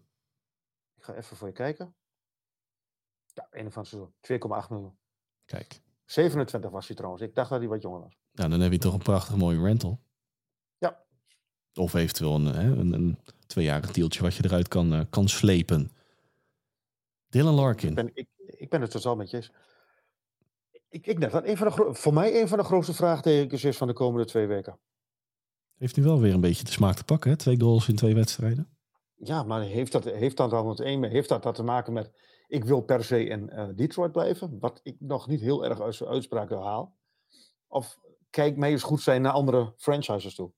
Ik 0.95 1.03
ga 1.03 1.13
even 1.13 1.37
voor 1.37 1.47
je 1.47 1.53
kijken. 1.53 1.95
Ja, 3.33 3.47
een 3.51 3.71
van 3.71 3.85
ze 3.85 4.07
2,8 4.21 4.37
miljoen. 4.69 4.97
Kijk. 5.45 5.81
27 6.05 6.71
was 6.71 6.87
hij 6.87 6.95
trouwens. 6.95 7.23
Ik 7.23 7.35
dacht 7.35 7.49
dat 7.49 7.59
hij 7.59 7.67
wat 7.67 7.81
jonger 7.81 7.99
was. 7.99 8.17
Nou, 8.31 8.49
dan 8.49 8.59
heb 8.59 8.71
je 8.71 8.77
toch 8.77 8.93
een 8.93 8.99
prachtig 8.99 9.35
mooie 9.35 9.61
rental. 9.61 9.99
Ja. 10.77 11.03
Of 11.73 11.93
eventueel 11.93 12.35
een, 12.35 12.45
hè, 12.45 12.71
een, 12.71 12.93
een 12.93 13.19
tweejarig 13.47 13.91
deeltje 13.91 14.21
wat 14.21 14.35
je 14.35 14.45
eruit 14.45 14.67
kan, 14.67 14.93
uh, 14.93 15.01
kan 15.09 15.27
slepen. 15.27 15.91
Dylan 17.29 17.53
Larkin. 17.53 17.89
Ik 17.89 17.95
ben, 17.95 18.11
ik, 18.13 18.27
ik 18.35 18.69
ben 18.69 18.81
het 18.81 18.91
totaal 18.91 19.15
met 19.15 19.29
je 19.29 19.37
eens. 19.37 19.51
Ik, 20.89 21.07
ik 21.07 21.21
dat 21.21 21.45
een 21.45 21.57
van 21.57 21.67
de, 21.67 21.93
voor 21.93 22.13
mij 22.13 22.41
een 22.41 22.47
van 22.47 22.57
de 22.57 22.63
grootste 22.63 22.93
vraagtekens 22.93 23.63
is 23.63 23.77
van 23.77 23.87
de 23.87 23.93
komende 23.93 24.25
twee 24.25 24.47
weken. 24.47 24.79
Heeft 25.77 25.95
nu 25.95 26.03
wel 26.03 26.19
weer 26.19 26.33
een 26.33 26.41
beetje 26.41 26.63
de 26.63 26.71
smaak 26.71 26.95
te 26.95 27.03
pakken, 27.03 27.31
hè? 27.31 27.37
Twee 27.37 27.59
goals 27.59 27.87
in 27.87 27.95
twee 27.95 28.15
wedstrijden. 28.15 28.67
Ja, 29.15 29.43
maar 29.43 29.61
heeft 29.61 29.91
dat, 29.91 30.03
heeft 30.03 30.37
dat 30.37 30.49
dan 30.49 30.69
het 30.69 30.79
een, 30.79 31.03
heeft 31.03 31.29
dat, 31.29 31.43
dat 31.43 31.55
te 31.55 31.63
maken 31.63 31.93
met 31.93 32.11
ik 32.47 32.65
wil 32.65 32.81
per 32.81 33.03
se 33.03 33.25
in 33.25 33.49
uh, 33.53 33.67
Detroit 33.75 34.11
blijven, 34.11 34.57
wat 34.59 34.79
ik 34.83 34.95
nog 34.99 35.27
niet 35.27 35.41
heel 35.41 35.65
erg 35.65 35.81
uit 35.81 35.95
zijn 35.95 36.09
uitspraken 36.09 36.57
haal? 36.57 36.95
Of 37.67 37.97
kijk 38.29 38.57
mij 38.57 38.71
eens 38.71 38.83
goed 38.83 39.01
zijn 39.01 39.21
naar 39.21 39.31
andere 39.31 39.73
franchises 39.77 40.35
toe? 40.35 40.51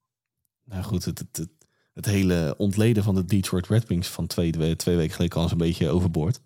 Nou 0.63 0.83
goed, 0.83 1.05
het, 1.05 1.19
het, 1.19 1.37
het, 1.37 1.49
het 1.93 2.05
hele 2.05 2.55
ontleden 2.57 3.03
van 3.03 3.15
de 3.15 3.25
Detroit 3.25 3.67
Red 3.67 3.87
Wings 3.87 4.07
van 4.07 4.27
twee, 4.27 4.75
twee 4.75 4.95
weken 4.95 5.13
geleden 5.13 5.29
kan 5.29 5.43
eens 5.43 5.51
een 5.51 5.57
beetje 5.57 5.89
overboord. 5.89 6.41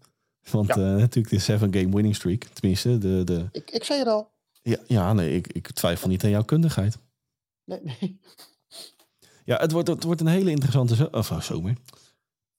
Want 0.51 0.67
ja. 0.67 0.77
uh, 0.77 0.83
natuurlijk 0.83 1.29
de 1.35 1.39
seven 1.39 1.73
game 1.73 1.89
winning 1.89 2.15
streak, 2.15 2.43
tenminste. 2.43 2.97
De, 2.97 3.23
de... 3.23 3.47
Ik, 3.51 3.71
ik 3.71 3.83
zei 3.83 3.99
het 3.99 4.07
al. 4.07 4.31
Ja, 4.61 4.77
ja 4.87 5.13
nee, 5.13 5.35
ik, 5.35 5.47
ik 5.47 5.71
twijfel 5.71 6.09
niet 6.09 6.23
aan 6.23 6.29
jouw 6.29 6.43
kundigheid. 6.43 6.97
Nee, 7.63 7.79
nee. 7.83 8.19
Ja, 9.45 9.57
het 9.57 9.71
wordt, 9.71 9.87
het 9.87 10.03
wordt 10.03 10.21
een 10.21 10.27
hele 10.27 10.49
interessante 10.49 11.09
of, 11.11 11.31
oh, 11.31 11.39
zomer. 11.39 11.71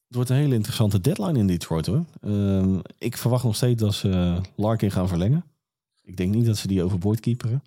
Het 0.07 0.15
wordt 0.15 0.31
een 0.31 0.37
hele 0.37 0.55
interessante 0.55 1.01
deadline 1.01 1.39
in 1.39 1.47
Detroit 1.47 1.87
hoor. 1.87 2.05
Uh, 2.23 2.79
ik 2.99 3.17
verwacht 3.17 3.45
nog 3.45 3.57
steeds 3.57 3.83
dat 3.83 3.95
ze 3.95 4.41
Larkin 4.55 4.91
gaan 4.91 5.09
verlengen. 5.09 5.45
Ik 6.03 6.17
denk 6.17 6.35
niet 6.35 6.47
dat 6.47 6.57
ze 6.57 6.67
die 6.67 6.83
overboord 6.83 7.21
keeperen. 7.21 7.63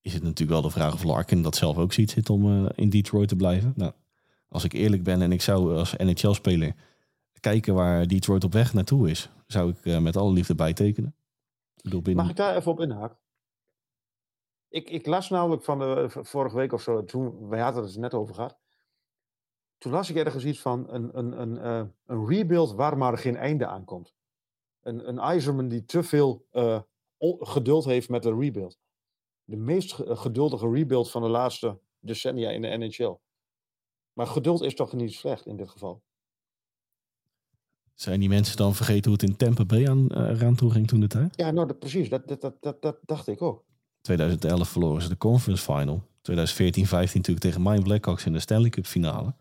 Is 0.00 0.12
het 0.12 0.22
natuurlijk 0.22 0.50
wel 0.50 0.62
de 0.62 0.70
vraag 0.70 0.94
of 0.94 1.02
Larkin 1.02 1.42
dat 1.42 1.56
zelf 1.56 1.76
ook 1.76 1.92
ziet 1.92 2.10
zitten 2.10 2.34
om 2.34 2.46
uh, 2.46 2.68
in 2.74 2.90
Detroit 2.90 3.28
te 3.28 3.36
blijven. 3.36 3.72
Nou, 3.76 3.92
als 4.48 4.64
ik 4.64 4.72
eerlijk 4.72 5.02
ben 5.02 5.22
en 5.22 5.32
ik 5.32 5.42
zou 5.42 5.76
als 5.76 5.96
NHL-speler 5.96 6.74
kijken 7.40 7.74
waar 7.74 8.06
Detroit 8.06 8.44
op 8.44 8.52
weg 8.52 8.74
naartoe 8.74 9.10
is, 9.10 9.28
zou 9.46 9.70
ik 9.70 10.00
met 10.00 10.16
alle 10.16 10.32
liefde 10.32 10.54
bijtekenen. 10.54 11.14
Ik 11.82 11.90
binnen... 11.90 12.14
Mag 12.14 12.30
ik 12.30 12.36
daar 12.36 12.56
even 12.56 12.72
op 12.72 12.80
inhaken? 12.80 13.16
Ik, 14.74 14.90
ik 14.90 15.06
las 15.06 15.30
namelijk 15.30 15.62
van 15.62 15.78
de 15.78 16.06
vorige 16.08 16.56
week 16.56 16.72
of 16.72 16.82
zo, 16.82 17.04
toen, 17.04 17.48
wij 17.48 17.60
hadden 17.60 17.82
het 17.82 17.94
er 17.94 18.00
net 18.00 18.14
over 18.14 18.34
gehad. 18.34 18.58
Toen 19.78 19.92
las 19.92 20.10
ik 20.10 20.16
ergens 20.16 20.44
iets 20.44 20.60
van 20.60 20.86
een, 20.88 21.18
een, 21.18 21.40
een, 21.40 21.54
uh, 21.54 21.82
een 22.06 22.26
rebuild 22.26 22.72
waar 22.72 22.98
maar 22.98 23.18
geen 23.18 23.36
einde 23.36 23.66
aan 23.66 23.84
komt. 23.84 24.14
Een, 24.82 25.08
een 25.08 25.18
IJzerman 25.18 25.68
die 25.68 25.84
te 25.84 26.02
veel 26.02 26.46
uh, 26.52 26.80
geduld 27.38 27.84
heeft 27.84 28.08
met 28.08 28.22
de 28.22 28.34
rebuild. 28.34 28.78
De 29.44 29.56
meest 29.56 29.92
geduldige 29.92 30.70
rebuild 30.70 31.10
van 31.10 31.22
de 31.22 31.28
laatste 31.28 31.78
decennia 31.98 32.50
in 32.50 32.62
de 32.62 32.68
NHL. 32.68 33.16
Maar 34.12 34.26
geduld 34.26 34.62
is 34.62 34.74
toch 34.74 34.92
niet 34.92 35.14
slecht 35.14 35.46
in 35.46 35.56
dit 35.56 35.70
geval. 35.70 36.02
Zijn 37.94 38.20
die 38.20 38.28
mensen 38.28 38.56
dan 38.56 38.74
vergeten 38.74 39.10
hoe 39.10 39.20
het 39.20 39.30
in 39.30 39.36
Tampa 39.36 39.64
Bay 39.64 39.88
aan, 39.88 40.06
uh, 40.10 40.18
eraan 40.18 40.54
toe 40.54 40.70
ging 40.70 40.86
toen 40.86 41.00
de 41.00 41.06
tijd? 41.06 41.36
Ja, 41.36 41.50
nou 41.50 41.66
dat, 41.66 41.78
precies. 41.78 42.08
Dat, 42.08 42.28
dat, 42.28 42.56
dat, 42.60 42.82
dat 42.82 42.98
dacht 43.02 43.26
ik 43.26 43.42
ook. 43.42 43.64
2011 44.04 44.68
verloren 44.68 45.02
ze 45.02 45.08
de 45.08 45.16
conference 45.16 45.62
final. 45.64 46.02
2014, 46.22 46.86
15 46.86 47.20
natuurlijk 47.20 47.46
tegen 47.46 47.62
Mind 47.62 47.82
Blackhawks 47.82 48.26
in 48.26 48.32
de 48.32 48.38
Stanley 48.40 48.70
Cup 48.70 48.86
finale. 48.86 49.34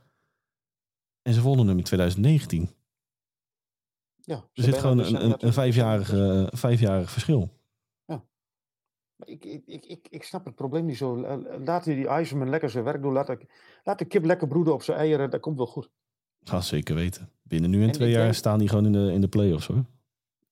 En 1.22 1.34
ze 1.34 1.42
wonnen 1.42 1.68
hem 1.68 1.78
in 1.78 1.84
2019. 1.84 2.70
Ja, 4.16 4.36
Er 4.36 4.44
ze 4.54 4.62
zit 4.64 4.78
gewoon 4.78 4.98
dus 4.98 5.12
een, 5.12 5.24
een, 5.26 5.46
een 5.46 5.54
vijfjarig, 5.54 6.08
vijfjarig 6.60 7.12
verschil. 7.12 7.62
Maar 9.16 9.28
Ik, 9.28 9.46
ik, 9.46 9.86
ik, 9.86 10.08
ik, 10.10 10.24
snap 10.24 10.46
het 10.46 10.56
probleem 10.56 10.86
niet 10.86 10.98
zo. 10.98 11.20
La- 11.20 11.58
Laat 11.66 11.84
die 11.84 12.08
IJzerman 12.08 12.50
lekker 12.50 12.70
zijn 12.70 12.84
werk 12.84 13.02
doen. 13.02 13.14
Laat, 13.14 13.28
de- 13.28 13.48
laat 13.84 14.00
de 14.00 14.06
kip 14.06 14.24
lekker 14.26 14.48
broeden 14.48 14.74
op 14.74 14.84
zijn 14.84 14.98
eieren. 14.98 15.30
Dat 15.30 15.40
komt 15.40 15.58
wel 15.58 15.66
goed. 15.68 15.90
Ga 16.44 16.62
zeker 16.62 16.96
weten. 16.96 17.30
Binnen 17.42 17.70
nu 17.70 17.82
en 17.82 17.88
En 17.88 17.92
twee 17.92 18.10
jaar 18.12 18.22
denk- 18.24 18.34
staan 18.34 18.60
die 18.60 18.68
gewoon 18.70 18.86
in 18.86 18.92
de, 18.92 19.12
in 19.14 19.22
de 19.22 19.28
play-offs 19.28 19.68
hoor. 19.68 19.86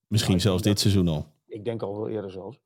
Misschien 0.07 0.41
zelfs 0.41 0.61
dit 0.61 0.71
dat- 0.71 0.81
seizoen 0.81 1.07
al. 1.07 1.27
Ik 1.45 1.65
denk 1.65 1.81
al 1.81 1.95
wel 1.95 2.09
eerder 2.09 2.31
zelfs. 2.31 2.59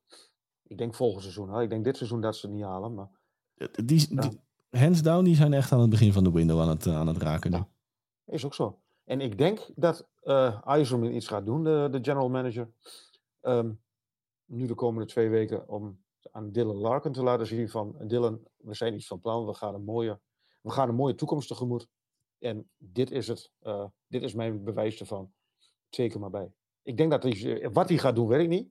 Ik 0.67 0.77
denk 0.77 0.95
volgend 0.95 1.21
seizoen. 1.21 1.49
Hè. 1.49 1.61
Ik 1.61 1.69
denk 1.69 1.83
dit 1.83 1.97
seizoen 1.97 2.21
dat 2.21 2.35
ze 2.35 2.45
het 2.45 2.55
niet 2.55 2.65
halen. 2.65 2.93
Maar 2.93 3.09
Die, 3.55 3.85
die- 3.85 4.39
hands 4.69 5.01
down, 5.01 5.23
die 5.23 5.35
zijn 5.35 5.53
echt 5.53 5.71
aan 5.71 5.79
het 5.79 5.89
begin 5.89 6.13
van 6.13 6.23
de 6.23 6.31
window 6.31 6.61
aan 6.61 6.69
het, 6.69 6.85
eh, 6.85 6.95
aan 6.97 7.07
het 7.07 7.17
raken. 7.17 7.51
Ja. 7.51 7.67
is 8.25 8.45
ook 8.45 8.53
zo. 8.53 8.79
En 9.03 9.21
ik 9.21 9.37
denk 9.37 9.69
dat 9.75 10.07
eh 10.21 10.61
IJzerman 10.67 11.11
iets 11.13 11.27
gaat 11.27 11.45
doen, 11.45 11.63
de, 11.63 11.87
de 11.91 11.97
general 12.01 12.29
manager. 12.29 12.69
Ehm, 13.41 13.71
nu 14.45 14.65
de 14.65 14.73
komende 14.75 15.07
twee 15.09 15.29
weken 15.29 15.67
om 15.67 16.03
aan 16.31 16.51
Dylan 16.51 16.75
Larkin 16.75 17.11
te 17.11 17.23
laten 17.23 17.47
zien 17.47 17.69
van 17.69 17.95
Dylan, 18.07 18.39
we 18.57 18.73
zijn 18.73 18.93
iets 18.93 19.07
van 19.07 19.19
plan. 19.19 19.45
We 19.45 19.53
gaan 19.53 19.73
een 19.73 19.83
mooie, 19.83 20.19
we 20.61 20.71
gaan 20.71 20.89
een 20.89 20.95
mooie 20.95 21.15
toekomst 21.15 21.47
tegemoet. 21.47 21.87
En 22.39 22.69
dit 22.77 23.11
is 23.11 23.27
het. 23.27 23.51
eh, 23.59 23.85
dit 24.07 24.21
is 24.23 24.33
mijn 24.33 24.63
bewijs 24.63 24.99
ervan. 24.99 25.31
Zeker 25.89 26.19
maar 26.19 26.29
bij. 26.29 26.51
Ik 26.81 26.97
denk 26.97 27.11
dat 27.11 27.23
hij, 27.23 27.69
wat 27.71 27.89
hij 27.89 27.97
gaat 27.97 28.15
doen, 28.15 28.27
weet 28.27 28.41
ik 28.41 28.49
niet. 28.49 28.69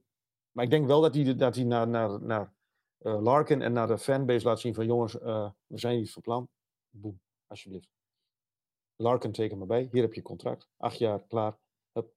Maar 0.55 0.65
ik 0.65 0.71
denk 0.71 0.87
wel 0.87 1.01
dat 1.01 1.15
hij, 1.15 1.37
dat 1.37 1.55
hij 1.55 1.65
naar, 1.65 1.89
naar, 1.89 2.23
naar 2.23 2.53
eh, 2.99 3.23
Larkin 3.23 3.63
en 3.63 3.73
naar 3.73 3.87
de 3.87 3.99
fanbase 3.99 4.47
laat 4.47 4.61
zien 4.61 4.75
van 4.75 4.87
jongens, 4.87 5.19
eh, 5.19 5.51
we 5.67 5.79
zijn 5.79 5.99
iets 6.01 6.13
van 6.13 6.23
plan. 6.23 6.49
Boem, 6.91 7.21
alsjeblieft. 7.47 7.89
Larkin, 8.97 9.33
teken 9.33 9.59
maar 9.59 9.67
bij. 9.67 9.89
Hier 9.93 10.03
heb 10.03 10.15
je 10.15 10.23
contract. 10.23 10.69
Acht 10.77 10.99
jaar, 10.99 11.27
klaar. 11.27 11.59
Hup. 11.93 12.15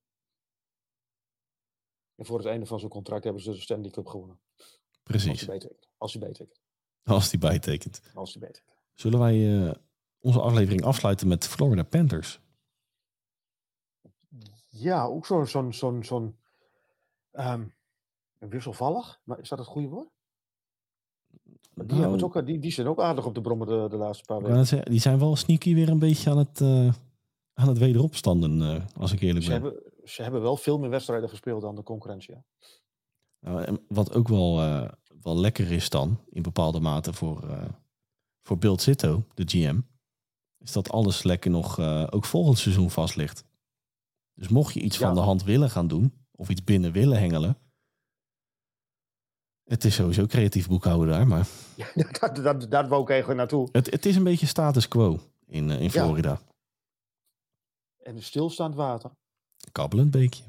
En 2.16 2.26
voor 2.26 2.38
het 2.38 2.48
einde 2.48 2.66
van 2.66 2.80
zijn 2.80 2.92
contract 2.92 3.24
hebben 3.24 3.42
ze 3.42 3.52
de 3.52 3.60
Stanley 3.60 3.90
Cup 3.90 4.08
gewonnen. 4.08 4.40
Als 4.58 4.80
Precies, 5.04 5.46
hij. 5.46 5.72
Als 5.98 6.14
hij 6.14 6.22
bijtekent. 6.22 6.62
als 7.04 7.30
die 7.30 7.40
bijtekent. 7.40 8.02
Als 8.14 8.34
hij 8.34 8.42
bijtekent. 8.42 8.76
Zullen 8.94 9.20
wij 9.20 9.68
eh, 9.68 9.76
onze 10.20 10.42
aflevering 10.42 10.84
afsluiten 10.84 11.28
met 11.28 11.48
Florida 11.48 11.84
Panthers? 11.84 12.40
Ja, 14.70 15.06
ook 15.06 15.26
zo'n 15.26 15.48
zo'n 15.48 15.74
zo'n 15.74 16.04
zo'n 16.04 16.40
ehm, 17.32 17.68
wisselvallig. 18.40 19.20
Maar 19.24 19.40
is 19.40 19.50
dat 19.50 19.58
het 19.58 19.68
goede 19.68 19.88
woord? 19.88 20.08
Die, 21.74 22.00
Nou, 22.00 22.12
het 22.12 22.24
ook, 22.24 22.46
die, 22.46 22.60
die 22.60 22.72
zijn 22.72 22.88
ook 22.88 23.00
aardig 23.00 23.26
op 23.26 23.36
de 23.36 23.42
brommer 23.42 23.68
de, 23.68 23.88
de 23.90 23.96
laatste 23.98 24.24
paar 24.26 24.42
weken. 24.42 24.66
zeggen, 24.68 24.92
die 24.92 25.00
zijn 25.00 25.20
wel 25.20 25.36
sneaky 25.36 25.74
weer 25.74 25.90
een 25.90 26.00
beetje 26.00 26.30
aan 26.30 26.38
het, 26.38 26.62
eh, 26.62 26.94
aan 27.54 27.68
het 27.68 27.78
wederopstanden, 27.78 28.62
eh, 28.62 28.86
als 28.98 29.12
ik 29.12 29.22
eerlijk 29.22 29.46
Ze 29.46 29.52
ben. 29.52 29.62
hebben, 29.62 29.82
ze 30.04 30.22
hebben 30.22 30.42
wel 30.42 30.58
veel 30.58 30.80
meer 30.80 30.90
wedstrijden 30.90 31.30
gespeeld 31.30 31.62
dan 31.62 31.76
de 31.76 31.84
concurrentie. 31.84 32.34
hè. 32.36 32.40
Nou, 33.40 33.64
en 33.64 33.80
wat 33.88 34.14
ook 34.14 34.28
wel, 34.28 34.60
eh, 34.62 34.90
wel 35.22 35.38
lekker 35.38 35.72
is 35.72 35.90
dan, 35.90 36.20
in 36.30 36.42
bepaalde 36.42 36.80
mate 36.80 37.14
voor, 37.14 37.50
eh 37.50 37.64
voor 38.42 38.58
Bill 38.58 38.80
Zitto, 38.80 39.24
de 39.34 39.44
GM, 39.46 39.80
is 40.58 40.72
dat 40.72 40.90
alles 40.90 41.24
lekker 41.24 41.52
nog 41.52 41.80
eh, 41.80 42.08
ook 42.10 42.26
volgend 42.26 42.58
seizoen 42.58 42.90
vast 42.90 43.16
ligt. 43.16 43.44
Dus 44.34 44.48
mocht 44.48 44.74
je 44.74 44.80
iets 44.80 44.98
Ja. 44.98 45.06
van 45.06 45.16
de 45.16 45.22
hand 45.22 45.44
willen 45.44 45.70
gaan 45.70 45.88
doen, 45.88 46.14
of 46.32 46.50
iets 46.50 46.64
binnen 46.64 46.92
willen 46.92 47.20
hengelen, 47.20 47.58
het 49.68 49.84
is 49.84 49.95
sowieso 49.95 50.26
creatief 50.26 50.68
boekhouden 50.68 51.07
daar, 51.07 51.28
maar 51.28 51.47
Ja, 51.76 51.88
dat, 52.20 52.36
dat, 52.36 52.72
dat 52.72 52.88
wou 52.88 53.01
ik 53.01 53.09
eigenlijk 53.09 53.39
naartoe. 53.39 53.70
het, 53.72 53.91
het 53.91 54.05
is 54.05 54.15
een 54.15 54.24
beetje 54.24 54.45
status 54.45 54.88
quo 54.88 55.20
in, 55.47 55.70
eh, 55.70 55.76
in 55.78 55.84
Ja. 55.84 55.89
Florida. 55.89 56.39
En 57.97 58.15
een 58.15 58.24
stilstaand 58.24 58.76
water. 58.76 59.11
Kabbelend 59.72 60.11
beekje. 60.11 60.43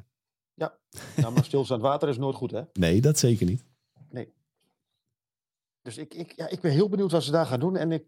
Nou, 1.17 1.33
maar 1.35 1.45
stilstaand 1.45 1.83
water 1.83 2.09
is 2.09 2.19
nooit 2.19 2.37
goed, 2.37 2.51
hè? 2.51 2.63
Nee, 2.73 3.01
dat 3.01 3.19
zeker 3.19 3.47
niet. 3.47 3.67
Dus 5.83 5.97
ik, 5.99 6.15
ik, 6.15 6.33
ja, 6.37 6.49
ik 6.49 6.61
ben 6.61 6.73
heel 6.73 6.89
benieuwd 6.89 7.11
wat 7.13 7.23
ze 7.23 7.31
daar 7.31 7.47
gaan 7.47 7.61
doen. 7.61 7.77
En 7.77 7.93
ik, 7.93 8.07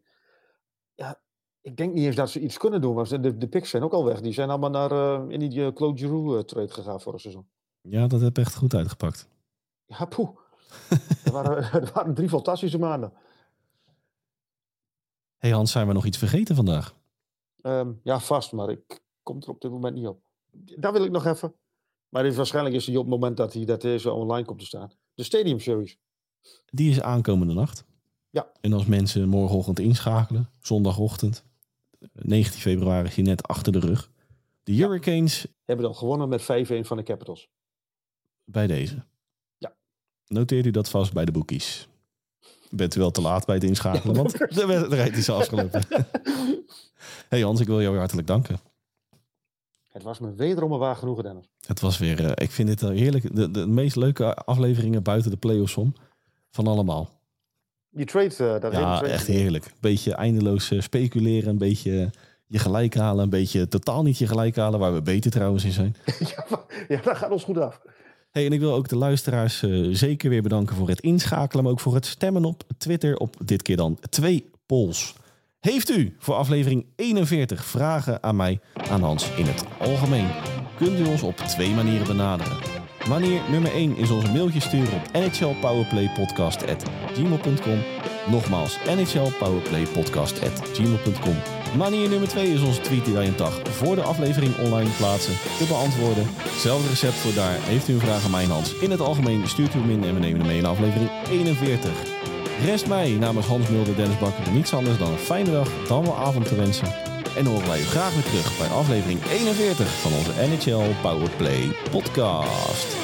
ja, 0.95 1.21
ik 1.61 1.77
denk 1.77 1.95
niet 1.95 2.05
eens 2.05 2.17
dat 2.17 2.31
ze 2.31 2.41
iets 2.41 2.57
kunnen 2.59 2.81
doen. 2.81 2.95
Want 2.95 3.09
de, 3.23 3.37
de 3.37 3.49
picks 3.49 3.71
zijn 3.71 3.83
ook 3.83 3.93
al 3.93 4.05
weg. 4.05 4.21
Die 4.21 4.33
zijn 4.33 4.51
allemaal 4.51 4.71
naar, 4.71 4.91
eh, 4.91 5.25
in 5.29 5.39
die 5.41 5.53
uh, 5.61 5.73
Claude 5.73 5.99
Giroux 5.99 6.45
trade 6.47 6.73
gegaan 6.73 7.01
vorig 7.01 7.21
seizoen. 7.21 7.49
Ja, 7.81 8.07
dat 8.07 8.21
heb 8.21 8.39
echt 8.39 8.55
goed 8.57 8.75
uitgepakt. 8.75 9.29
Ja, 9.87 10.05
poeh. 10.05 10.39
er, 11.25 11.33
waren, 11.33 11.93
waren 11.93 12.15
drie 12.15 12.29
fantastische 12.29 12.79
maanden. 12.79 13.13
hey 15.37 15.51
Hans, 15.51 15.73
zijn 15.73 15.87
we 15.87 15.93
nog 15.93 16.05
iets 16.05 16.19
vergeten 16.19 16.55
vandaag? 16.57 16.95
Ehm, 17.63 17.93
ja, 18.03 18.21
vast, 18.21 18.53
maar 18.53 18.71
ik 18.71 19.03
kom 19.23 19.41
er 19.41 19.49
op 19.49 19.61
dit 19.61 19.71
moment 19.71 19.95
niet 19.95 20.07
op. 20.07 20.21
Daar 20.53 20.93
wil 20.93 21.05
ik 21.05 21.11
nog 21.11 21.27
even. 21.27 21.55
Maar 22.09 22.23
dit 22.23 22.31
is, 22.31 22.37
waarschijnlijk 22.37 22.75
is 22.75 22.87
hij 22.87 22.97
op 22.97 23.03
het 23.03 23.11
moment 23.11 23.37
dat, 23.37 23.53
hij, 23.53 23.65
dat 23.65 23.81
deze 23.81 24.13
online 24.13 24.47
komt 24.47 24.59
te 24.59 24.65
staan. 24.67 24.91
De 25.15 25.23
Stadium 25.23 25.61
Series. 25.61 25.99
Die 26.67 26.91
is 26.91 27.01
aankomende 27.01 27.55
nacht. 27.55 27.85
Ja. 28.31 28.53
En 28.61 28.73
als 28.73 28.87
mensen 28.87 29.29
morgenochtend 29.29 29.79
inschakelen, 29.79 30.51
zondagochtend, 30.61 31.45
19 32.13 32.61
februari 32.61 33.09
is 33.09 33.15
hij 33.15 33.25
net 33.25 33.43
achter 33.43 33.73
de 33.73 33.79
rug. 33.79 34.11
De 34.63 34.73
Hurricanes 34.73 35.47
Hebben 35.65 35.85
dan 35.85 35.95
gewonnen 35.95 36.29
met 36.29 36.43
5-1 36.43 36.45
van 36.81 36.97
de 36.97 37.03
Capitals. 37.03 37.49
bij 38.45 38.67
deze. 38.67 39.05
Noteer 40.35 40.67
u 40.67 40.71
dat 40.71 40.89
vast 40.89 41.13
bij 41.13 41.25
de 41.25 41.33
boekies. 41.33 41.89
Bent 42.71 42.97
u 42.97 43.01
wel 43.01 43.11
te 43.11 43.21
laat 43.21 43.47
bij 43.47 43.55
het 43.55 43.65
inschakelen, 43.65 44.15
want 44.17 44.39
de 44.55 44.67
wedstrijd 44.67 45.17
is 45.17 45.31
afgelopen. 45.31 45.83
hey 47.29 47.41
Hans, 47.41 47.61
ik 47.61 47.67
wil 47.67 47.79
jou 47.79 47.91
weer 47.91 47.99
hartelijk 47.99 48.27
danken. 48.27 48.59
Het 49.93 50.03
was 50.03 50.19
me 50.19 50.35
wederom 50.35 50.73
een 50.73 50.79
waar 50.79 50.97
genoegen, 50.97 51.25
Dennis. 51.25 51.45
Het 51.67 51.81
was 51.81 51.99
weer, 51.99 52.25
eh, 52.25 52.45
ik 52.45 52.51
vind 52.51 52.69
dit 52.69 52.83
eh, 52.83 52.89
heerlijk, 52.89 53.37
de, 53.37 53.51
de 53.51 53.67
meest 53.67 53.97
leuke 53.97 54.35
afleveringen 54.35 55.03
buiten 55.03 55.31
de 55.31 55.37
playoffs 55.37 55.77
om 55.77 55.95
van 56.51 56.67
allemaal. 56.67 57.11
Die 57.91 58.07
trade, 58.07 58.27
eh, 58.37 58.61
dat 58.61 58.63
hele 58.73 58.77
Ja, 58.85 58.99
trade- 58.99 59.13
echt 59.13 59.27
heerlijk. 59.27 59.73
Beetje 59.81 60.15
eindeloos 60.15 60.73
speculeren, 60.79 61.49
een 61.49 61.59
beetje 61.59 62.11
je 62.47 62.59
gelijk 62.59 62.95
halen, 62.95 63.25
een 63.25 63.31
beetje 63.31 63.69
totaal 63.69 64.03
niet 64.03 64.19
je 64.19 64.27
gelijk 64.27 64.57
halen, 64.57 64.79
waar 64.81 64.95
we 64.95 65.03
beter 65.03 65.31
trouwens 65.31 65.65
in 65.65 65.73
zijn. 65.73 65.97
ja, 66.35 66.47
maar- 66.51 66.85
ja, 66.89 67.01
dat 67.03 67.17
gaat 67.17 67.31
ons 67.31 67.45
goed 67.45 67.59
af. 67.59 67.81
Hey, 68.31 68.47
en 68.47 68.53
ik 68.53 68.61
wil 68.61 68.75
ook 68.75 68.89
de 68.89 68.97
luisteraars 68.97 69.63
eh, 69.63 69.87
zeker 69.91 70.31
weer 70.31 70.43
bedanken 70.43 70.77
voor 70.77 70.89
het 70.89 71.01
inschakelen, 71.01 71.65
maar 71.65 71.73
ook 71.73 71.81
voor 71.81 71.95
het 71.95 72.07
stemmen 72.07 72.45
op 72.45 72.63
Twitter 72.79 73.17
op 73.17 73.37
dit 73.45 73.63
keer 73.63 73.77
dan 73.77 73.99
twee 74.09 74.51
polls. 74.67 75.15
Heeft 75.61 75.91
u 75.91 76.15
voor 76.19 76.35
aflevering 76.35 76.87
41 76.97 77.65
vragen 77.65 78.23
aan 78.23 78.37
mij, 78.37 78.61
aan 78.91 79.03
Hans 79.03 79.31
in 79.37 79.47
het 79.47 79.65
algemeen? 79.79 80.29
Kunt 80.77 80.99
u 80.99 81.05
ons 81.05 81.23
op 81.23 81.37
twee 81.37 81.75
manieren 81.75 82.07
benaderen. 82.07 82.57
Manier 83.09 83.41
nummer 83.51 83.73
1 83.73 83.97
is 83.97 84.11
onze 84.11 84.33
mailtje 84.33 84.61
sturen 84.61 84.95
op 84.95 85.13
nhlpowerplaypodcast.gmail.com 85.13 87.79
Nogmaals, 88.31 88.79
nhlpowerplaypodcast.gmail.com 88.85 91.60
Manier 91.77 92.09
nummer 92.09 92.29
2 92.29 92.53
is 92.53 92.63
onze 92.63 92.81
tweet 92.81 93.05
die 93.05 93.15
wij 93.15 93.27
een 93.27 93.37
dag 93.37 93.61
voor 93.71 93.95
de 93.95 94.03
aflevering 94.03 94.59
online 94.59 94.91
plaatsen 94.97 95.35
te 95.59 95.65
beantwoorden. 95.65 96.27
Hetzelfde 96.37 96.89
recept 96.89 97.15
voor 97.15 97.35
daar. 97.35 97.57
Heeft 97.61 97.89
u 97.89 97.93
een 97.93 98.01
vraag 98.01 98.25
aan 98.25 98.31
mij 98.31 98.45
en 98.45 98.51
Hans 98.51 98.75
in 98.75 98.91
het 98.91 99.01
algemeen, 99.01 99.49
stuurt 99.49 99.75
u 99.75 99.79
hem 99.79 99.91
in 99.91 100.05
en 100.05 100.15
we 100.15 100.21
nemen 100.21 100.39
hem 100.39 100.47
mee 100.47 100.59
in 100.59 100.67
aflevering 100.67 101.11
41. 101.31 101.91
Rest 102.65 102.87
mij 102.87 103.11
namens 103.11 103.47
Hans 103.47 103.69
Mulder, 103.69 103.97
Dennis 103.97 104.19
Bakker 104.19 104.53
niets 104.53 104.75
anders 104.75 104.99
dan 104.99 105.13
een 105.13 105.19
fijne 105.19 105.51
dag, 105.51 105.69
dan 105.89 106.05
wel 106.05 106.17
avond 106.17 106.49
te 106.49 106.55
wensen. 106.55 106.89
En 107.37 107.47
horen 107.47 107.69
wij 107.69 107.81
u 107.81 107.85
graag 107.85 108.15
weer 108.15 108.25
terug 108.25 108.59
bij 108.59 108.69
aflevering 108.69 109.25
41 109.25 109.87
van 109.87 110.13
onze 110.13 110.33
NHL 110.33 110.95
Powerplay 111.03 111.73
podcast. 111.91 112.97